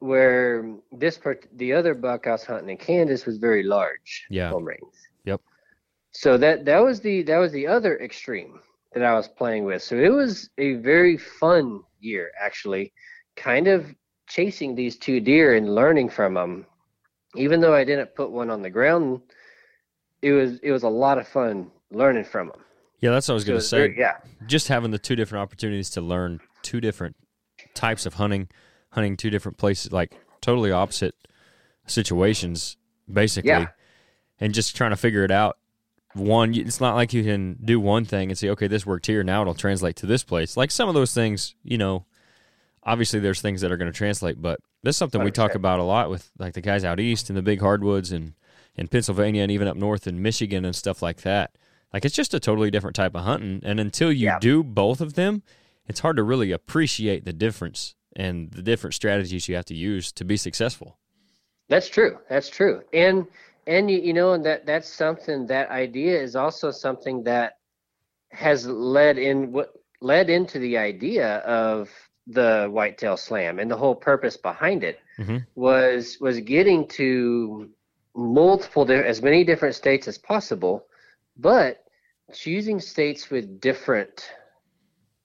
Where 0.00 0.76
this 0.92 1.18
part, 1.18 1.46
the 1.56 1.72
other 1.72 1.94
buck 1.94 2.26
I 2.26 2.32
was 2.32 2.44
hunting 2.44 2.70
in 2.70 2.76
Kansas 2.76 3.26
was 3.26 3.38
very 3.38 3.62
large 3.64 4.26
Yeah. 4.30 4.50
home 4.50 4.64
range. 4.64 4.94
Yep. 5.24 5.40
So 6.12 6.36
that 6.38 6.64
that 6.66 6.78
was 6.78 7.00
the 7.00 7.22
that 7.22 7.38
was 7.38 7.52
the 7.52 7.66
other 7.66 7.98
extreme 7.98 8.60
that 8.92 9.02
I 9.04 9.14
was 9.14 9.28
playing 9.28 9.64
with. 9.64 9.82
So 9.82 9.96
it 9.96 10.12
was 10.12 10.50
a 10.58 10.74
very 10.74 11.16
fun 11.16 11.80
year 12.00 12.30
actually, 12.40 12.92
kind 13.36 13.68
of 13.68 13.94
chasing 14.28 14.74
these 14.74 14.96
two 14.96 15.20
deer 15.20 15.54
and 15.56 15.74
learning 15.74 16.08
from 16.10 16.34
them. 16.34 16.66
Even 17.36 17.60
though 17.60 17.74
I 17.74 17.84
didn't 17.84 18.14
put 18.14 18.30
one 18.30 18.50
on 18.50 18.62
the 18.62 18.70
ground, 18.70 19.20
it 20.22 20.32
was 20.32 20.58
it 20.60 20.72
was 20.72 20.82
a 20.82 20.88
lot 20.88 21.18
of 21.18 21.28
fun 21.28 21.70
learning 21.90 22.24
from 22.24 22.48
them. 22.48 22.60
Yeah, 23.00 23.10
that's 23.10 23.28
what 23.28 23.34
I 23.34 23.36
was 23.36 23.44
So 23.44 23.48
going 23.48 23.60
to 23.60 23.64
say. 23.66 23.76
very- 23.78 23.98
yeah, 23.98 24.16
Just 24.46 24.68
having 24.68 24.90
the 24.90 24.98
two 24.98 25.14
different 25.14 25.42
opportunities 25.42 25.90
to 25.90 26.00
learn 26.00 26.40
two 26.62 26.80
different 26.80 27.14
types 27.74 28.06
of 28.06 28.14
hunting, 28.14 28.48
hunting 28.90 29.16
two 29.16 29.30
different 29.30 29.56
places, 29.56 29.92
like 29.92 30.16
totally 30.40 30.72
opposite 30.72 31.14
situations, 31.86 32.76
basically, 33.12 33.50
Yeah. 33.50 33.66
and 34.40 34.52
just 34.52 34.74
trying 34.74 34.90
to 34.90 34.96
figure 34.96 35.22
it 35.24 35.30
out. 35.30 35.57
One, 36.18 36.54
it's 36.54 36.80
not 36.80 36.94
like 36.94 37.12
you 37.12 37.22
can 37.24 37.58
do 37.64 37.78
one 37.80 38.04
thing 38.04 38.30
and 38.30 38.38
say, 38.38 38.48
okay, 38.50 38.66
this 38.66 38.84
worked 38.86 39.06
here. 39.06 39.22
Now 39.22 39.42
it'll 39.42 39.54
translate 39.54 39.96
to 39.96 40.06
this 40.06 40.24
place. 40.24 40.56
Like 40.56 40.70
some 40.70 40.88
of 40.88 40.94
those 40.94 41.14
things, 41.14 41.54
you 41.62 41.78
know, 41.78 42.04
obviously 42.82 43.20
there's 43.20 43.40
things 43.40 43.60
that 43.60 43.70
are 43.72 43.76
going 43.76 43.90
to 43.90 43.96
translate, 43.96 44.40
but 44.40 44.60
this 44.82 44.94
is 44.94 44.98
something 44.98 45.22
we 45.22 45.30
talk 45.30 45.54
about 45.54 45.80
a 45.80 45.84
lot 45.84 46.10
with 46.10 46.30
like 46.38 46.54
the 46.54 46.60
guys 46.60 46.84
out 46.84 47.00
east 47.00 47.28
in 47.30 47.36
the 47.36 47.42
big 47.42 47.60
hardwoods 47.60 48.12
and 48.12 48.34
in 48.76 48.88
Pennsylvania 48.88 49.42
and 49.42 49.50
even 49.52 49.68
up 49.68 49.76
north 49.76 50.06
in 50.06 50.22
Michigan 50.22 50.64
and 50.64 50.74
stuff 50.76 51.02
like 51.02 51.22
that. 51.22 51.50
Like 51.92 52.04
it's 52.04 52.14
just 52.14 52.34
a 52.34 52.40
totally 52.40 52.70
different 52.70 52.96
type 52.96 53.14
of 53.14 53.24
hunting, 53.24 53.60
and 53.64 53.80
until 53.80 54.12
you 54.12 54.26
Yeah. 54.26 54.38
do 54.38 54.62
both 54.62 55.00
of 55.00 55.14
them, 55.14 55.42
it's 55.86 56.00
hard 56.00 56.16
to 56.16 56.22
really 56.22 56.52
appreciate 56.52 57.24
the 57.24 57.32
difference 57.32 57.94
and 58.14 58.50
the 58.52 58.62
different 58.62 58.94
strategies 58.94 59.48
you 59.48 59.54
have 59.56 59.64
to 59.66 59.74
use 59.74 60.12
to 60.12 60.24
be 60.24 60.36
successful. 60.36 60.98
that's 61.70 61.88
true. 61.88 62.18
That's 62.30 62.48
true. 62.48 62.82
And 62.94 63.26
and 63.68 63.90
you, 63.90 64.00
you 64.00 64.14
know, 64.14 64.32
and 64.34 64.46
that 64.46 64.66
that's 64.66 64.88
something 64.88 65.46
that 65.48 65.70
idea 65.70 66.20
is 66.20 66.36
also 66.36 66.72
something 66.72 67.24
that 67.24 67.54
has 68.32 68.66
led 68.66 69.18
in 69.18 69.52
what 69.52 69.70
led 70.02 70.30
into 70.30 70.58
the 70.60 70.78
idea 70.78 71.38
of 71.38 71.90
the 72.26 72.68
whitetail 72.70 73.16
slam 73.16 73.60
and 73.60 73.70
the 73.70 73.76
whole 73.76 73.96
purpose 73.96 74.36
behind 74.36 74.84
it 74.84 74.98
Mhm. 75.18 75.46
was 75.56 76.18
was 76.20 76.40
getting 76.40 76.86
to 76.88 77.70
multiple 78.16 78.90
as 78.90 79.22
many 79.22 79.44
different 79.44 79.74
states 79.74 80.08
as 80.08 80.18
possible 80.18 80.86
but 81.36 81.84
choosing 82.32 82.80
states 82.80 83.30
with 83.30 83.60
different 83.60 84.30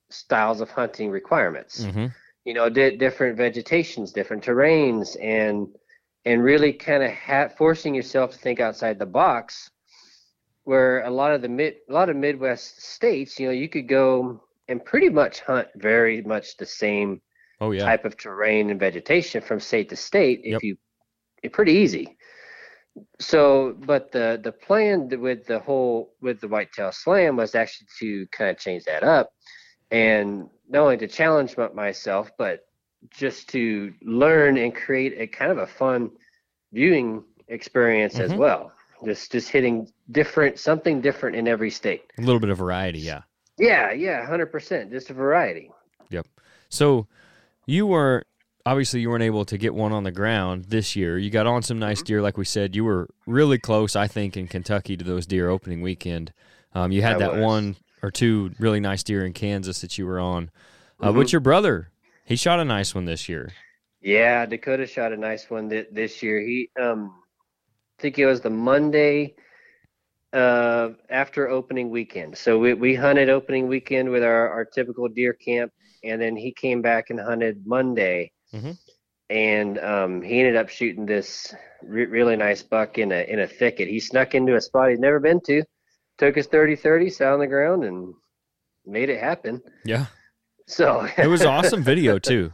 styles 0.09 0.61
of 0.61 0.71
hunting 0.71 1.09
requirements 1.11 1.89
Mm-hmm. 1.89 2.07
you 2.45 2.53
know 2.53 2.69
di- 2.69 2.97
different 2.97 3.37
vegetations 3.37 4.11
different 4.13 4.43
terrains 4.43 5.15
and 5.21 5.67
and 6.25 6.43
really 6.43 6.73
kind 6.73 7.03
of 7.03 7.11
ha- 7.11 7.49
forcing 7.49 7.93
yourself 7.93 8.31
to 8.31 8.37
think 8.37 8.59
outside 8.59 8.99
the 8.99 9.05
box 9.05 9.69
where 10.63 11.03
a 11.03 11.09
lot 11.09 11.33
of 11.33 11.41
the 11.41 11.49
mid 11.49 11.75
a 11.89 11.93
lot 11.93 12.09
of 12.09 12.15
midwest 12.15 12.81
states 12.81 13.39
you 13.39 13.47
know 13.47 13.53
you 13.53 13.67
could 13.67 13.87
go 13.87 14.41
and 14.69 14.83
pretty 14.85 15.09
much 15.09 15.41
hunt 15.41 15.67
very 15.75 16.21
much 16.21 16.57
the 16.57 16.65
same 16.65 17.21
Oh 17.61 17.71
yeah, 17.71 17.85
type 17.85 18.03
of 18.05 18.17
terrain 18.17 18.69
and 18.71 18.79
vegetation 18.79 19.41
from 19.41 19.59
state 19.59 19.89
to 19.89 19.95
state 19.95 20.41
if 20.43 20.53
Yep. 20.53 20.63
you 20.63 20.77
it's 21.43 21.55
pretty 21.55 21.73
easy 21.73 22.17
so 23.19 23.75
but 23.85 24.11
the 24.11 24.39
the 24.43 24.51
plan 24.51 25.09
with 25.19 25.45
the 25.45 25.59
whole 25.59 26.13
with 26.21 26.39
the 26.41 26.47
whitetail 26.47 26.91
slam 26.91 27.35
was 27.37 27.55
actually 27.55 27.87
to 27.99 28.27
kind 28.27 28.49
of 28.49 28.57
change 28.57 28.83
that 28.85 29.03
up 29.03 29.31
and 29.91 30.47
not 30.69 30.81
only 30.83 30.97
to 30.97 31.07
challenge 31.07 31.55
myself 31.73 32.31
but 32.37 32.61
just 33.11 33.49
to 33.49 33.93
learn 34.03 34.57
and 34.57 34.73
create 34.75 35.13
a 35.17 35.27
kind 35.27 35.51
of 35.51 35.57
a 35.57 35.67
fun 35.67 36.09
viewing 36.71 37.23
experience 37.47 38.17
as 38.19 38.31
Mhm. 38.31 38.37
well 38.37 38.71
just 39.05 39.31
just 39.31 39.49
hitting 39.49 39.87
different 40.11 40.57
something 40.57 41.01
different 41.01 41.35
in 41.35 41.47
every 41.47 41.69
state 41.69 42.03
a 42.17 42.21
little 42.21 42.39
bit 42.39 42.49
of 42.49 42.57
variety. 42.57 42.99
Yeah. 42.99 43.21
yeah 43.57 43.91
yeah 43.91 44.25
100% 44.25 44.89
just 44.91 45.09
a 45.09 45.13
variety 45.13 45.69
Yep. 46.09 46.27
So 46.69 47.07
you 47.65 47.85
weren't 47.87 48.25
obviously 48.65 49.01
you 49.01 49.09
weren't 49.09 49.23
able 49.23 49.43
to 49.45 49.57
get 49.57 49.73
one 49.73 49.91
on 49.91 50.03
the 50.03 50.11
ground 50.11 50.65
this 50.69 50.95
year. 50.95 51.17
You 51.17 51.29
got 51.29 51.47
on 51.47 51.61
some 51.63 51.79
nice 51.79 51.99
Mm-hmm. 51.99 52.05
deer, 52.05 52.21
like 52.21 52.37
we 52.37 52.45
said. 52.45 52.75
You 52.75 52.85
were 52.85 53.09
really 53.27 53.57
close, 53.57 53.95
I 53.95 54.07
think, 54.07 54.37
in 54.37 54.47
Kentucky 54.47 54.95
to 54.95 55.03
those 55.03 55.25
deer 55.25 55.49
opening 55.49 55.81
weekend. 55.81 56.31
Um, 56.73 56.91
you 56.91 57.01
had 57.01 57.15
I 57.17 57.19
that 57.19 57.33
was. 57.33 57.41
one 57.41 57.75
or 58.01 58.09
two 58.11 58.51
really 58.59 58.79
nice 58.79 59.03
deer 59.03 59.25
in 59.25 59.33
Kansas 59.33 59.81
that 59.81 59.97
you 59.97 60.05
were 60.05 60.19
on. 60.19 60.49
Uh, 61.01 61.11
Mhm. 61.11 61.15
But 61.15 61.31
your 61.33 61.41
brother, 61.41 61.89
he 62.25 62.35
shot 62.35 62.59
a 62.59 62.65
nice 62.65 62.95
one 62.95 63.05
this 63.05 63.27
year. 63.29 63.51
Yeah, 64.01 64.45
Dakota 64.45 64.85
shot 64.85 65.13
a 65.13 65.17
nice 65.17 65.49
one 65.49 65.69
th- 65.69 65.87
this 65.91 66.21
year. 66.21 66.39
He, 66.41 66.69
um, 66.79 67.13
I 67.97 68.01
think 68.01 68.19
it 68.19 68.25
was 68.25 68.41
the 68.41 68.49
Monday 68.49 69.35
uh, 70.33 70.89
after 71.09 71.49
opening 71.49 71.89
weekend. 71.89 72.37
So 72.37 72.59
we, 72.59 72.73
we 72.73 72.95
hunted 72.95 73.29
opening 73.29 73.67
weekend 73.67 74.09
with 74.09 74.23
our, 74.23 74.49
our 74.49 74.65
typical 74.65 75.07
deer 75.07 75.33
camp, 75.33 75.71
and 76.03 76.21
then 76.21 76.35
he 76.35 76.51
came 76.51 76.81
back 76.81 77.11
and 77.11 77.19
hunted 77.19 77.65
Monday. 77.65 78.31
Mhm. 78.53 78.77
And 79.29 79.79
um, 79.79 80.21
he 80.21 80.39
ended 80.39 80.57
up 80.57 80.69
shooting 80.69 81.05
this 81.05 81.55
re- 81.81 82.05
really 82.05 82.35
nice 82.35 82.61
buck 82.61 82.97
in 82.97 83.11
a 83.11 83.23
in 83.31 83.39
a 83.39 83.47
thicket. 83.47 83.87
He 83.87 83.99
snuck 83.99 84.35
into 84.35 84.55
a 84.55 84.61
spot 84.61 84.89
he'd 84.89 84.99
never 84.99 85.19
been 85.19 85.39
to, 85.47 85.63
took 86.17 86.35
his 86.35 86.47
30-30, 86.47 87.11
sat 87.11 87.31
on 87.33 87.39
the 87.39 87.47
ground, 87.47 87.83
and 87.83 88.13
made 88.85 89.09
it 89.09 89.19
happen. 89.19 89.61
Yeah, 89.85 90.07
So 90.65 91.07
it 91.17 91.27
was 91.27 91.43
awesome 91.45 91.83
video 91.83 92.19
too. 92.19 92.51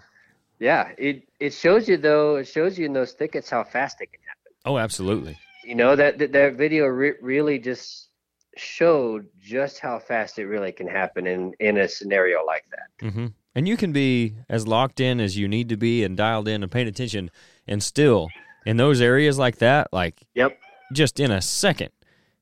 Yeah, 0.59 0.91
it 0.97 1.23
it 1.39 1.53
shows 1.53 1.87
you 1.87 1.97
though. 1.97 2.37
It 2.37 2.47
shows 2.47 2.77
you 2.77 2.85
in 2.85 2.93
those 2.93 3.13
thickets 3.13 3.49
how 3.49 3.63
fast 3.63 4.01
it 4.01 4.11
can 4.11 4.21
happen. 4.27 4.51
Oh, 4.65 4.77
absolutely. 4.77 5.37
You 5.63 5.75
know 5.75 5.95
that 5.95 6.17
that, 6.19 6.31
that 6.33 6.55
video 6.55 6.85
re- 6.85 7.13
really 7.21 7.59
just 7.59 8.09
showed 8.57 9.25
just 9.39 9.79
how 9.79 9.99
fast 9.99 10.37
it 10.37 10.45
really 10.45 10.71
can 10.71 10.87
happen 10.87 11.27
in 11.27 11.53
in 11.59 11.77
a 11.77 11.87
scenario 11.87 12.43
like 12.45 12.65
that. 12.71 13.05
Mm-hmm. 13.05 13.27
And 13.55 13.67
you 13.67 13.77
can 13.77 13.91
be 13.91 14.35
as 14.47 14.67
locked 14.67 14.99
in 14.99 15.19
as 15.19 15.37
you 15.37 15.47
need 15.47 15.69
to 15.69 15.77
be 15.77 16.03
and 16.03 16.15
dialed 16.15 16.47
in 16.47 16.61
and 16.61 16.71
paying 16.71 16.87
attention, 16.87 17.31
and 17.67 17.81
still 17.81 18.29
in 18.65 18.77
those 18.77 19.01
areas 19.01 19.37
like 19.39 19.57
that, 19.57 19.91
like 19.93 20.23
Yep, 20.35 20.57
just 20.93 21.19
in 21.19 21.31
a 21.31 21.41
second, 21.41 21.89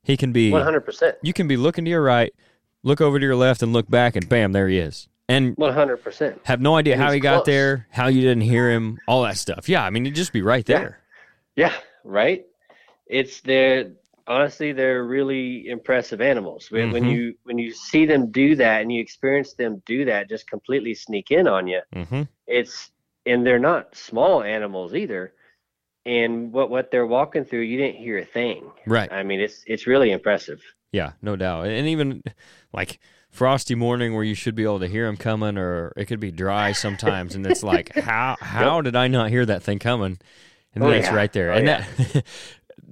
he 0.04 0.18
can 0.18 0.32
be. 0.32 0.52
one 0.52 0.64
hundred 0.64 0.82
percent, 0.82 1.18
You 1.22 1.34
can 1.34 1.48
be 1.48 1.58
looking 1.58 1.86
to 1.86 1.92
your 1.92 2.04
right, 2.04 2.34
look 2.84 3.00
over 3.00 3.20
to 3.20 3.26
your 3.26 3.36
left, 3.36 3.62
and 3.62 3.74
look 3.74 3.90
back, 3.90 4.16
and 4.16 4.28
bam, 4.28 4.52
there 4.54 4.68
he 4.68 4.80
is. 4.80 5.08
And 5.30 5.56
one 5.58 5.74
hundred 5.74 5.98
percent. 5.98 6.40
have 6.46 6.62
no 6.62 6.76
idea 6.76 6.94
And 6.94 7.04
how 7.04 7.12
he 7.12 7.20
got 7.20 7.46
there, 7.46 7.88
how 7.92 8.08
you 8.08 8.22
didn't 8.22 8.42
hear 8.44 8.70
him, 8.72 9.00
all 9.08 9.24
that 9.24 9.38
stuff. 9.38 9.68
Yeah, 9.68 9.84
I 9.84 9.90
mean, 9.90 10.06
he'd 10.06 10.16
just 10.16 10.32
be 10.34 10.42
right 10.42 10.66
there. 10.66 11.00
Yeah, 11.56 11.74
right. 12.04 12.46
It's 13.08 13.42
they're 13.42 13.92
honestly 14.28 14.72
they're 14.74 15.04
really 15.04 15.68
impressive 15.68 16.22
animals. 16.22 16.70
When, 16.72 16.92
when 16.92 17.04
Mhm. 17.04 17.12
you 17.12 17.34
when 17.44 17.58
you 17.58 17.72
see 17.72 18.06
them 18.06 18.32
do 18.32 18.56
that 18.56 18.82
and 18.82 18.92
you 18.92 19.02
experience 19.02 19.54
them 19.54 19.82
do 19.86 20.06
that, 20.06 20.30
just 20.30 20.50
completely 20.50 20.94
sneak 20.94 21.32
in 21.32 21.48
on 21.48 21.68
you. 21.68 21.82
hmm 21.94 22.24
it's 22.50 22.92
and 23.26 23.46
they're 23.46 23.60
not 23.60 23.94
small 23.94 24.42
animals 24.42 24.96
either 24.96 25.34
and 26.06 26.54
what 26.54 26.70
what 26.70 26.90
they're 26.92 27.06
walking 27.06 27.44
through 27.44 27.60
you 27.60 27.78
didn't 27.78 27.98
hear 27.98 28.18
a 28.20 28.26
thing 28.26 28.72
Right. 28.86 29.12
i 29.12 29.22
mean 29.24 29.42
it's 29.42 29.64
it's 29.68 29.86
really 29.86 30.12
impressive 30.12 30.62
Yeah, 30.94 31.12
no 31.22 31.36
doubt. 31.36 31.68
And 31.68 31.88
even 31.90 32.24
like 32.72 33.00
frosty 33.30 33.76
morning 33.76 34.14
where 34.16 34.24
you 34.24 34.34
should 34.36 34.56
be 34.56 34.64
able 34.64 34.80
to 34.80 34.88
hear 34.88 35.06
them 35.06 35.18
coming, 35.18 35.58
or 35.58 35.94
it 35.96 36.06
could 36.06 36.20
be 36.20 36.32
dry 36.32 36.72
sometimes, 36.72 37.36
and 37.36 37.46
it's 37.46 37.64
like, 37.64 37.94
how 38.00 38.36
how 38.40 38.82
did 38.82 38.96
I 38.96 39.08
not 39.08 39.30
hear 39.30 39.46
that 39.46 39.64
thing 39.64 39.80
coming? 39.80 40.20
And 40.74 40.84
then 40.84 40.90
Oh, 40.92 40.94
it's 40.94 41.08
yeah. 41.08 41.16
right 41.16 41.34
there. 41.34 41.52
Oh, 41.52 41.58
and 41.58 41.68
yeah. 41.68 41.86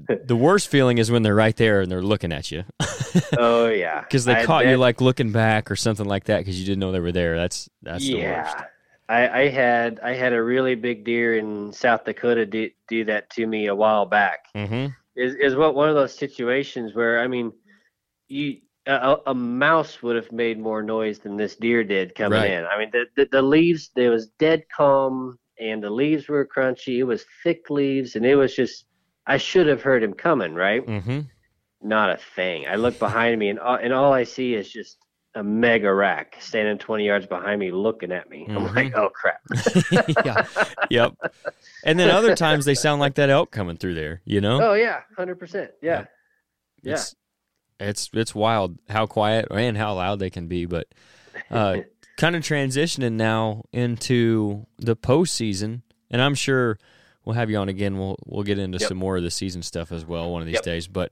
that 0.07 0.27
the 0.27 0.35
worst 0.35 0.67
feeling 0.67 0.97
is 0.97 1.09
when 1.11 1.23
they're 1.23 1.35
right 1.35 1.55
there 1.55 1.81
and 1.81 1.91
they're 1.91 2.01
looking 2.01 2.31
at 2.31 2.51
you 2.51 2.63
oh 3.39 3.67
yeah 3.67 4.01
because 4.01 4.25
they 4.25 4.35
I 4.35 4.45
caught 4.45 4.67
you 4.67 4.77
like 4.77 5.01
looking 5.01 5.31
back 5.31 5.71
or 5.71 5.75
something 5.75 6.05
like 6.05 6.25
that 6.25 6.39
because 6.39 6.59
you 6.59 6.65
didn't 6.65 6.79
know 6.79 6.91
they 6.91 6.99
were 6.99 7.11
there. 7.11 7.35
That's 7.37 7.69
that's 7.81 8.05
the 8.05 8.15
worst. 8.15 8.55
yeah 8.57 8.65
I, 9.07 9.41
I 9.41 9.49
had 9.49 9.99
I 10.03 10.13
had 10.13 10.33
a 10.33 10.41
really 10.43 10.75
big 10.75 11.05
deer 11.05 11.37
in 11.37 11.71
South 11.73 12.05
Dakota 12.05 12.45
do, 12.45 12.69
do 12.87 13.05
that 13.05 13.29
to 13.31 13.45
me 13.45 13.67
a 13.67 13.75
while 13.75 14.05
back. 14.05 14.45
Mm-hmm. 14.55 14.87
Is 15.15 15.35
is 15.35 15.55
what 15.55 15.75
one 15.75 15.89
of 15.89 15.95
those 15.95 16.13
situations 16.15 16.93
where 16.95 17.19
I 17.19 17.27
mean, 17.27 17.53
you 18.27 18.57
a, 18.87 19.17
a 19.27 19.33
mouse 19.33 20.01
would 20.03 20.15
have 20.15 20.31
made 20.31 20.59
more 20.59 20.81
noise 20.83 21.19
than 21.19 21.37
this 21.37 21.55
deer 21.55 21.83
did 21.83 22.13
coming 22.15 22.39
Right. 22.39 22.51
in. 22.51 22.65
I 22.65 22.77
mean, 22.77 22.89
the, 22.91 23.05
the 23.15 23.27
the 23.31 23.41
leaves 23.41 23.91
there 23.95 24.11
was 24.11 24.27
dead 24.39 24.63
calm 24.75 25.37
and 25.59 25.81
the 25.83 25.89
leaves 25.89 26.27
were 26.27 26.45
crunchy. 26.47 26.97
It 26.99 27.03
was 27.03 27.25
thick 27.43 27.69
leaves 27.69 28.15
and 28.15 28.25
it 28.25 28.35
was 28.35 28.55
just 28.55 28.85
I 29.27 29.37
should 29.37 29.67
have 29.67 29.81
heard 29.81 30.03
him 30.03 30.13
coming, 30.13 30.53
right? 30.53 30.85
Mm-hmm. 30.85 31.21
Not 31.81 32.09
a 32.11 32.17
thing. 32.35 32.67
I 32.67 32.75
look 32.75 32.99
behind 32.99 33.39
me 33.39 33.49
and 33.49 33.59
all, 33.59 33.75
and 33.75 33.91
all 33.93 34.13
I 34.13 34.23
see 34.23 34.53
is 34.53 34.71
just 34.71 34.97
a 35.33 35.43
mega 35.43 35.93
rack 35.93 36.37
standing 36.39 36.77
20 36.77 37.05
yards 37.05 37.25
behind 37.27 37.59
me 37.59 37.69
looking 37.71 38.11
at 38.11 38.29
me. 38.29 38.45
I'm 38.49 38.67
Mhm. 38.67 38.75
like, 38.75 38.95
oh 38.95 39.09
crap. 39.09 39.41
yeah. 40.25 40.45
Yep. 40.89 41.13
And 41.83 41.99
then 41.99 42.09
other 42.09 42.35
times 42.35 42.63
they 42.65 42.73
sound 42.75 43.01
like 43.01 43.15
that 43.15 43.29
elk 43.29 43.51
coming 43.51 43.75
through 43.77 43.95
there, 43.95 44.21
you 44.25 44.39
know? 44.41 44.61
Oh 44.61 44.73
yeah, 44.75 45.01
100%. 45.17 45.69
Yeah. 45.81 46.05
yeah. 46.83 46.93
It's 46.93 47.15
it's 47.79 48.09
it's 48.13 48.33
wild 48.35 48.77
how 48.89 49.05
quiet 49.05 49.47
and 49.51 49.77
how 49.77 49.93
loud 49.95 50.19
they 50.19 50.29
can 50.29 50.47
be, 50.47 50.65
but 50.65 50.87
uh 51.51 51.77
kind 52.17 52.35
of 52.35 52.43
transitioning 52.43 53.13
now 53.13 53.63
into 53.73 54.65
the 54.77 54.95
postseason, 54.95 55.81
and 56.09 56.21
I'm 56.21 56.35
sure 56.35 56.77
we'll 57.25 57.35
have 57.35 57.49
you 57.49 57.57
on 57.57 57.67
again. 57.69 57.97
We'll 57.97 58.17
we'll 58.25 58.43
get 58.43 58.57
into 58.59 58.77
Yep. 58.79 58.87
some 58.89 58.97
more 58.97 59.17
of 59.17 59.23
the 59.23 59.31
season 59.31 59.61
stuff 59.63 59.91
as 59.91 60.05
well 60.05 60.31
one 60.31 60.41
of 60.41 60.45
these 60.45 60.53
Yep. 60.55 60.63
days. 60.63 60.87
But 60.87 61.11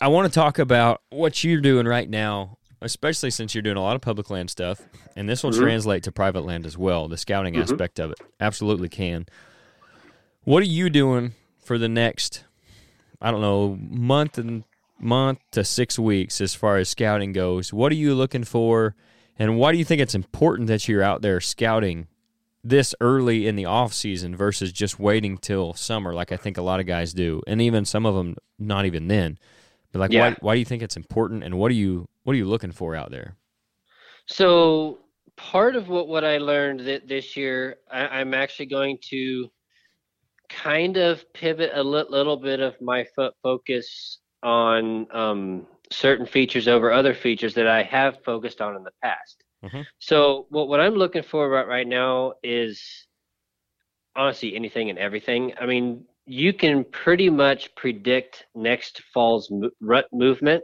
I 0.00 0.08
want 0.08 0.30
to 0.30 0.34
talk 0.34 0.58
about 0.58 1.00
what 1.10 1.42
you're 1.44 1.60
doing 1.60 1.86
right 1.86 2.10
now, 2.10 2.58
especially 2.82 3.30
since 3.30 3.54
you're 3.54 3.62
doing 3.62 3.76
a 3.76 3.82
lot 3.82 3.94
of 3.94 4.02
public 4.02 4.28
land 4.30 4.50
stuff, 4.50 4.82
and 5.14 5.28
this 5.28 5.42
will 5.44 5.52
Mhm. 5.52 5.60
translate 5.60 6.02
to 6.02 6.12
private 6.12 6.40
land 6.44 6.66
as 6.66 6.76
well. 6.76 7.06
The 7.08 7.16
scouting 7.16 7.54
Mhm. 7.54 7.62
aspect 7.62 7.98
of 8.00 8.10
it 8.10 8.18
absolutely 8.40 8.88
can. 8.88 9.26
What 10.44 10.62
are 10.62 10.66
you 10.66 10.90
doing 10.90 11.34
for 11.64 11.78
the 11.78 11.88
next? 11.88 12.44
I 13.20 13.30
don't 13.30 13.40
know, 13.40 13.78
month 13.80 14.38
and 14.38 14.64
month 14.98 15.38
to 15.52 15.64
six 15.64 15.98
weeks 15.98 16.40
as 16.40 16.54
far 16.54 16.78
as 16.78 16.88
scouting 16.88 17.32
goes. 17.32 17.72
What 17.72 17.92
are 17.92 17.96
you 17.96 18.14
looking 18.14 18.44
for, 18.44 18.94
and 19.38 19.58
why 19.58 19.72
do 19.72 19.78
you 19.78 19.84
think 19.84 20.00
it's 20.00 20.14
important 20.14 20.68
that 20.68 20.88
you're 20.88 21.02
out 21.02 21.22
there 21.22 21.40
scouting 21.40 22.08
this 22.64 22.94
early 23.00 23.46
in 23.46 23.54
the 23.54 23.64
off 23.64 23.92
season 23.92 24.34
versus 24.34 24.72
just 24.72 24.98
waiting 24.98 25.38
till 25.38 25.72
summer, 25.74 26.12
like 26.12 26.32
I 26.32 26.36
think 26.36 26.56
a 26.56 26.62
lot 26.62 26.80
of 26.80 26.86
guys 26.86 27.12
do, 27.12 27.40
and 27.46 27.62
even 27.62 27.84
some 27.84 28.04
of 28.04 28.14
them 28.14 28.36
not 28.58 28.86
even 28.86 29.06
then. 29.06 29.38
But 29.92 30.00
like, 30.00 30.12
Yeah. 30.12 30.30
why 30.30 30.36
why 30.40 30.54
do 30.54 30.58
you 30.58 30.64
think 30.64 30.82
it's 30.82 30.96
important, 30.96 31.44
and 31.44 31.58
what 31.58 31.70
are 31.70 31.74
you 31.74 32.08
what 32.24 32.32
are 32.32 32.36
you 32.38 32.46
looking 32.46 32.72
for 32.72 32.96
out 32.96 33.10
there? 33.10 33.36
So 34.26 34.98
part 35.36 35.76
of 35.76 35.88
what, 35.88 36.08
what 36.08 36.24
I 36.24 36.38
learned 36.38 36.80
that 36.80 37.06
this 37.06 37.36
year, 37.36 37.76
I, 37.90 38.06
I'm 38.08 38.34
actually 38.34 38.66
going 38.66 38.98
to 39.10 39.48
kind 40.48 40.96
of 40.96 41.30
pivot 41.32 41.70
a 41.74 41.82
li- 41.82 42.04
little 42.08 42.36
bit 42.36 42.60
of 42.60 42.80
my 42.80 43.04
fo- 43.14 43.32
focus 43.42 44.18
on 44.46 45.08
um, 45.12 45.66
certain 45.90 46.24
features 46.24 46.68
over 46.68 46.92
other 46.92 47.14
features 47.14 47.54
that 47.54 47.66
I 47.66 47.82
have 47.82 48.22
focused 48.24 48.60
on 48.60 48.76
in 48.76 48.84
the 48.84 48.92
past. 49.02 49.42
Mhm. 49.64 49.84
So 49.98 50.46
what, 50.50 50.68
what 50.68 50.80
I'm 50.80 50.94
looking 50.94 51.24
for 51.24 51.48
right, 51.50 51.66
right 51.66 51.86
now 51.86 52.34
is 52.44 53.08
honestly 54.14 54.54
anything 54.54 54.88
and 54.88 54.98
everything. 54.98 55.52
I 55.60 55.66
mean, 55.66 56.04
you 56.26 56.52
can 56.52 56.84
pretty 56.84 57.28
much 57.28 57.74
predict 57.74 58.46
next 58.54 59.02
fall's 59.12 59.50
mo- 59.50 59.70
rut 59.80 60.06
movement 60.12 60.62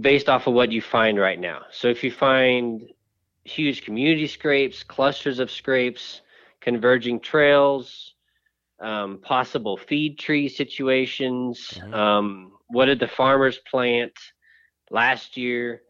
based 0.00 0.28
off 0.28 0.46
of 0.46 0.54
what 0.54 0.70
you 0.70 0.82
find 0.82 1.18
right 1.18 1.40
now. 1.40 1.62
So 1.70 1.88
if 1.88 2.04
you 2.04 2.10
find 2.10 2.82
huge 3.44 3.84
community 3.84 4.26
scrapes, 4.26 4.82
clusters 4.82 5.38
of 5.38 5.50
scrapes, 5.50 6.20
converging 6.60 7.20
trails, 7.20 8.13
um, 8.84 9.18
possible 9.18 9.76
feed 9.78 10.18
tree 10.18 10.48
situations, 10.48 11.80
Mhm. 11.80 11.94
um, 11.94 12.52
what 12.68 12.86
did 12.86 13.00
the 13.00 13.08
farmers 13.08 13.58
plant 13.70 14.12
last 14.90 15.36
year? 15.36 15.82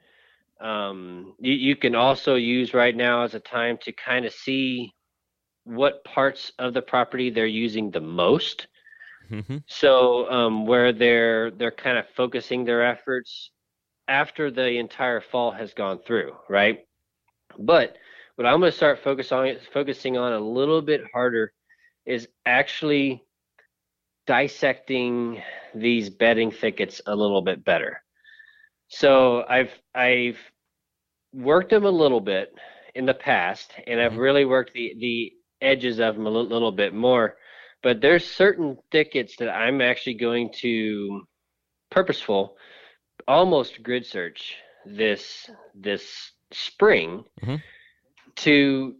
Um, 0.60 1.34
you, 1.40 1.54
you 1.54 1.76
can 1.76 1.94
also 1.94 2.36
use 2.36 2.72
right 2.74 2.96
now 2.96 3.24
as 3.24 3.34
a 3.34 3.40
time 3.40 3.78
to 3.78 3.92
kind 3.92 4.24
of 4.24 4.32
see 4.32 4.94
what 5.64 6.04
parts 6.04 6.52
of 6.58 6.74
the 6.74 6.82
property 6.82 7.30
they're 7.30 7.46
using 7.46 7.90
the 7.90 8.00
most. 8.00 8.68
Mm-hmm. 9.30 9.58
So 9.66 10.30
um, 10.30 10.66
where 10.66 10.92
they're 10.92 11.50
they're 11.50 11.72
kind 11.72 11.98
of 11.98 12.06
focusing 12.16 12.64
their 12.64 12.84
efforts 12.84 13.50
after 14.08 14.50
the 14.50 14.78
entire 14.78 15.20
fall 15.20 15.50
has 15.50 15.74
gone 15.74 15.98
through, 16.06 16.36
right? 16.48 16.86
But 17.58 17.96
what 18.36 18.46
I'm 18.46 18.60
going 18.60 18.70
to 18.70 18.76
start 18.76 19.00
focus 19.02 19.32
on 19.32 19.56
focusing 19.72 20.16
on 20.16 20.32
a 20.32 20.40
little 20.40 20.82
bit 20.82 21.02
harder 21.12 21.52
is 22.06 22.28
actually 22.46 23.24
dissecting 24.26 25.42
these 25.74 26.10
bedding 26.10 26.50
thickets 26.50 27.00
a 27.06 27.14
little 27.14 27.42
bit 27.42 27.64
better. 27.64 28.02
So 28.88 29.44
I've 29.48 29.72
I've 29.94 30.38
worked 31.32 31.70
them 31.70 31.84
a 31.84 31.90
little 31.90 32.20
bit 32.20 32.54
in 32.94 33.06
the 33.06 33.14
past, 33.14 33.72
and 33.86 34.00
I've 34.00 34.16
Mhm. 34.16 34.18
really 34.18 34.44
worked 34.44 34.72
the 34.72 34.94
the 34.98 35.32
edges 35.60 35.98
of 36.00 36.14
them 36.16 36.26
a 36.26 36.30
li- 36.30 36.48
little 36.48 36.72
bit 36.72 36.94
more. 36.94 37.36
But 37.82 38.00
there's 38.00 38.24
certain 38.26 38.78
thickets 38.90 39.36
that 39.36 39.50
I'm 39.50 39.80
actually 39.80 40.14
going 40.14 40.50
to 40.60 41.22
purposeful, 41.90 42.56
almost 43.28 43.82
grid 43.82 44.06
search 44.06 44.56
this 44.86 45.50
this 45.74 46.32
spring 46.52 47.24
Mhm. 47.42 47.62
to 48.36 48.94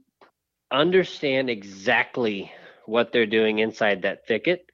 understand 0.71 1.51
exactly 1.51 2.53
what 2.87 3.13
they're 3.13 3.27
doing 3.27 3.59
inside 3.61 4.03
that 4.03 4.27
thicket. 4.27 4.67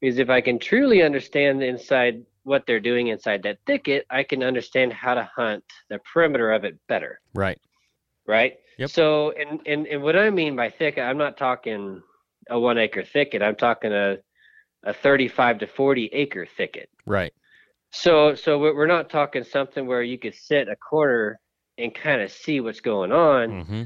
Because 0.00 0.18
if 0.18 0.28
I 0.30 0.40
can 0.40 0.58
truly 0.58 1.02
understand 1.02 1.62
inside 1.62 2.24
what 2.42 2.66
they're 2.66 2.80
doing 2.80 3.08
inside 3.08 3.42
that 3.44 3.58
thicket, 3.66 4.06
I 4.10 4.22
can 4.22 4.42
understand 4.42 4.92
how 4.92 5.14
to 5.14 5.28
hunt 5.34 5.64
the 5.88 5.98
perimeter 6.12 6.52
of 6.52 6.64
it 6.64 6.78
better 6.88 7.20
Right. 7.34 7.58
right? 8.26 8.54
Yep. 8.78 8.90
So, 8.90 9.30
and, 9.32 9.60
and 9.66 9.86
and 9.86 10.02
what 10.02 10.16
I 10.16 10.30
mean 10.30 10.56
by 10.56 10.68
thicket, 10.68 11.04
I'm 11.04 11.16
not 11.16 11.36
talking 11.36 12.02
a 12.50 12.58
one 12.58 12.76
acre 12.76 13.04
thicket. 13.04 13.40
I'm 13.42 13.54
talking 13.56 13.92
a 13.92 14.18
a 14.82 14.92
35 14.92 15.60
to 15.60 15.66
40 15.66 16.10
acre 16.12 16.46
thicket. 16.56 16.90
Right. 17.06 17.32
So, 17.92 18.34
so 18.34 18.58
we're 18.58 18.86
not 18.86 19.08
talking 19.08 19.44
something 19.44 19.86
where 19.86 20.02
you 20.02 20.18
could 20.18 20.34
sit 20.34 20.68
a 20.68 20.76
corner 20.76 21.38
and 21.78 21.94
kind 21.94 22.20
of 22.20 22.30
see 22.30 22.60
what's 22.60 22.80
going 22.80 23.12
on. 23.12 23.48
Mm-hmm. 23.48 23.82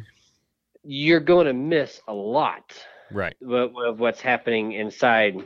You're 0.82 1.20
going 1.20 1.46
to 1.46 1.52
miss 1.52 2.00
a 2.08 2.14
lot 2.14 2.72
Right. 3.10 3.36
of 3.42 3.76
of 3.76 4.00
what's 4.00 4.20
happening 4.20 4.72
inside 4.72 5.36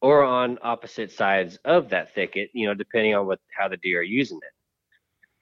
or 0.00 0.22
on 0.22 0.58
opposite 0.62 1.10
sides 1.12 1.56
of 1.64 1.90
that 1.90 2.14
thicket, 2.14 2.50
you 2.54 2.66
know, 2.66 2.74
depending 2.74 3.14
on 3.14 3.26
what 3.26 3.40
how 3.56 3.68
the 3.68 3.76
deer 3.78 4.00
are 4.00 4.02
using 4.02 4.38
it. 4.38 4.52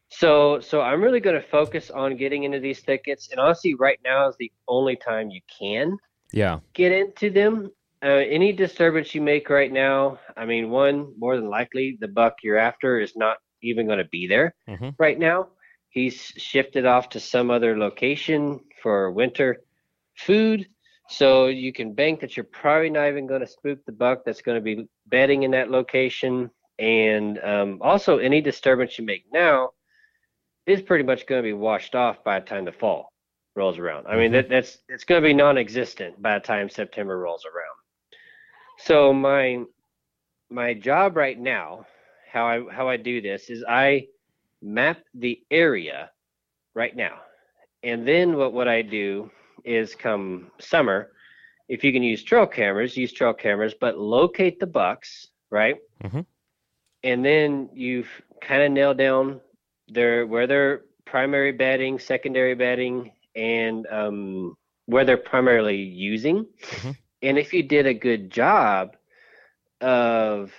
So 0.08 0.60
so 0.60 0.80
I'm 0.80 1.02
really 1.02 1.20
going 1.20 1.40
to 1.40 1.48
focus 1.48 1.90
on 1.90 2.16
getting 2.16 2.44
into 2.44 2.60
these 2.60 2.80
thickets 2.80 3.28
and 3.30 3.40
honestly 3.40 3.74
right 3.74 3.98
now 4.04 4.28
is 4.28 4.36
the 4.38 4.52
only 4.68 4.96
time 4.96 5.30
you 5.30 5.40
can 5.58 5.96
Yeah. 6.32 6.60
get 6.74 6.92
into 6.92 7.30
them. 7.30 7.70
Uh, 8.04 8.08
any 8.28 8.52
disturbance 8.52 9.14
you 9.14 9.20
make 9.22 9.48
right 9.48 9.72
now, 9.72 10.18
I 10.36 10.44
mean, 10.44 10.70
one 10.70 11.14
more 11.18 11.36
than 11.36 11.48
likely 11.48 11.96
the 12.00 12.08
buck 12.08 12.34
you're 12.42 12.58
after 12.58 12.98
is 13.00 13.14
not 13.16 13.38
even 13.62 13.86
going 13.86 13.98
to 13.98 14.08
be 14.10 14.26
there 14.26 14.54
Mhm. 14.68 14.94
right 14.98 15.18
now. 15.18 15.48
He's 15.90 16.16
shifted 16.36 16.84
off 16.84 17.10
to 17.10 17.20
some 17.20 17.50
other 17.50 17.78
location 17.78 18.60
for 18.82 19.12
winter 19.12 19.62
food. 20.16 20.66
So 21.12 21.48
you 21.48 21.74
can 21.74 21.92
bank 21.92 22.20
that 22.20 22.38
you're 22.38 22.44
probably 22.44 22.88
not 22.88 23.06
even 23.08 23.26
going 23.26 23.42
to 23.42 23.46
spook 23.46 23.84
the 23.84 23.92
buck 23.92 24.24
that's 24.24 24.40
going 24.40 24.56
to 24.56 24.62
be 24.62 24.88
bedding 25.08 25.42
in 25.42 25.50
that 25.50 25.70
location. 25.70 26.50
And 26.78 27.38
um, 27.44 27.78
also, 27.82 28.16
any 28.16 28.40
disturbance 28.40 28.98
you 28.98 29.04
make 29.04 29.26
now 29.30 29.72
is 30.66 30.80
pretty 30.80 31.04
much 31.04 31.26
going 31.26 31.42
to 31.42 31.46
be 31.46 31.52
washed 31.52 31.94
off 31.94 32.24
by 32.24 32.40
the 32.40 32.46
time 32.46 32.64
the 32.64 32.72
fall 32.72 33.12
rolls 33.54 33.76
around. 33.78 34.06
I 34.06 34.16
mean, 34.16 34.30
Mhm. 34.30 34.34
that, 34.34 34.48
that's 34.48 34.78
it's 34.88 35.04
going 35.04 35.22
to 35.22 35.28
be 35.28 35.34
non-existent 35.34 36.20
by 36.22 36.38
the 36.38 36.44
time 36.44 36.70
September 36.70 37.18
rolls 37.18 37.44
around. 37.44 37.76
So 38.78 39.12
my 39.12 39.64
my 40.48 40.72
job 40.72 41.16
right 41.16 41.38
now, 41.38 41.86
how 42.32 42.46
I 42.46 42.72
how 42.72 42.88
I 42.88 42.96
do 42.96 43.20
this 43.20 43.50
is 43.50 43.62
I 43.68 44.08
map 44.62 44.98
the 45.12 45.42
area 45.50 46.10
right 46.74 46.96
now, 46.96 47.20
and 47.82 48.08
then 48.08 48.34
what 48.38 48.54
what 48.54 48.66
I 48.66 48.80
do 48.80 49.30
is 49.64 49.94
come 49.94 50.50
summer, 50.58 51.12
if 51.68 51.84
you 51.84 51.92
can 51.92 52.02
use 52.02 52.22
trail 52.22 52.46
cameras, 52.46 52.96
use 52.96 53.12
trail 53.12 53.32
cameras, 53.32 53.74
but 53.80 53.98
locate 53.98 54.58
the 54.60 54.66
bucks, 54.66 55.28
right? 55.50 55.76
Mhm. 56.02 56.26
And 57.04 57.24
then 57.24 57.68
you've 57.72 58.10
kind 58.40 58.62
of 58.62 58.72
nailed 58.72 58.98
down 58.98 59.40
their 59.88 60.26
where 60.26 60.46
they're 60.46 60.82
primary 61.04 61.52
bedding, 61.52 61.98
secondary 61.98 62.54
bedding, 62.54 63.12
and 63.34 63.86
um, 63.88 64.56
where 64.86 65.04
they're 65.04 65.16
primarily 65.16 65.76
using. 65.76 66.46
Mhm. 66.60 66.96
And 67.22 67.38
if 67.38 67.52
you 67.52 67.62
did 67.62 67.86
a 67.86 67.94
good 67.94 68.30
job 68.30 68.96
of 69.80 70.52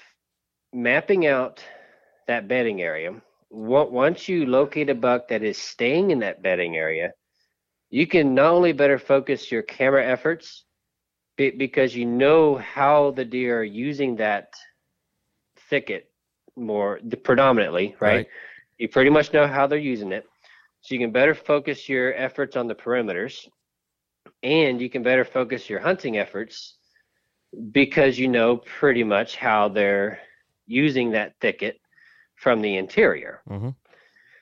mapping 0.73 1.25
out 1.27 1.63
that 2.27 2.47
bedding 2.47 2.81
area, 2.81 3.21
once 3.49 4.27
you 4.27 4.45
locate 4.45 4.89
a 4.89 4.95
buck 4.95 5.27
that 5.27 5.43
is 5.43 5.57
staying 5.57 6.11
in 6.11 6.19
that 6.19 6.41
bedding 6.41 6.75
area, 6.75 7.13
you 7.93 8.07
can 8.07 8.33
not 8.35 8.51
only 8.51 8.73
better 8.73 8.99
focus 8.99 9.51
your 9.51 9.63
camera 9.63 10.05
efforts 10.05 10.65
be- 11.37 11.51
because 11.51 11.95
you 11.95 12.05
know 12.05 12.57
how 12.57 13.11
the 13.11 13.25
deer 13.25 13.59
are 13.59 13.63
using 13.63 14.15
that 14.17 14.53
thicket 15.69 16.09
more 16.55 16.99
predominantly, 17.23 17.95
right? 17.99 18.15
Right. 18.15 18.27
You 18.77 18.89
pretty 18.89 19.09
much 19.09 19.33
know 19.33 19.47
how 19.47 19.67
they're 19.67 19.77
using 19.93 20.11
it. 20.11 20.25
So 20.81 20.95
you 20.95 20.99
can 20.99 21.11
better 21.11 21.35
focus 21.35 21.89
your 21.89 22.13
efforts 22.15 22.55
on 22.55 22.67
the 22.67 22.75
perimeters 22.75 23.47
and 24.43 24.81
you 24.81 24.89
can 24.89 25.03
better 25.03 25.25
focus 25.25 25.69
your 25.69 25.79
hunting 25.79 26.17
efforts 26.17 26.77
because 27.71 28.19
you 28.19 28.27
know 28.27 28.57
pretty 28.57 29.03
much 29.03 29.35
how 29.37 29.69
they're 29.69 30.19
using 30.67 31.11
that 31.11 31.33
thicket 31.39 31.79
from 32.35 32.61
the 32.61 32.77
interior. 32.77 33.41
Mhm. 33.49 33.75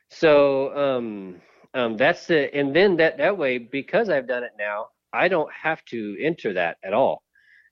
So 0.10 0.76
um, 0.78 1.42
um, 1.74 1.98
that's 1.98 2.28
the, 2.28 2.54
and 2.56 2.76
then 2.76 2.98
that 2.98 3.18
that 3.18 3.38
way 3.38 3.58
because 3.58 4.10
I've 4.10 4.28
done 4.28 4.44
it 4.44 4.52
now, 4.58 4.88
I 5.14 5.28
don't 5.28 5.52
have 5.52 5.84
to 5.86 6.18
enter 6.22 6.54
that 6.54 6.78
at 6.84 6.94
all 6.94 7.24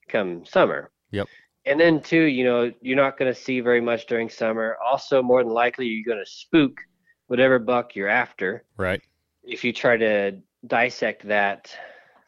come 0.08 0.46
summer. 0.46 0.92
Yep. 1.12 1.28
And 1.66 1.80
then 1.80 2.02
too, 2.02 2.24
you 2.24 2.44
know, 2.44 2.72
you're 2.82 2.96
not 2.98 3.18
going 3.18 3.32
to 3.34 3.40
see 3.40 3.60
very 3.60 3.82
much 3.82 4.08
during 4.08 4.30
summer. 4.30 4.78
Also, 4.84 5.22
more 5.22 5.44
than 5.44 5.54
likely, 5.54 5.86
you're 5.86 6.06
going 6.16 6.24
to 6.24 6.30
spook 6.32 6.80
whatever 7.28 7.60
buck 7.60 7.96
you're 7.96 8.08
after 8.10 8.64
Right. 8.78 9.02
if 9.44 9.64
you 9.64 9.72
try 9.72 9.98
to 9.98 10.40
dissect 10.66 11.28
that 11.28 11.76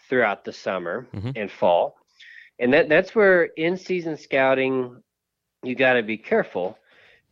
throughout 0.07 0.43
the 0.43 0.53
summer 0.53 1.07
Mhm. 1.13 1.33
and 1.35 1.51
fall. 1.51 1.95
And 2.59 2.71
that 2.73 2.87
that's 2.89 3.15
where 3.15 3.45
in 3.57 3.77
season 3.77 4.15
scouting 4.17 5.01
you 5.63 5.75
got 5.75 5.93
to 5.93 6.03
be 6.03 6.17
careful. 6.17 6.77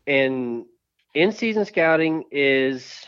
And 0.08 0.66
in 1.14 1.32
season 1.32 1.66
scouting 1.66 2.24
is 2.32 3.06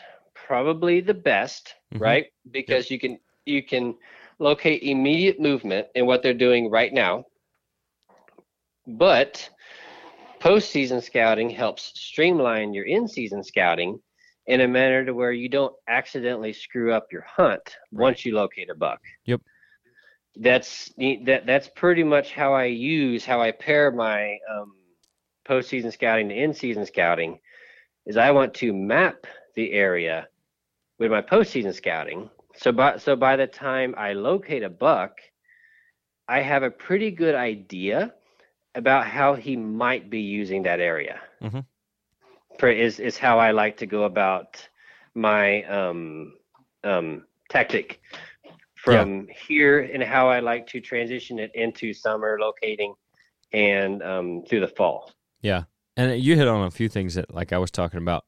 probably 0.51 0.99
the 0.99 1.13
best, 1.13 1.75
Mhm. 1.93 2.01
right? 2.01 2.25
Because 2.51 2.91
you 2.91 2.99
can 2.99 3.17
you 3.45 3.63
can 3.63 3.97
locate 4.37 4.83
immediate 4.83 5.39
movement 5.39 5.87
in 5.95 6.05
what 6.05 6.21
they're 6.21 6.33
doing 6.47 6.69
right 6.69 6.91
now. 6.91 7.23
But 8.85 9.49
postseason 10.41 11.01
scouting 11.01 11.49
helps 11.49 11.97
streamline 11.97 12.73
your 12.73 12.83
in-season 12.83 13.43
scouting 13.45 14.01
in 14.47 14.59
a 14.59 14.67
manner 14.67 15.05
to 15.05 15.13
where 15.13 15.31
you 15.31 15.47
don't 15.47 15.73
accidentally 15.87 16.51
screw 16.51 16.91
up 16.91 17.07
your 17.13 17.21
hunt 17.21 17.77
once 17.93 18.25
you 18.25 18.35
locate 18.35 18.69
a 18.69 18.75
buck. 18.75 18.99
Yep. 19.23 19.39
That's 20.35 20.91
that. 20.97 21.45
That's 21.45 21.69
pretty 21.69 22.03
much 22.03 22.33
how 22.33 22.53
I 22.53 22.65
use 22.65 23.23
how 23.23 23.41
I 23.41 23.51
pair 23.51 23.89
my 23.89 24.37
um, 24.53 24.75
postseason 25.47 25.93
scouting 25.93 26.27
to 26.27 26.35
in-season 26.35 26.85
scouting. 26.85 27.39
Is 28.05 28.17
I 28.17 28.31
want 28.31 28.53
to 28.55 28.73
map 28.73 29.25
the 29.55 29.71
area 29.71 30.27
with 31.01 31.09
my 31.09 31.21
postseason 31.21 31.73
scouting. 31.73 32.29
So 32.55 32.71
by 32.71 32.97
so 32.97 33.15
by 33.15 33.35
the 33.35 33.47
time 33.47 33.95
I 33.97 34.13
locate 34.13 34.61
a 34.61 34.69
buck, 34.69 35.19
I 36.27 36.41
have 36.41 36.61
a 36.61 36.69
pretty 36.69 37.09
good 37.09 37.33
idea 37.33 38.13
about 38.75 39.07
how 39.07 39.33
he 39.33 39.55
might 39.57 40.11
be 40.11 40.21
using 40.21 40.61
that 40.63 40.79
area. 40.79 41.19
Mhm. 41.41 41.65
For 42.59 42.69
is 42.69 42.99
is 42.99 43.17
how 43.17 43.39
I 43.39 43.49
like 43.49 43.77
to 43.77 43.87
go 43.87 44.03
about 44.03 44.69
my 45.15 45.63
um, 45.63 46.37
um, 46.83 47.25
tactic 47.49 47.99
from 48.75 49.27
here 49.47 49.79
and 49.79 50.03
how 50.03 50.29
I 50.29 50.39
like 50.39 50.67
to 50.67 50.79
transition 50.81 51.39
it 51.39 51.51
into 51.55 51.93
summer 51.93 52.37
locating 52.39 52.93
and 53.53 54.03
um, 54.03 54.43
through 54.47 54.61
the 54.61 54.73
fall. 54.77 55.11
Yeah, 55.41 55.63
and 55.97 56.21
you 56.21 56.35
hit 56.35 56.47
on 56.47 56.67
a 56.67 56.71
few 56.71 56.89
things 56.89 57.15
that, 57.15 57.33
like 57.33 57.51
I 57.53 57.57
was 57.57 57.71
talking 57.71 57.97
about, 57.97 58.23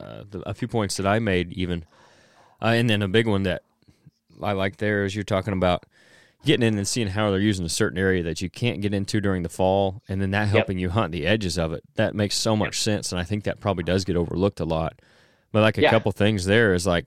uh, 0.00 0.24
the, 0.30 0.40
a 0.46 0.54
few 0.54 0.68
points 0.68 0.96
that 0.96 1.06
I 1.06 1.18
made, 1.18 1.52
even, 1.52 1.84
uh, 2.62 2.66
and 2.66 2.88
then 2.88 3.02
a 3.02 3.08
big 3.08 3.26
one 3.26 3.42
that 3.44 3.62
I 4.42 4.52
like 4.52 4.76
there 4.76 5.04
is 5.04 5.14
you're 5.14 5.24
talking 5.24 5.52
about 5.52 5.84
getting 6.44 6.66
in 6.66 6.78
and 6.78 6.86
seeing 6.86 7.08
how 7.08 7.30
they're 7.30 7.40
using 7.40 7.66
a 7.66 7.70
certain 7.70 7.98
area 7.98 8.22
that 8.22 8.40
you 8.40 8.48
can't 8.48 8.80
get 8.80 8.94
into 8.94 9.20
during 9.20 9.42
the 9.42 9.48
fall, 9.48 10.02
and 10.08 10.20
then 10.20 10.30
that 10.30 10.48
helping 10.48 10.78
you 10.78 10.90
hunt 10.90 11.12
the 11.12 11.26
edges 11.26 11.58
of 11.58 11.72
it. 11.72 11.82
That 11.96 12.14
makes 12.14 12.36
so 12.36 12.54
much 12.54 12.80
sense, 12.80 13.10
and 13.10 13.20
I 13.20 13.24
think 13.24 13.44
that 13.44 13.60
probably 13.60 13.84
does 13.84 14.04
get 14.04 14.16
overlooked 14.16 14.60
a 14.60 14.64
lot. 14.64 15.00
But 15.52 15.62
like 15.62 15.78
a 15.78 15.82
Yeah. 15.82 15.90
couple 15.90 16.12
things 16.12 16.44
there 16.44 16.74
is 16.74 16.86
like, 16.86 17.06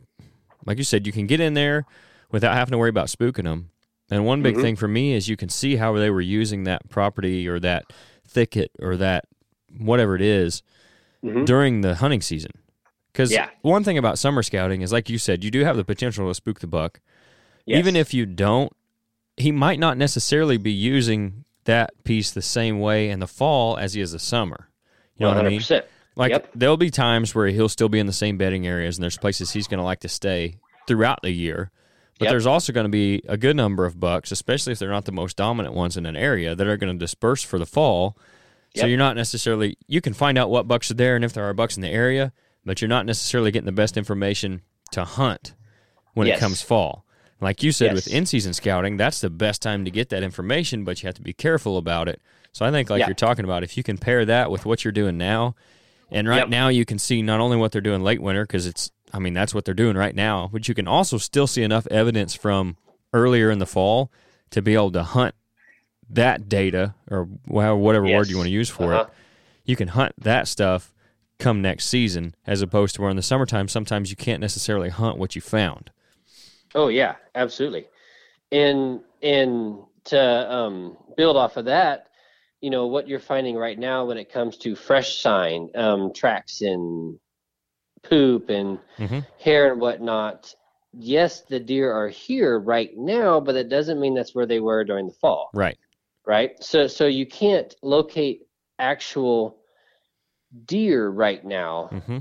like 0.65 0.77
you 0.77 0.83
said, 0.83 1.05
you 1.05 1.13
can 1.13 1.27
get 1.27 1.39
in 1.39 1.53
there 1.53 1.85
without 2.31 2.55
having 2.55 2.71
to 2.71 2.77
worry 2.77 2.89
about 2.89 3.07
spooking 3.07 3.43
them. 3.43 3.69
And 4.11 4.25
one 4.25 4.41
big 4.41 4.55
Mhm. 4.55 4.61
thing 4.61 4.75
for 4.75 4.87
me 4.87 5.13
is 5.13 5.29
you 5.29 5.37
can 5.37 5.49
see 5.49 5.75
how 5.75 5.93
they 5.93 6.09
were 6.09 6.19
using 6.21 6.63
that 6.63 6.89
property 6.89 7.47
or 7.47 7.59
that 7.59 7.85
thicket 8.27 8.71
or 8.79 8.97
that 8.97 9.25
whatever 9.77 10.15
it 10.15 10.21
is 10.21 10.63
Mhm. 11.23 11.45
during 11.45 11.81
the 11.81 11.95
hunting 11.95 12.21
season. 12.21 12.51
Because 13.11 13.31
Yeah. 13.31 13.49
one 13.61 13.83
thing 13.83 13.97
about 13.97 14.17
summer 14.19 14.43
scouting 14.43 14.81
is, 14.81 14.91
like 14.91 15.09
you 15.09 15.17
said, 15.17 15.43
you 15.43 15.51
do 15.51 15.63
have 15.63 15.75
the 15.77 15.83
potential 15.83 16.27
to 16.27 16.33
spook 16.33 16.59
the 16.59 16.67
buck. 16.67 16.99
Yes. 17.65 17.79
Even 17.79 17.95
if 17.95 18.13
you 18.13 18.25
don't, 18.25 18.71
he 19.35 19.51
might 19.51 19.79
not 19.79 19.97
necessarily 19.97 20.57
be 20.57 20.71
using 20.71 21.43
that 21.65 21.91
piece 22.03 22.31
the 22.31 22.41
same 22.41 22.79
way 22.79 23.09
in 23.09 23.19
the 23.19 23.27
fall 23.27 23.77
as 23.77 23.93
he 23.93 24.01
is 24.01 24.11
the 24.11 24.19
summer. 24.19 24.69
You 25.17 25.25
know 25.25 25.29
what 25.33 25.45
I 25.45 25.49
mean? 25.49 25.59
100%. 25.59 25.85
Like 26.15 26.31
Yep. 26.31 26.49
there'll 26.55 26.77
be 26.77 26.89
times 26.89 27.35
where 27.35 27.47
he'll 27.47 27.69
still 27.69 27.89
be 27.89 27.99
in 27.99 28.05
the 28.07 28.13
same 28.13 28.37
bedding 28.37 28.65
areas, 28.67 28.97
and 28.97 29.03
there's 29.03 29.17
places 29.17 29.51
he's 29.51 29.67
going 29.67 29.77
to 29.79 29.83
like 29.83 29.99
to 30.01 30.09
stay 30.09 30.55
throughout 30.87 31.19
the 31.21 31.31
year. 31.31 31.71
But 32.17 32.25
Yep. 32.25 32.31
there's 32.33 32.45
also 32.45 32.73
going 32.73 32.85
to 32.85 32.89
be 32.89 33.21
a 33.27 33.37
good 33.37 33.55
number 33.55 33.85
of 33.85 33.99
bucks, 33.99 34.31
especially 34.31 34.73
if 34.73 34.79
they're 34.79 34.89
not 34.89 35.05
the 35.05 35.11
most 35.13 35.37
dominant 35.37 35.73
ones 35.75 35.95
in 35.95 36.05
an 36.05 36.15
area, 36.17 36.55
that 36.55 36.67
are 36.67 36.75
going 36.77 36.93
to 36.93 36.99
disperse 36.99 37.43
for 37.43 37.57
the 37.59 37.65
fall. 37.65 38.17
So 38.75 38.85
you're 38.85 38.97
not 38.97 39.15
necessarily 39.15 39.77
you 39.87 39.99
can 40.01 40.13
find 40.13 40.37
out 40.37 40.49
what 40.49 40.67
bucks 40.67 40.89
are 40.91 40.95
there 40.95 41.15
and 41.15 41.25
if 41.25 41.33
there 41.33 41.43
are 41.45 41.53
bucks 41.53 41.75
in 41.75 41.81
the 41.81 41.89
area, 41.89 42.31
but 42.65 42.81
you're 42.81 42.89
not 42.89 43.05
necessarily 43.05 43.51
getting 43.51 43.65
the 43.65 43.71
best 43.71 43.97
information 43.97 44.61
to 44.91 45.03
hunt 45.03 45.55
when 46.13 46.27
it 46.27 46.39
comes 46.39 46.61
fall. 46.61 47.05
Like 47.41 47.63
you 47.63 47.71
said 47.71 47.93
with 47.93 48.07
in-season 48.07 48.53
scouting, 48.53 48.97
that's 48.97 49.21
the 49.21 49.29
best 49.29 49.61
time 49.61 49.85
to 49.85 49.91
get 49.91 50.09
that 50.09 50.23
information, 50.23 50.83
but 50.83 51.01
you 51.01 51.07
have 51.07 51.15
to 51.15 51.21
be 51.21 51.31
careful 51.33 51.77
about 51.77 52.09
it. 52.09 52.21
So 52.51 52.65
I 52.65 52.71
think 52.71 52.89
like 52.89 52.99
Yeah. 52.99 53.07
you're 53.07 53.15
talking 53.15 53.45
about 53.45 53.63
if 53.63 53.77
you 53.77 53.83
can 53.83 53.97
pair 53.97 54.25
that 54.25 54.51
with 54.51 54.65
what 54.65 54.83
you're 54.83 54.91
doing 54.91 55.17
now, 55.17 55.55
and 56.11 56.27
right 56.27 56.39
Yep. 56.39 56.49
now 56.49 56.67
you 56.67 56.83
can 56.85 56.99
see 56.99 57.21
not 57.21 57.39
only 57.39 57.55
what 57.55 57.71
they're 57.71 57.81
doing 57.81 58.03
late 58.03 58.21
winter 58.21 58.43
because 58.43 58.65
it's 58.65 58.91
I 59.13 59.19
mean 59.19 59.33
that's 59.33 59.53
what 59.55 59.63
they're 59.65 59.73
doing 59.73 59.95
right 59.95 60.13
now, 60.15 60.49
but 60.51 60.67
you 60.67 60.75
can 60.75 60.87
also 60.87 61.17
still 61.17 61.47
see 61.47 61.63
enough 61.63 61.87
evidence 61.89 62.35
from 62.35 62.77
earlier 63.13 63.49
in 63.49 63.59
the 63.59 63.65
fall 63.65 64.11
to 64.51 64.61
be 64.61 64.73
able 64.73 64.91
to 64.91 65.03
hunt 65.03 65.33
that 66.09 66.49
data 66.49 66.95
or 67.09 67.27
wha- 67.47 67.73
whatever 67.75 68.05
word 68.05 68.29
you 68.29 68.37
want 68.37 68.47
to 68.47 68.51
use 68.51 68.69
for 68.69 68.93
Uh-huh. 68.93 69.03
it. 69.03 69.13
You 69.65 69.75
can 69.75 69.89
hunt 69.89 70.13
that 70.17 70.47
stuff 70.47 70.93
come 71.37 71.61
next 71.61 71.85
season 71.85 72.35
as 72.47 72.61
opposed 72.61 72.95
to 72.95 73.01
where 73.01 73.09
in 73.09 73.15
the 73.15 73.21
summertime 73.21 73.67
sometimes 73.67 74.09
you 74.09 74.15
can't 74.17 74.41
necessarily 74.41 74.89
hunt 74.89 75.17
what 75.17 75.35
you 75.35 75.41
found. 75.41 75.91
Oh 76.75 76.87
yeah, 76.87 77.15
absolutely. 77.35 77.87
And 78.51 79.01
and 79.21 79.79
to 80.05 80.51
um, 80.53 80.97
build 81.17 81.37
off 81.37 81.57
of 81.57 81.65
that, 81.65 82.07
you 82.61 82.69
know 82.69 82.87
what 82.87 83.07
you're 83.07 83.19
finding 83.19 83.55
right 83.55 83.77
now 83.77 84.05
when 84.05 84.17
it 84.17 84.31
comes 84.31 84.57
to 84.57 84.75
fresh 84.75 85.19
sign 85.21 85.69
um, 85.75 86.11
tracks 86.13 86.61
and 86.61 87.19
poop 88.03 88.49
and 88.49 88.79
Mhm. 88.97 89.25
hair 89.39 89.71
and 89.71 89.79
whatnot. 89.81 90.53
Yes, 90.93 91.41
the 91.41 91.59
deer 91.59 91.91
are 91.91 92.07
here 92.09 92.57
right 92.59 92.91
now, 92.97 93.39
but 93.39 93.55
it 93.55 93.69
doesn't 93.69 93.99
mean 93.99 94.15
that's 94.15 94.33
where 94.33 94.47
they 94.47 94.59
were 94.59 94.83
during 94.83 95.07
the 95.07 95.13
fall, 95.13 95.51
Right. 95.53 95.77
Right? 96.29 96.51
So 96.63 96.87
so 96.87 97.07
you 97.07 97.25
can't 97.25 97.75
locate 97.81 98.47
actual 98.79 99.57
deer 100.65 101.09
right 101.09 101.43
now 101.45 101.89
hmm 102.07 102.19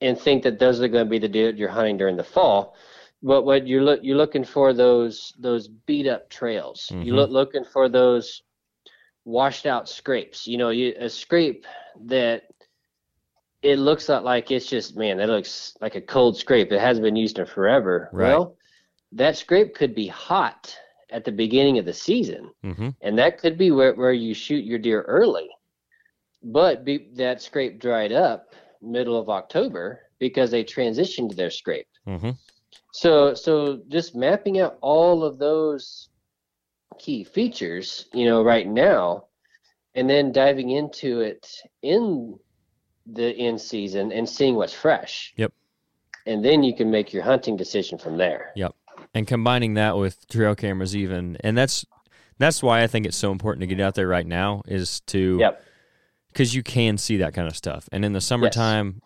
and 0.00 0.18
think 0.18 0.42
that 0.42 0.58
those 0.58 0.82
are 0.82 0.88
going 0.88 1.06
to 1.06 1.10
be 1.10 1.18
the 1.18 1.28
deer 1.28 1.50
you're 1.50 1.68
hunting 1.68 1.96
during 1.96 2.16
the 2.16 2.24
fall. 2.24 2.76
But 3.22 3.44
what 3.44 3.66
you're 3.66 3.82
look 3.82 4.00
you're 4.02 4.16
looking 4.16 4.44
for 4.44 4.72
those 4.74 5.32
those 5.38 5.68
beat 5.68 6.06
up 6.06 6.30
trails. 6.30 6.92
Mhm. 6.92 7.04
You 7.06 7.14
look 7.14 7.30
looking 7.30 7.64
for 7.64 7.88
those 7.88 8.42
washed 9.24 9.66
out 9.66 9.88
scrapes. 9.88 10.46
You 10.46 10.58
know, 10.58 10.70
you 10.70 10.94
a 10.98 11.08
scrape 11.08 11.66
that 12.06 12.42
it 13.62 13.78
looks 13.78 14.08
like, 14.08 14.22
like 14.22 14.50
it's 14.50 14.66
just 14.66 14.96
man, 14.96 15.18
that 15.18 15.28
looks 15.28 15.74
like 15.80 15.96
a 15.96 16.00
cold 16.02 16.36
scrape. 16.36 16.72
It 16.72 16.80
hasn't 16.80 17.04
been 17.04 17.16
used 17.16 17.38
in 17.38 17.46
forever. 17.46 18.10
Right. 18.12 18.28
Well, 18.28 18.56
that 19.12 19.36
scrape 19.36 19.74
could 19.74 19.94
be 19.94 20.08
hot 20.08 20.76
at 21.14 21.24
the 21.24 21.32
beginning 21.32 21.78
of 21.78 21.84
the 21.86 21.92
season. 21.92 22.50
Hmm 22.62 22.90
and 23.00 23.18
that 23.18 23.38
could 23.38 23.56
be 23.56 23.70
where, 23.70 23.94
where 23.94 24.12
you 24.12 24.34
shoot 24.34 24.64
your 24.64 24.78
deer 24.78 25.02
early 25.02 25.48
but 26.42 26.84
be, 26.84 27.08
that 27.14 27.40
scrape 27.40 27.80
dried 27.80 28.12
up 28.12 28.54
middle 28.82 29.18
of 29.18 29.28
october 29.30 30.00
because 30.18 30.50
they 30.50 30.62
transitioned 30.64 31.30
to 31.30 31.36
their 31.36 31.50
scrape. 31.50 31.88
Hmm 32.04 32.32
so 32.92 33.34
so 33.34 33.80
just 33.88 34.14
mapping 34.14 34.58
out 34.60 34.78
all 34.80 35.24
of 35.24 35.38
those 35.38 36.08
key 36.98 37.24
features 37.24 38.06
you 38.12 38.24
know 38.24 38.42
right 38.42 38.68
now 38.68 39.24
and 39.94 40.08
then 40.08 40.32
diving 40.32 40.70
into 40.70 41.20
it 41.20 41.48
in 41.82 42.38
the 43.06 43.34
in 43.36 43.58
season 43.58 44.12
and 44.12 44.28
seeing 44.28 44.54
what's 44.56 44.72
fresh. 44.72 45.32
Yep. 45.36 45.52
and 46.26 46.44
then 46.44 46.62
you 46.62 46.74
can 46.74 46.90
make 46.90 47.12
your 47.12 47.22
hunting 47.22 47.56
decision 47.56 47.98
from 47.98 48.16
there 48.16 48.52
and 49.14 49.26
combining 49.26 49.74
that 49.74 49.96
with 49.96 50.26
trail 50.28 50.54
cameras 50.54 50.94
even 50.96 51.36
and 51.40 51.56
that's 51.56 51.84
that's 52.38 52.62
why 52.62 52.82
i 52.82 52.86
think 52.86 53.06
it's 53.06 53.16
so 53.16 53.30
important 53.32 53.60
to 53.60 53.66
get 53.66 53.80
out 53.80 53.94
there 53.94 54.08
right 54.08 54.26
now 54.26 54.62
is 54.66 55.00
to 55.02 55.38
yep. 55.38 55.62
because 56.28 56.54
you 56.54 56.62
can 56.62 56.98
see 56.98 57.18
that 57.18 57.32
kind 57.32 57.46
of 57.46 57.56
stuff. 57.56 57.88
And 57.92 58.04
in 58.04 58.12
the 58.12 58.20
summertime 58.20 59.00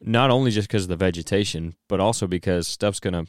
not 0.00 0.30
only 0.30 0.50
just 0.50 0.68
because 0.68 0.82
of 0.82 0.88
the 0.90 0.96
vegetation 0.96 1.74
but 1.88 1.98
also 1.98 2.26
because 2.26 2.68
stuff's 2.68 3.00
gonna 3.00 3.24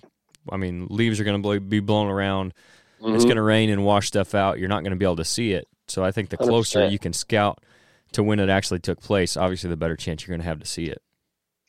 i 0.52 0.58
mean 0.58 0.88
leaves 0.90 1.20
are 1.20 1.24
gonna 1.24 1.60
be 1.60 1.80
blown 1.80 2.08
around. 2.08 2.54
It's 3.02 3.24
Mhm. 3.24 3.28
gonna 3.30 3.44
rain 3.44 3.70
and 3.70 3.86
wash 3.86 4.08
stuff 4.08 4.34
out. 4.34 4.58
You're 4.58 4.70
not 4.70 4.84
gonna 4.84 4.96
be 4.96 5.06
able 5.06 5.16
to 5.18 5.26
see 5.26 5.54
it. 5.54 5.68
So 5.88 6.04
i 6.04 6.12
think 6.12 6.30
the 6.30 6.38
closer 6.38 6.80
100%. 6.80 6.92
you 6.92 7.00
can 7.00 7.14
scout 7.14 7.64
to 8.12 8.24
when 8.24 8.40
it 8.40 8.50
actually 8.50 8.80
took 8.80 9.00
place 9.00 9.38
obviously 9.38 9.70
the 9.70 9.78
better 9.78 9.96
chance 9.96 10.26
you're 10.26 10.36
gonna 10.36 10.48
have 10.48 10.60
to 10.60 10.66
see 10.66 10.86
it. 10.88 11.02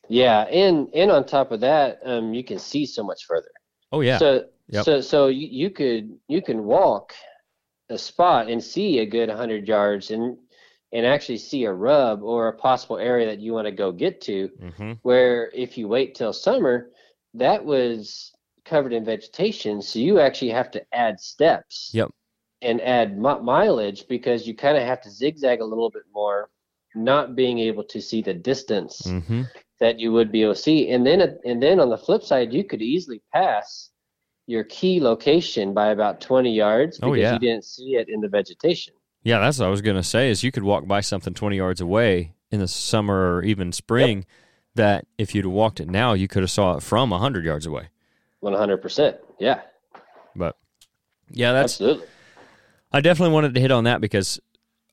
Yeah, 0.09 0.43
and 0.43 0.89
and 0.95 1.11
on 1.11 1.25
top 1.27 1.51
of 1.53 1.61
that, 1.61 2.01
um, 2.05 2.33
you 2.33 2.45
can 2.45 2.59
see 2.59 2.87
so 2.87 3.03
much 3.05 3.25
further. 3.27 3.51
oh 3.93 4.01
yeah. 4.01 4.19
So 4.19 4.45
Yep. 4.69 4.85
so 4.85 5.01
so 5.01 5.27
you, 5.29 5.49
you 5.51 5.71
could 5.71 6.19
you 6.29 6.43
can 6.43 6.65
walk 6.65 7.15
a 7.89 7.97
spot 7.99 8.49
and 8.49 8.63
see 8.63 8.99
a 8.99 9.07
good 9.07 9.31
hundred 9.31 9.69
yards, 9.69 10.11
and 10.11 10.37
and 10.93 11.07
actually 11.07 11.39
see 11.39 11.65
a 11.65 11.73
rub 11.73 12.23
or 12.23 12.49
a 12.49 12.53
possible 12.57 12.99
area 12.99 13.27
that 13.27 13.41
you 13.41 13.53
want 13.53 13.67
to 13.67 13.73
go 13.73 13.93
get 13.93 14.21
to. 14.23 14.49
Mm-hmm. 14.61 14.93
Where 15.03 15.51
if 15.55 15.77
you 15.79 15.89
wait 15.89 16.15
till 16.15 16.33
summer, 16.33 16.91
that 17.35 17.65
was 17.65 18.33
covered 18.65 18.93
in 18.93 19.05
vegetation, 19.05 19.81
so 19.83 19.99
you 20.01 20.19
actually 20.19 20.51
have 20.51 20.71
to 20.73 20.83
add 20.93 21.21
steps. 21.21 21.91
Yep. 21.93 22.11
And 22.63 22.81
add 22.81 23.17
mi- 23.19 23.41
mileage 23.43 24.09
because 24.09 24.49
you 24.49 24.57
kind 24.57 24.77
of 24.79 24.83
have 24.83 25.01
to 25.03 25.11
zigzag 25.11 25.61
a 25.61 25.65
little 25.65 25.91
bit 25.91 26.05
more, 26.13 26.49
not 26.95 27.37
being 27.37 27.59
able 27.59 27.85
to 27.85 28.01
see 28.01 28.23
the 28.23 28.33
distance 28.35 29.03
Mm-hmm. 29.03 29.43
that 29.79 30.01
you 30.01 30.11
would 30.13 30.33
be 30.33 30.43
able 30.43 30.55
to 30.55 30.61
see. 30.61 30.91
And 30.91 31.07
then 31.07 31.21
and 31.45 31.63
then 31.63 31.79
on 31.79 31.91
the 31.91 31.99
flip 31.99 32.23
side, 32.23 32.53
you 32.53 32.65
could 32.65 32.81
easily 32.83 33.21
pass 33.33 33.91
your 34.47 34.65
key 34.65 35.01
location 35.01 35.75
by 35.75 35.89
about 35.89 36.21
20 36.21 36.55
yards 36.55 36.99
Oh, 37.03 37.11
because 37.13 37.23
yeah. 37.23 37.33
you 37.35 37.39
didn't 37.39 37.65
see 37.65 37.97
it 37.97 38.09
in 38.09 38.21
the 38.21 38.29
vegetation. 38.29 38.95
Yeah, 39.23 39.41
that's 39.41 39.59
what 39.59 39.67
I 39.67 39.71
was 39.71 39.83
gonna 39.83 40.05
say. 40.05 40.31
Is 40.31 40.45
you 40.45 40.53
could 40.53 40.63
walk 40.63 40.87
by 40.87 41.01
something 41.01 41.35
twenty 41.35 41.57
yards 41.57 41.81
away 41.81 42.35
in 42.53 42.61
the 42.61 42.69
summer 42.69 43.35
or 43.37 43.43
even 43.43 43.73
spring, 43.73 44.25
that 44.77 45.05
if 45.19 45.35
you'd 45.35 45.47
walked 45.47 45.81
it 45.81 45.91
now, 45.91 46.13
you 46.13 46.29
could 46.29 46.45
have 46.45 46.51
saw 46.51 46.77
it 46.77 46.83
from 46.85 47.11
hundred 47.11 47.45
yards 47.45 47.67
away. 47.67 47.89
100%. 48.43 49.19
Yeah, 49.41 49.63
But 50.37 50.57
yeah, 51.31 51.53
that's 51.53 51.73
absolutely. 51.75 52.07
I 52.93 53.01
definitely 53.01 53.35
wanted 53.35 53.55
to 53.55 53.61
hit 53.61 53.73
on 53.73 53.85
that 53.85 54.01
because 54.01 54.39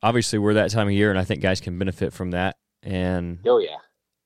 obviously 0.02 0.40
we're 0.40 0.56
that 0.56 0.72
time 0.72 0.88
of 0.88 0.94
year, 0.94 1.12
and 1.12 1.20
I 1.20 1.24
think 1.24 1.42
guys 1.42 1.62
can 1.62 1.78
benefit 1.78 2.12
from 2.12 2.32
that. 2.32 2.58
And 2.82 3.38
Oh, 3.46 3.60
yeah. 3.60 3.76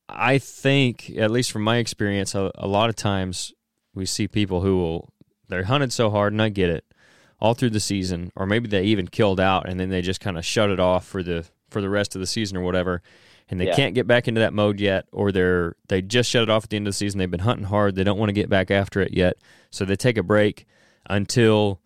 I 0.08 0.38
think, 0.38 1.12
at 1.18 1.32
least 1.32 1.52
from 1.52 1.63
my 1.63 1.78
experience, 1.78 2.34
a, 2.34 2.50
a 2.56 2.68
lot 2.68 2.88
of 2.90 2.96
times 2.96 3.52
we 3.94 4.06
see 4.06 4.28
people 4.30 4.62
who 4.62 4.78
will 4.78 5.10
they're 5.50 5.64
hunted 5.66 5.92
so 5.94 6.10
hard, 6.10 6.34
and 6.34 6.42
I 6.42 6.50
get 6.50 6.70
it, 6.70 6.86
all 7.40 7.54
through 7.54 7.70
the 7.72 7.80
season, 7.80 8.32
or 8.36 8.46
maybe 8.46 8.68
they 8.68 8.84
even 8.84 9.08
killed 9.08 9.40
out, 9.40 9.68
and 9.70 9.80
then 9.80 9.90
they 9.90 10.02
just 10.02 10.20
kind 10.20 10.38
of 10.38 10.46
shut 10.46 10.70
it 10.70 10.80
off 10.80 11.06
for 11.06 11.22
the 11.24 11.46
for 11.70 11.82
the 11.82 11.90
rest 11.90 12.16
of 12.16 12.22
the 12.22 12.28
season 12.28 12.56
or 12.58 12.62
whatever, 12.62 13.02
and 13.50 13.60
they 13.60 13.66
Yeah. 13.68 13.76
can't 13.76 13.94
get 13.94 14.08
back 14.08 14.28
into 14.30 14.40
that 14.40 14.54
mode 14.54 14.80
yet, 14.80 15.06
or 15.12 15.32
they're 15.34 15.76
they 15.90 16.02
just 16.02 16.30
shut 16.30 16.44
it 16.44 16.50
off 16.50 16.64
at 16.64 16.70
the 16.70 16.78
end 16.78 16.88
of 16.88 16.92
the 16.94 16.98
season. 16.98 17.18
They've 17.20 17.30
been 17.30 17.42
hunting 17.42 17.66
hard, 17.66 17.96
they 17.96 18.04
don't 18.06 18.18
want 18.18 18.30
to 18.30 18.34
get 18.34 18.50
back 18.50 18.72
after 18.72 19.02
it 19.02 19.14
yet, 19.14 19.36
so 19.70 19.84
they 19.86 19.96
take 19.98 20.18
a 20.18 20.24
break 20.24 20.66
until 21.10 21.80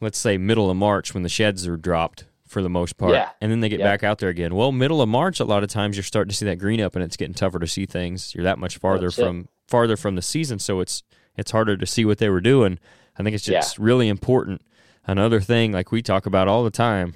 let's 0.00 0.18
say 0.18 0.36
middle 0.36 0.70
of 0.70 0.76
March 0.76 1.14
when 1.14 1.22
the 1.22 1.28
sheds 1.28 1.66
are 1.66 1.76
dropped 1.78 2.24
for 2.46 2.62
the 2.62 2.68
most 2.68 2.96
part, 2.98 3.12
Yeah. 3.12 3.30
and 3.40 3.50
then 3.50 3.60
they 3.60 3.68
get 3.68 3.80
back 3.80 4.04
out 4.04 4.18
there 4.18 4.28
again. 4.28 4.54
Well, 4.54 4.70
middle 4.70 5.00
of 5.02 5.08
March, 5.08 5.40
a 5.40 5.44
lot 5.44 5.62
of 5.64 5.68
times 5.70 5.96
you're 5.96 6.04
starting 6.04 6.28
to 6.30 6.36
see 6.36 6.44
that 6.46 6.56
green 6.56 6.80
up, 6.80 6.94
and 6.94 7.02
it's 7.02 7.16
getting 7.16 7.34
tougher 7.34 7.58
to 7.58 7.66
see 7.66 7.86
things. 7.86 8.34
You're 8.34 8.44
that 8.44 8.58
much 8.58 8.76
farther 8.78 9.06
That's 9.06 9.18
it. 9.18 9.22
from 9.24 9.48
farther 9.66 9.96
from 9.96 10.14
the 10.14 10.22
season, 10.22 10.58
so 10.58 10.78
it's 10.80 11.02
it's 11.36 11.50
harder 11.50 11.76
to 11.76 11.86
see 11.86 12.04
what 12.04 12.18
they 12.18 12.28
were 12.28 12.40
doing. 12.40 12.78
I 13.18 13.22
think 13.22 13.34
it's 13.34 13.44
just 13.44 13.78
really 13.78 14.08
important. 14.08 14.62
Another 15.06 15.40
thing, 15.40 15.72
like 15.72 15.92
we 15.92 16.02
talk 16.02 16.26
about 16.26 16.48
all 16.48 16.64
the 16.64 16.70
time, 16.70 17.14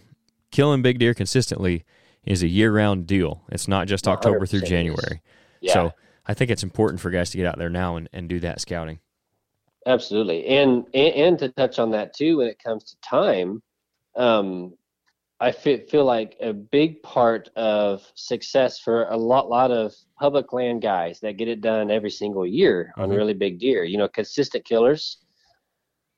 killing 0.51 0.83
big 0.83 0.99
deer 0.99 1.15
consistently 1.15 1.85
is 2.25 2.43
a 2.43 2.49
year-round 2.49 3.07
deal. 3.07 3.43
It's 3.51 3.67
not 3.67 3.89
just 3.89 4.07
October 4.07 4.47
through 4.47 4.63
January. 4.63 5.23
Yeah. 5.61 5.73
So 5.73 5.93
I 6.27 6.35
think 6.35 6.51
it's 6.51 6.63
important 6.63 7.01
for 7.01 7.11
guys 7.11 7.31
to 7.31 7.37
get 7.37 7.47
out 7.47 7.59
there 7.59 7.71
now 7.71 7.97
and, 7.97 8.09
and 8.13 8.29
do 8.29 8.41
that 8.41 8.61
scouting. 8.61 9.01
Absolutely, 9.87 10.47
and, 10.47 10.85
and 10.93 11.15
and 11.15 11.39
to 11.39 11.49
touch 11.49 11.79
on 11.79 11.91
that 11.93 12.15
too, 12.15 12.37
when 12.37 12.49
it 12.49 12.63
comes 12.63 12.85
to 12.85 12.97
time, 13.01 13.63
um, 14.15 14.75
I 15.43 15.53
feel 15.53 15.79
feel 15.89 16.05
like 16.05 16.37
a 16.41 16.53
big 16.53 17.03
part 17.03 17.49
of 17.57 18.07
success 18.15 18.79
for 18.79 19.05
a 19.05 19.17
lot 19.17 19.49
lot 19.49 19.71
of 19.71 19.95
public 20.19 20.53
land 20.53 20.83
guys 20.83 21.19
that 21.21 21.39
get 21.39 21.49
it 21.49 21.63
done 21.63 21.91
every 21.91 22.11
single 22.11 22.47
year 22.47 22.93
on 22.99 23.09
Mhm. 23.09 23.17
really 23.17 23.33
big 23.35 23.59
deer. 23.59 23.83
You 23.85 23.97
know, 23.99 24.09
consistent 24.09 24.65
killers. 24.67 25.17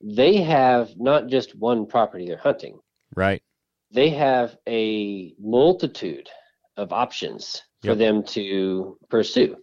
They 0.01 0.37
have 0.41 0.97
not 0.99 1.27
just 1.27 1.55
one 1.57 1.85
property 1.85 2.25
they're 2.27 2.37
hunting; 2.37 2.79
Right. 3.15 3.41
they 3.91 4.09
have 4.09 4.57
a 4.67 5.33
multitude 5.39 6.29
of 6.75 6.91
options 6.91 7.63
for 7.81 7.95
them 7.95 8.23
to 8.23 8.97
pursue 9.09 9.55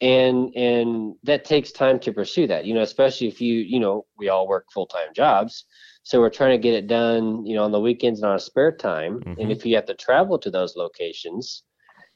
and 0.00 0.54
and 0.56 1.14
that 1.22 1.44
takes 1.44 1.72
time 1.72 1.98
to 2.00 2.12
pursue 2.12 2.46
that 2.46 2.64
you 2.64 2.74
know 2.74 2.80
especially 2.82 3.28
if 3.28 3.40
you 3.40 3.54
you 3.58 3.78
know 3.78 4.06
we 4.18 4.28
all 4.28 4.48
work 4.48 4.66
full-time 4.72 5.08
jobs 5.14 5.64
so 6.02 6.18
we're 6.20 6.30
trying 6.30 6.52
to 6.52 6.62
get 6.62 6.74
it 6.74 6.86
done 6.86 7.44
you 7.44 7.54
know 7.54 7.64
on 7.64 7.72
the 7.72 7.80
weekends 7.80 8.20
and 8.20 8.26
on 8.26 8.32
our 8.32 8.38
spare 8.38 8.72
time 8.72 9.20
Mhm. 9.20 9.38
and 9.38 9.52
if 9.52 9.66
you 9.66 9.74
have 9.76 9.86
to 9.86 9.94
travel 9.94 10.38
to 10.38 10.50
those 10.50 10.74
locations 10.76 11.64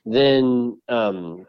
then 0.06 0.80
um 0.88 1.46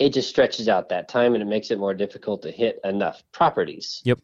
it 0.00 0.12
just 0.12 0.28
stretches 0.28 0.68
out 0.68 0.88
that 0.88 1.08
time 1.08 1.34
and 1.34 1.42
it 1.42 1.46
makes 1.46 1.70
it 1.70 1.78
more 1.78 1.94
difficult 1.94 2.42
to 2.42 2.50
hit 2.50 2.80
enough 2.84 3.22
properties 3.32 4.00
Yep. 4.04 4.18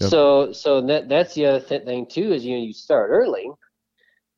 Yep. 0.00 0.10
so 0.10 0.52
so 0.52 0.80
that 0.82 1.08
that's 1.08 1.34
the 1.34 1.46
other 1.46 1.60
th- 1.60 1.84
thing 1.84 2.06
too 2.06 2.32
is 2.32 2.44
you 2.44 2.56
know 2.56 2.62
you 2.62 2.72
start 2.72 3.08
early 3.10 3.50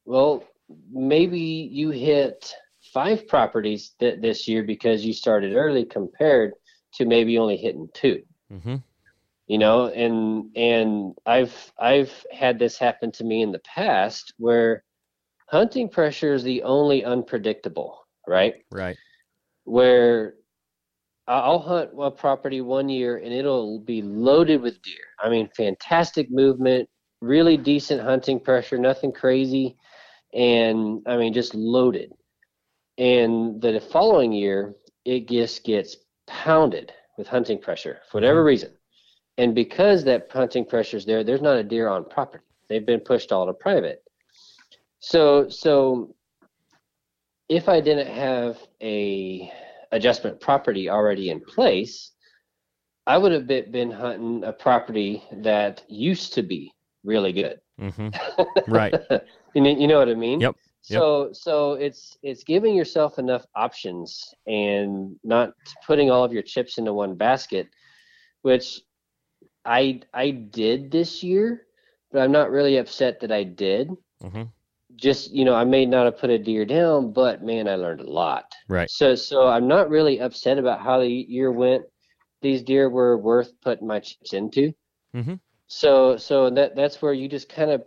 well 0.05 0.45
maybe 0.91 1.41
you 1.41 1.91
hit 1.91 2.55
five 2.93 3.27
properties 3.29 3.95
th- 4.01 4.21
this 4.21 4.49
year 4.49 4.63
because 4.63 5.05
you 5.05 5.13
started 5.13 5.55
early 5.55 5.85
compared 5.85 6.53
to 6.95 7.05
maybe 7.05 7.39
only 7.39 7.57
hitting 7.57 7.89
two 7.95 8.23
Mm-hmm. 8.53 8.77
you 9.47 9.59
know 9.59 9.87
and 9.89 10.57
and 10.57 11.15
i've 11.27 11.73
i've 11.79 12.13
had 12.33 12.59
this 12.59 12.79
happen 12.79 13.11
to 13.13 13.25
me 13.25 13.43
in 13.43 13.53
the 13.53 13.61
past 13.61 14.33
where 14.39 14.85
hunting 15.47 15.89
pressure 15.89 16.35
is 16.35 16.43
the 16.43 16.63
only 16.63 17.05
unpredictable 17.05 18.07
right 18.27 18.55
Right. 18.71 18.97
where 19.65 20.35
I'll 21.27 21.59
hunt 21.59 21.91
a 22.01 22.11
property 22.11 22.61
one 22.63 22.89
year 22.89 23.19
and 23.19 23.33
it'll 23.35 23.81
be 23.81 24.01
loaded 24.03 24.63
with 24.63 24.81
deer. 24.83 25.05
I 25.23 25.29
mean, 25.29 25.49
fantastic 25.55 26.31
movement, 26.31 26.89
really 27.21 27.57
decent 27.59 28.01
hunting 28.01 28.41
pressure, 28.41 28.79
nothing 28.79 29.13
crazy, 29.13 29.77
and 30.33 31.03
I 31.07 31.17
mean, 31.19 31.35
just 31.35 31.55
loaded. 31.55 32.13
And 32.99 33.63
the 33.63 33.81
following 33.81 34.33
year, 34.33 34.75
it 35.05 35.29
just 35.29 35.65
gets 35.65 35.97
pounded 36.27 36.93
with 37.17 37.29
hunting 37.29 37.59
pressure 37.59 38.01
for 38.11 38.19
whatever 38.19 38.45
reason. 38.45 38.73
And 39.39 39.55
because 39.55 40.05
that 40.05 40.29
hunting 40.33 40.65
pressure 40.65 40.97
is 40.97 41.05
there, 41.07 41.23
there's 41.23 41.41
not 41.41 41.57
a 41.57 41.63
deer 41.63 41.89
on 41.89 42.05
property. 42.05 42.45
They've 42.69 42.85
been 42.85 43.01
pushed 43.01 43.31
all 43.31 43.47
to 43.47 43.55
private. 43.55 44.03
So, 44.99 45.49
so 45.49 46.15
if 47.49 47.69
I 47.69 47.81
didn't 47.81 48.09
have 48.09 48.59
a 48.83 49.51
adjustment 49.93 50.41
property 50.41 50.91
already 50.91 51.31
in 51.31 51.41
place, 51.41 52.11
I 53.07 53.17
would 53.17 53.33
have 53.33 53.47
been, 53.47 53.71
been 53.71 53.91
hunting 53.91 54.45
a 54.45 54.53
property 54.53 55.23
that 55.33 55.83
used 55.89 56.35
to 56.35 56.43
be 56.43 56.73
really 57.05 57.33
good. 57.33 57.61
Mm-hmm. 57.81 58.09
Right. 58.71 58.93
you 59.55 59.63
know, 59.63 59.71
you 59.71 59.87
know 59.87 59.99
what 59.99 60.09
I 60.09 60.15
mean? 60.15 60.41
Yep. 60.41 60.57
Yep. 60.89 60.99
So 60.99 61.31
so 61.33 61.73
it's 61.75 62.17
it's 62.23 62.45
giving 62.45 62.75
yourself 62.75 63.19
enough 63.19 63.47
options 63.55 64.35
and 64.47 65.17
not 65.23 65.51
putting 65.87 66.11
all 66.11 66.25
of 66.25 66.33
your 66.33 66.43
chips 66.43 66.79
into 66.79 66.93
one 66.93 67.15
basket, 67.15 67.69
which 68.43 68.81
I 69.65 70.01
I 70.15 70.31
did 70.31 70.91
this 70.91 71.23
year, 71.23 71.67
but 72.11 72.21
I'm 72.21 72.33
not 72.33 72.51
really 72.51 72.79
upset 72.79 73.21
that 73.21 73.33
I 73.33 73.45
did. 73.45 73.91
Mm-hmm. 74.23 74.45
Just 74.97 75.33
you 75.33 75.45
know, 75.45 75.55
I 75.55 75.65
may 75.65 75.85
not 75.85 76.07
have 76.07 76.19
put 76.19 76.31
a 76.31 76.39
deer 76.39 76.65
down, 76.65 77.13
but 77.13 77.43
man, 77.43 77.69
I 77.69 77.75
learned 77.75 78.01
a 78.01 78.11
lot. 78.11 78.53
Right. 78.69 78.91
So 78.91 79.15
so 79.15 79.47
I'm 79.47 79.69
not 79.69 79.91
really 79.91 80.21
upset 80.21 80.59
about 80.59 80.81
how 80.81 81.01
the 81.01 81.09
year 81.09 81.53
went. 81.53 81.85
These 82.41 82.63
deer 82.63 82.89
were 82.89 83.19
worth 83.19 83.53
putting 83.61 83.87
my 83.87 84.01
chips 84.01 84.33
into. 84.33 84.73
Mm-hmm. 85.15 85.35
So 85.67 86.17
so 86.17 86.49
that 86.51 86.75
that's 86.75 87.03
where 87.03 87.13
you 87.13 87.29
just 87.29 87.49
kind 87.49 87.71
of 87.71 87.85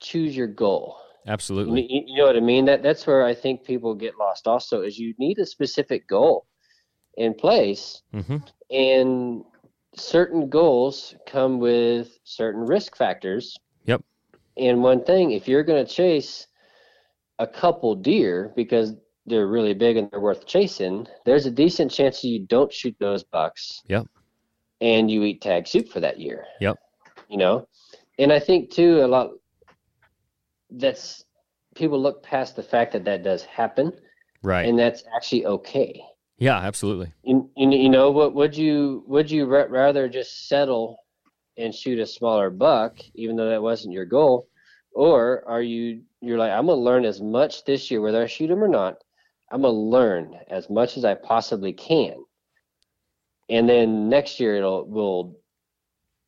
choose 0.00 0.36
your 0.36 0.46
goal. 0.46 0.98
Absolutely. 1.26 1.86
you 1.90 2.02
you 2.06 2.16
know 2.18 2.26
what 2.26 2.36
I 2.36 2.40
mean? 2.40 2.64
That 2.66 2.82
that's 2.82 3.06
where 3.06 3.24
I 3.24 3.34
think 3.34 3.64
people 3.64 3.94
get 3.94 4.18
lost. 4.18 4.46
Also, 4.46 4.82
is 4.82 4.98
you 4.98 5.14
need 5.18 5.38
a 5.38 5.46
specific 5.46 6.06
goal 6.06 6.46
in 7.16 7.32
place, 7.34 8.02
Mm-hmm. 8.14 8.36
and 8.70 9.44
certain 9.96 10.48
goals 10.48 11.14
come 11.26 11.58
with 11.60 12.18
certain 12.24 12.62
risk 12.62 12.96
factors. 12.96 13.56
Yep. 13.86 14.02
And 14.56 14.82
one 14.82 15.04
thing, 15.04 15.30
if 15.30 15.46
you're 15.46 15.62
going 15.62 15.84
to 15.84 15.90
chase 15.92 16.48
a 17.38 17.46
couple 17.46 17.94
deer 17.94 18.52
because 18.56 18.94
they're 19.26 19.46
really 19.46 19.72
big 19.74 19.96
and 19.96 20.10
they're 20.10 20.20
worth 20.20 20.46
chasing, 20.46 21.06
there's 21.24 21.46
a 21.46 21.50
decent 21.50 21.90
chance 21.90 22.22
you 22.24 22.40
don't 22.46 22.72
shoot 22.72 22.94
those 22.98 23.22
bucks. 23.22 23.82
Yep. 23.88 24.06
And 24.80 25.10
you 25.10 25.22
eat 25.22 25.40
tag 25.40 25.66
soup 25.68 25.88
for 25.88 26.00
that 26.00 26.18
year. 26.20 26.44
Yep. 26.60 26.76
You 27.28 27.38
know, 27.38 27.68
and 28.18 28.32
I 28.32 28.38
think 28.40 28.70
too 28.70 29.04
a 29.04 29.06
lot 29.06 29.30
that's 30.78 31.24
people 31.74 32.00
look 32.00 32.22
past 32.22 32.56
the 32.56 32.62
fact 32.62 32.92
that 32.92 33.04
that 33.04 33.22
does 33.22 33.42
happen 33.44 33.92
Right. 34.42 34.68
and 34.68 34.78
that's 34.78 35.02
actually 35.16 35.46
okay. 35.46 36.00
yeah. 36.38 36.58
Absolutely. 36.58 37.12
You, 37.22 37.50
you, 37.56 37.70
you 37.70 37.88
know 37.88 38.10
what 38.10 38.34
would 38.34 38.56
you 38.56 39.02
would 39.06 39.30
you 39.30 39.46
ra- 39.46 39.66
rather 39.68 40.08
just 40.08 40.48
settle 40.48 40.98
and 41.56 41.74
shoot 41.74 41.98
a 41.98 42.06
smaller 42.06 42.50
buck 42.50 42.98
even 43.14 43.36
though 43.36 43.48
that 43.48 43.62
wasn't 43.62 43.94
your 43.94 44.04
goal 44.04 44.48
or 44.92 45.44
are 45.48 45.62
you 45.62 46.02
you're 46.20 46.38
like 46.38 46.52
I'm 46.52 46.66
to 46.66 46.74
learn 46.74 47.04
as 47.04 47.20
much 47.20 47.64
this 47.64 47.90
year 47.90 48.00
whether 48.00 48.22
I 48.22 48.26
shoot 48.26 48.50
him 48.50 48.62
or 48.62 48.68
not 48.68 48.96
I'm 49.50 49.62
to 49.62 49.70
learn 49.70 50.34
as 50.50 50.68
much 50.68 50.96
as 50.96 51.04
I 51.04 51.14
possibly 51.14 51.72
can 51.72 52.14
and 53.48 53.68
then 53.68 54.08
next 54.08 54.40
year 54.40 54.56
it'll 54.56 54.86
will 54.86 55.36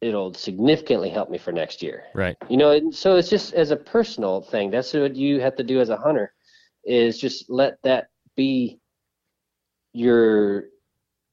it'll 0.01 0.35
significantly 0.35 1.09
help 1.09 1.31
me 1.31 1.39
for 1.39 1.53
next 1.53 1.83
year 1.83 2.05
Right. 2.15 2.37
you 2.49 2.57
know 2.57 2.71
and 2.71 2.95
so 2.95 3.17
it's 3.17 3.31
just 3.31 3.55
as 3.55 3.71
a 3.71 3.77
personal 3.77 4.43
thing 4.43 4.71
that's 4.71 4.93
what 4.93 5.17
you 5.17 5.41
have 5.41 5.57
to 5.57 5.65
do 5.65 5.81
as 5.81 5.89
a 5.89 5.97
hunter 5.97 6.33
is 6.85 7.19
just 7.19 7.47
let 7.49 7.83
that 7.83 8.09
be 8.37 8.79
your 9.93 10.65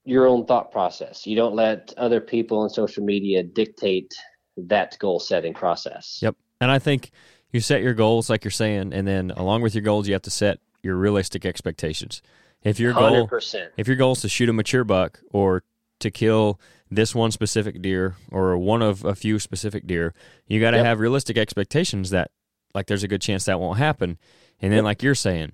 your 0.06 0.28
own 0.28 0.46
thought 0.46 0.72
process. 0.72 1.26
You 1.26 1.36
don't 1.36 1.56
let 1.56 1.94
other 1.98 2.20
people 2.20 2.60
on 2.60 2.70
social 2.70 3.04
media 3.04 3.42
dictate 3.44 4.14
that 4.58 4.98
goal 5.00 5.20
setting 5.20 5.54
process. 5.54 6.20
Yep. 6.22 6.36
And 6.60 6.72
I 6.72 6.80
think 6.80 7.12
you 7.52 7.62
set 7.62 7.82
your 7.82 7.94
goals 7.94 8.30
like 8.30 8.44
you're 8.44 8.52
saying 8.52 8.94
and 8.94 9.08
then 9.08 9.32
along 9.32 9.62
with 9.62 9.76
your 9.76 9.84
goals 9.84 10.08
you 10.08 10.14
have 10.14 10.22
to 10.24 10.30
set 10.30 10.60
your 10.82 10.96
realistic 10.96 11.46
expectations. 11.46 12.22
If 12.64 12.80
your 12.80 12.94
goal 12.94 13.28
100%. 13.28 13.70
if 13.78 13.88
your 13.88 13.98
goal 13.98 14.14
is 14.14 14.22
to 14.22 14.30
shoot 14.30 14.50
a 14.50 14.54
mature 14.54 14.84
buck 14.84 15.20
or 15.32 15.64
to 16.00 16.12
kill 16.12 16.60
this 16.96 17.14
one 17.16 17.32
specific 17.32 17.82
deer 17.82 18.16
or 18.32 18.58
one 18.58 18.82
of 18.82 19.04
a 19.06 19.16
few 19.16 19.40
specific 19.40 19.86
deer, 19.88 20.14
you 20.48 20.60
got 20.60 20.72
to 20.72 20.78
Yep. 20.78 20.86
have 20.86 21.00
realistic 21.00 21.38
expectations 21.38 22.10
that 22.12 22.32
like 22.74 22.88
there's 22.88 23.04
a 23.04 23.08
good 23.08 23.22
chance 23.22 23.46
that 23.46 23.60
won't 23.60 23.78
happen. 23.78 24.18
And 24.62 24.72
then 24.72 24.80
Yep. 24.80 24.84
like 24.86 25.04
you're 25.04 25.16
saying, 25.16 25.52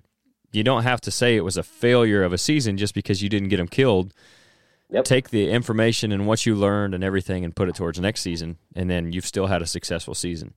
you 0.52 0.62
don't 0.64 0.82
have 0.82 1.00
to 1.02 1.10
say 1.10 1.36
it 1.36 1.44
was 1.44 1.56
a 1.56 1.62
failure 1.62 2.22
of 2.22 2.32
a 2.32 2.38
season 2.38 2.76
just 2.76 2.94
because 2.94 3.22
you 3.22 3.28
didn't 3.28 3.48
get 3.48 3.58
them 3.58 3.68
killed. 3.68 4.12
Yep. 4.90 5.04
Take 5.04 5.30
the 5.30 5.50
information 5.50 6.10
and 6.12 6.26
what 6.26 6.44
you 6.46 6.56
learned 6.56 6.94
and 6.94 7.04
everything 7.04 7.44
and 7.44 7.54
put 7.54 7.68
it 7.68 7.76
towards 7.76 8.00
next 8.00 8.22
season, 8.22 8.56
and 8.74 8.90
then 8.90 9.12
you've 9.12 9.26
still 9.26 9.46
had 9.46 9.62
a 9.62 9.66
successful 9.66 10.14
season. 10.14 10.54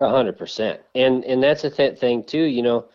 A 0.00 0.08
hundred 0.08 0.36
percent, 0.36 0.80
and 0.96 1.24
and 1.24 1.40
that's 1.40 1.62
a 1.62 1.70
th- 1.70 1.96
thing 2.00 2.24
too. 2.24 2.42
You 2.42 2.62
know, 2.62 2.88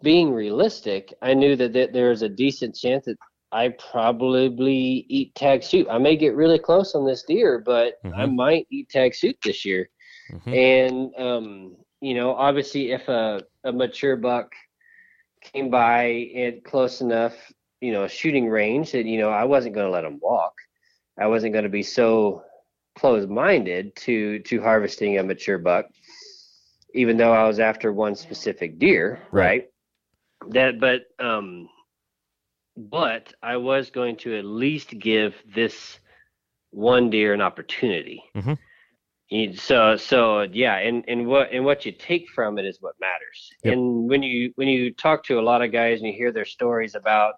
being 0.00 0.32
realistic, 0.32 1.12
I 1.20 1.34
knew 1.34 1.56
that, 1.56 1.72
that 1.72 1.92
there 1.92 2.10
was 2.10 2.22
a 2.22 2.28
decent 2.28 2.76
chance 2.76 3.06
that 3.06 3.16
I 3.52 3.68
probably 3.90 5.06
eat 5.08 5.34
tag 5.34 5.62
soup. 5.62 5.88
I 5.90 5.98
may 5.98 6.16
get 6.16 6.34
really 6.36 6.58
close 6.58 6.94
on 6.94 7.04
this 7.06 7.22
deer, 7.24 7.58
but 7.64 7.94
I 8.16 8.26
Mhm. 8.26 8.34
might 8.34 8.66
eat 8.70 8.88
tag 8.90 9.14
soup 9.14 9.36
this 9.42 9.64
year. 9.64 9.88
Mhm. 10.30 10.52
And 10.56 11.14
um, 11.18 11.76
you 12.00 12.14
know, 12.14 12.34
obviously, 12.34 12.92
if 12.92 13.08
a 13.08 13.42
a 13.64 13.72
mature 13.72 14.16
buck 14.16 14.52
came 15.42 15.70
by 15.70 16.30
at 16.36 16.64
close 16.64 17.00
enough, 17.00 17.34
you 17.80 17.92
know, 17.92 18.06
shooting 18.06 18.48
range 18.48 18.92
that 18.92 19.06
you 19.06 19.18
know 19.18 19.30
I 19.30 19.44
wasn't 19.44 19.74
going 19.74 19.86
to 19.86 19.92
let 19.92 20.04
him 20.04 20.18
walk. 20.20 20.54
I 21.18 21.26
wasn't 21.26 21.52
going 21.52 21.64
to 21.64 21.70
be 21.70 21.82
so 21.82 22.42
closed-minded 22.98 23.96
to 23.96 24.38
to 24.40 24.60
harvesting 24.60 25.18
a 25.18 25.22
mature 25.22 25.58
buck, 25.58 25.86
even 26.94 27.16
though 27.16 27.32
I 27.32 27.46
was 27.46 27.60
after 27.60 27.92
one 27.92 28.14
specific 28.14 28.78
deer, 28.78 29.20
Right. 29.30 29.62
right? 29.62 29.68
That, 30.50 30.80
but 30.80 31.02
um, 31.24 31.68
but 32.88 33.32
I 33.42 33.56
was 33.56 33.90
going 33.90 34.16
to 34.18 34.38
at 34.38 34.44
least 34.44 34.90
give 34.98 35.34
this 35.54 35.98
one 36.70 37.10
deer 37.10 37.34
an 37.34 37.40
opportunity. 37.40 38.22
Mhm. 38.34 38.58
You- 39.28 39.54
So 39.54 39.96
so 39.96 40.42
yeah, 40.42 40.76
and 40.76 41.04
and 41.08 41.26
what 41.26 41.52
and 41.52 41.64
what 41.64 41.84
you 41.86 41.92
take 41.92 42.28
from 42.30 42.58
it 42.58 42.64
is 42.64 42.78
what 42.80 42.94
matters. 43.00 43.50
Yep. 43.64 43.72
And 43.74 44.08
when 44.08 44.22
you 44.22 44.52
when 44.56 44.68
you 44.68 44.92
talk 44.92 45.24
to 45.24 45.38
a 45.38 45.42
lot 45.42 45.62
of 45.62 45.72
guys 45.72 45.98
and 45.98 46.06
you 46.08 46.14
hear 46.14 46.32
their 46.32 46.44
stories 46.44 46.94
about, 46.94 47.34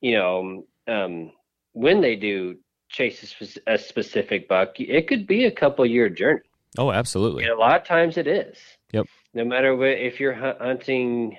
you 0.00 0.12
know, 0.12 0.66
um, 0.86 1.32
when 1.72 2.00
they 2.00 2.16
do 2.16 2.56
chase 2.88 3.34
a 3.66 3.78
specific 3.78 4.48
buck, 4.48 4.80
it 4.80 5.06
could 5.08 5.26
be 5.26 5.44
a 5.44 5.50
couple 5.50 5.84
year 5.86 6.08
journey. 6.08 6.40
Oh, 6.78 6.90
absolutely. 6.90 7.44
And 7.44 7.52
a 7.52 7.56
lot 7.56 7.80
of 7.80 7.86
times 7.86 8.16
it 8.16 8.26
is. 8.26 8.58
Yep. 8.92 9.06
No 9.34 9.44
matter 9.44 9.76
what, 9.76 9.88
if 9.90 10.18
you're 10.20 10.34
hunting 10.34 11.36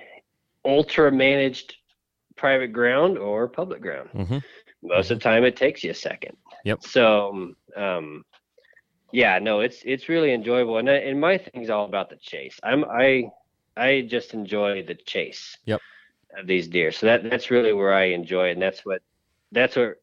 ultra 0.64 1.10
managed 1.12 1.76
private 2.42 2.72
ground 2.72 3.18
or 3.18 3.46
public 3.46 3.80
ground, 3.80 4.08
hmm 4.12 4.38
most 4.82 5.12
of 5.12 5.18
the 5.18 5.22
time 5.22 5.44
it 5.44 5.54
takes 5.54 5.84
you 5.84 5.92
a 5.92 5.94
second. 5.94 6.36
Yep. 6.64 6.82
So, 6.82 7.54
um, 7.76 8.24
yeah, 9.12 9.38
no, 9.38 9.60
it's 9.60 9.78
it's 9.84 10.08
really 10.08 10.32
enjoyable, 10.34 10.78
and 10.78 10.90
I- 10.90 11.04
and 11.08 11.20
my 11.20 11.38
thing's 11.38 11.70
all 11.70 11.84
about 11.84 12.10
the 12.10 12.16
chase. 12.16 12.58
I'm 12.64 12.84
I 12.84 13.30
I 13.76 13.90
just 14.16 14.34
enjoy 14.34 14.82
the 14.82 14.96
chase. 14.96 15.56
Yep. 15.66 15.80
Of 16.36 16.46
these 16.46 16.66
deer, 16.66 16.90
so 16.92 17.06
that 17.06 17.22
that's 17.30 17.50
really 17.50 17.74
where 17.74 17.94
I 17.94 18.04
enjoy 18.20 18.48
it, 18.48 18.52
and 18.56 18.62
that's 18.62 18.82
what 18.84 19.02
that's 19.52 19.76
what 19.76 20.02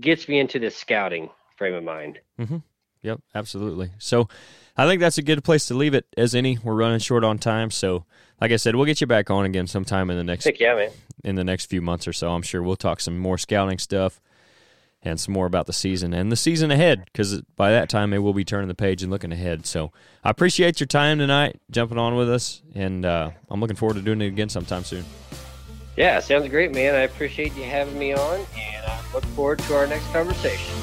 gets 0.00 0.28
me 0.28 0.38
into 0.38 0.58
this 0.58 0.76
scouting 0.76 1.28
frame 1.56 1.74
of 1.74 1.84
mind. 1.84 2.20
Mm-hmm. 2.38 2.58
Yep, 3.02 3.20
absolutely. 3.34 3.90
So 3.98 4.28
I 4.76 4.86
think 4.86 5.00
that's 5.00 5.18
a 5.18 5.22
good 5.30 5.42
place 5.44 5.66
to 5.66 5.74
leave 5.74 5.94
it 5.94 6.06
as 6.16 6.34
any. 6.34 6.58
We're 6.62 6.74
running 6.84 7.00
short 7.00 7.24
on 7.24 7.38
time, 7.38 7.70
so 7.70 8.04
like 8.40 8.52
I 8.52 8.56
said, 8.56 8.76
we'll 8.76 8.86
get 8.86 9.00
you 9.00 9.06
back 9.06 9.30
on 9.30 9.44
again 9.44 9.66
sometime 9.66 10.10
in 10.10 10.16
the 10.16 10.24
next 10.24 10.44
Heck 10.44 10.60
yeah, 10.60 10.74
man. 10.74 10.90
in 11.24 11.34
the 11.34 11.44
next 11.44 11.66
few 11.66 11.80
months 11.82 12.06
or 12.06 12.12
so. 12.12 12.30
I'm 12.30 12.42
sure 12.42 12.62
we'll 12.62 12.76
talk 12.76 13.00
some 13.00 13.18
more 13.18 13.38
scouting 13.38 13.78
stuff 13.78 14.20
and 15.02 15.18
some 15.18 15.32
more 15.32 15.46
about 15.46 15.66
the 15.66 15.72
season 15.72 16.12
and 16.12 16.30
the 16.30 16.36
season 16.36 16.70
ahead 16.70 17.04
because 17.06 17.40
by 17.56 17.70
that 17.70 17.88
time 17.88 18.10
they 18.10 18.18
will 18.18 18.34
be 18.34 18.44
turning 18.44 18.68
the 18.68 18.74
page 18.74 19.02
and 19.02 19.10
looking 19.10 19.32
ahead. 19.32 19.66
So 19.66 19.92
I 20.24 20.30
appreciate 20.30 20.80
your 20.80 20.86
time 20.86 21.18
tonight, 21.18 21.60
jumping 21.70 21.98
on 21.98 22.16
with 22.16 22.30
us, 22.30 22.62
and 22.74 23.04
uh, 23.04 23.30
I'm 23.50 23.60
looking 23.60 23.76
forward 23.76 23.94
to 23.94 24.02
doing 24.02 24.20
it 24.20 24.26
again 24.26 24.48
sometime 24.48 24.84
soon. 24.84 25.04
Yeah, 25.96 26.20
sounds 26.20 26.48
great, 26.48 26.72
man. 26.72 26.94
I 26.94 27.00
appreciate 27.00 27.56
you 27.56 27.64
having 27.64 27.98
me 27.98 28.12
on, 28.12 28.46
and 28.56 28.86
I 28.86 29.00
look 29.12 29.24
forward 29.24 29.58
to 29.60 29.74
our 29.74 29.86
next 29.86 30.06
conversation. 30.12 30.74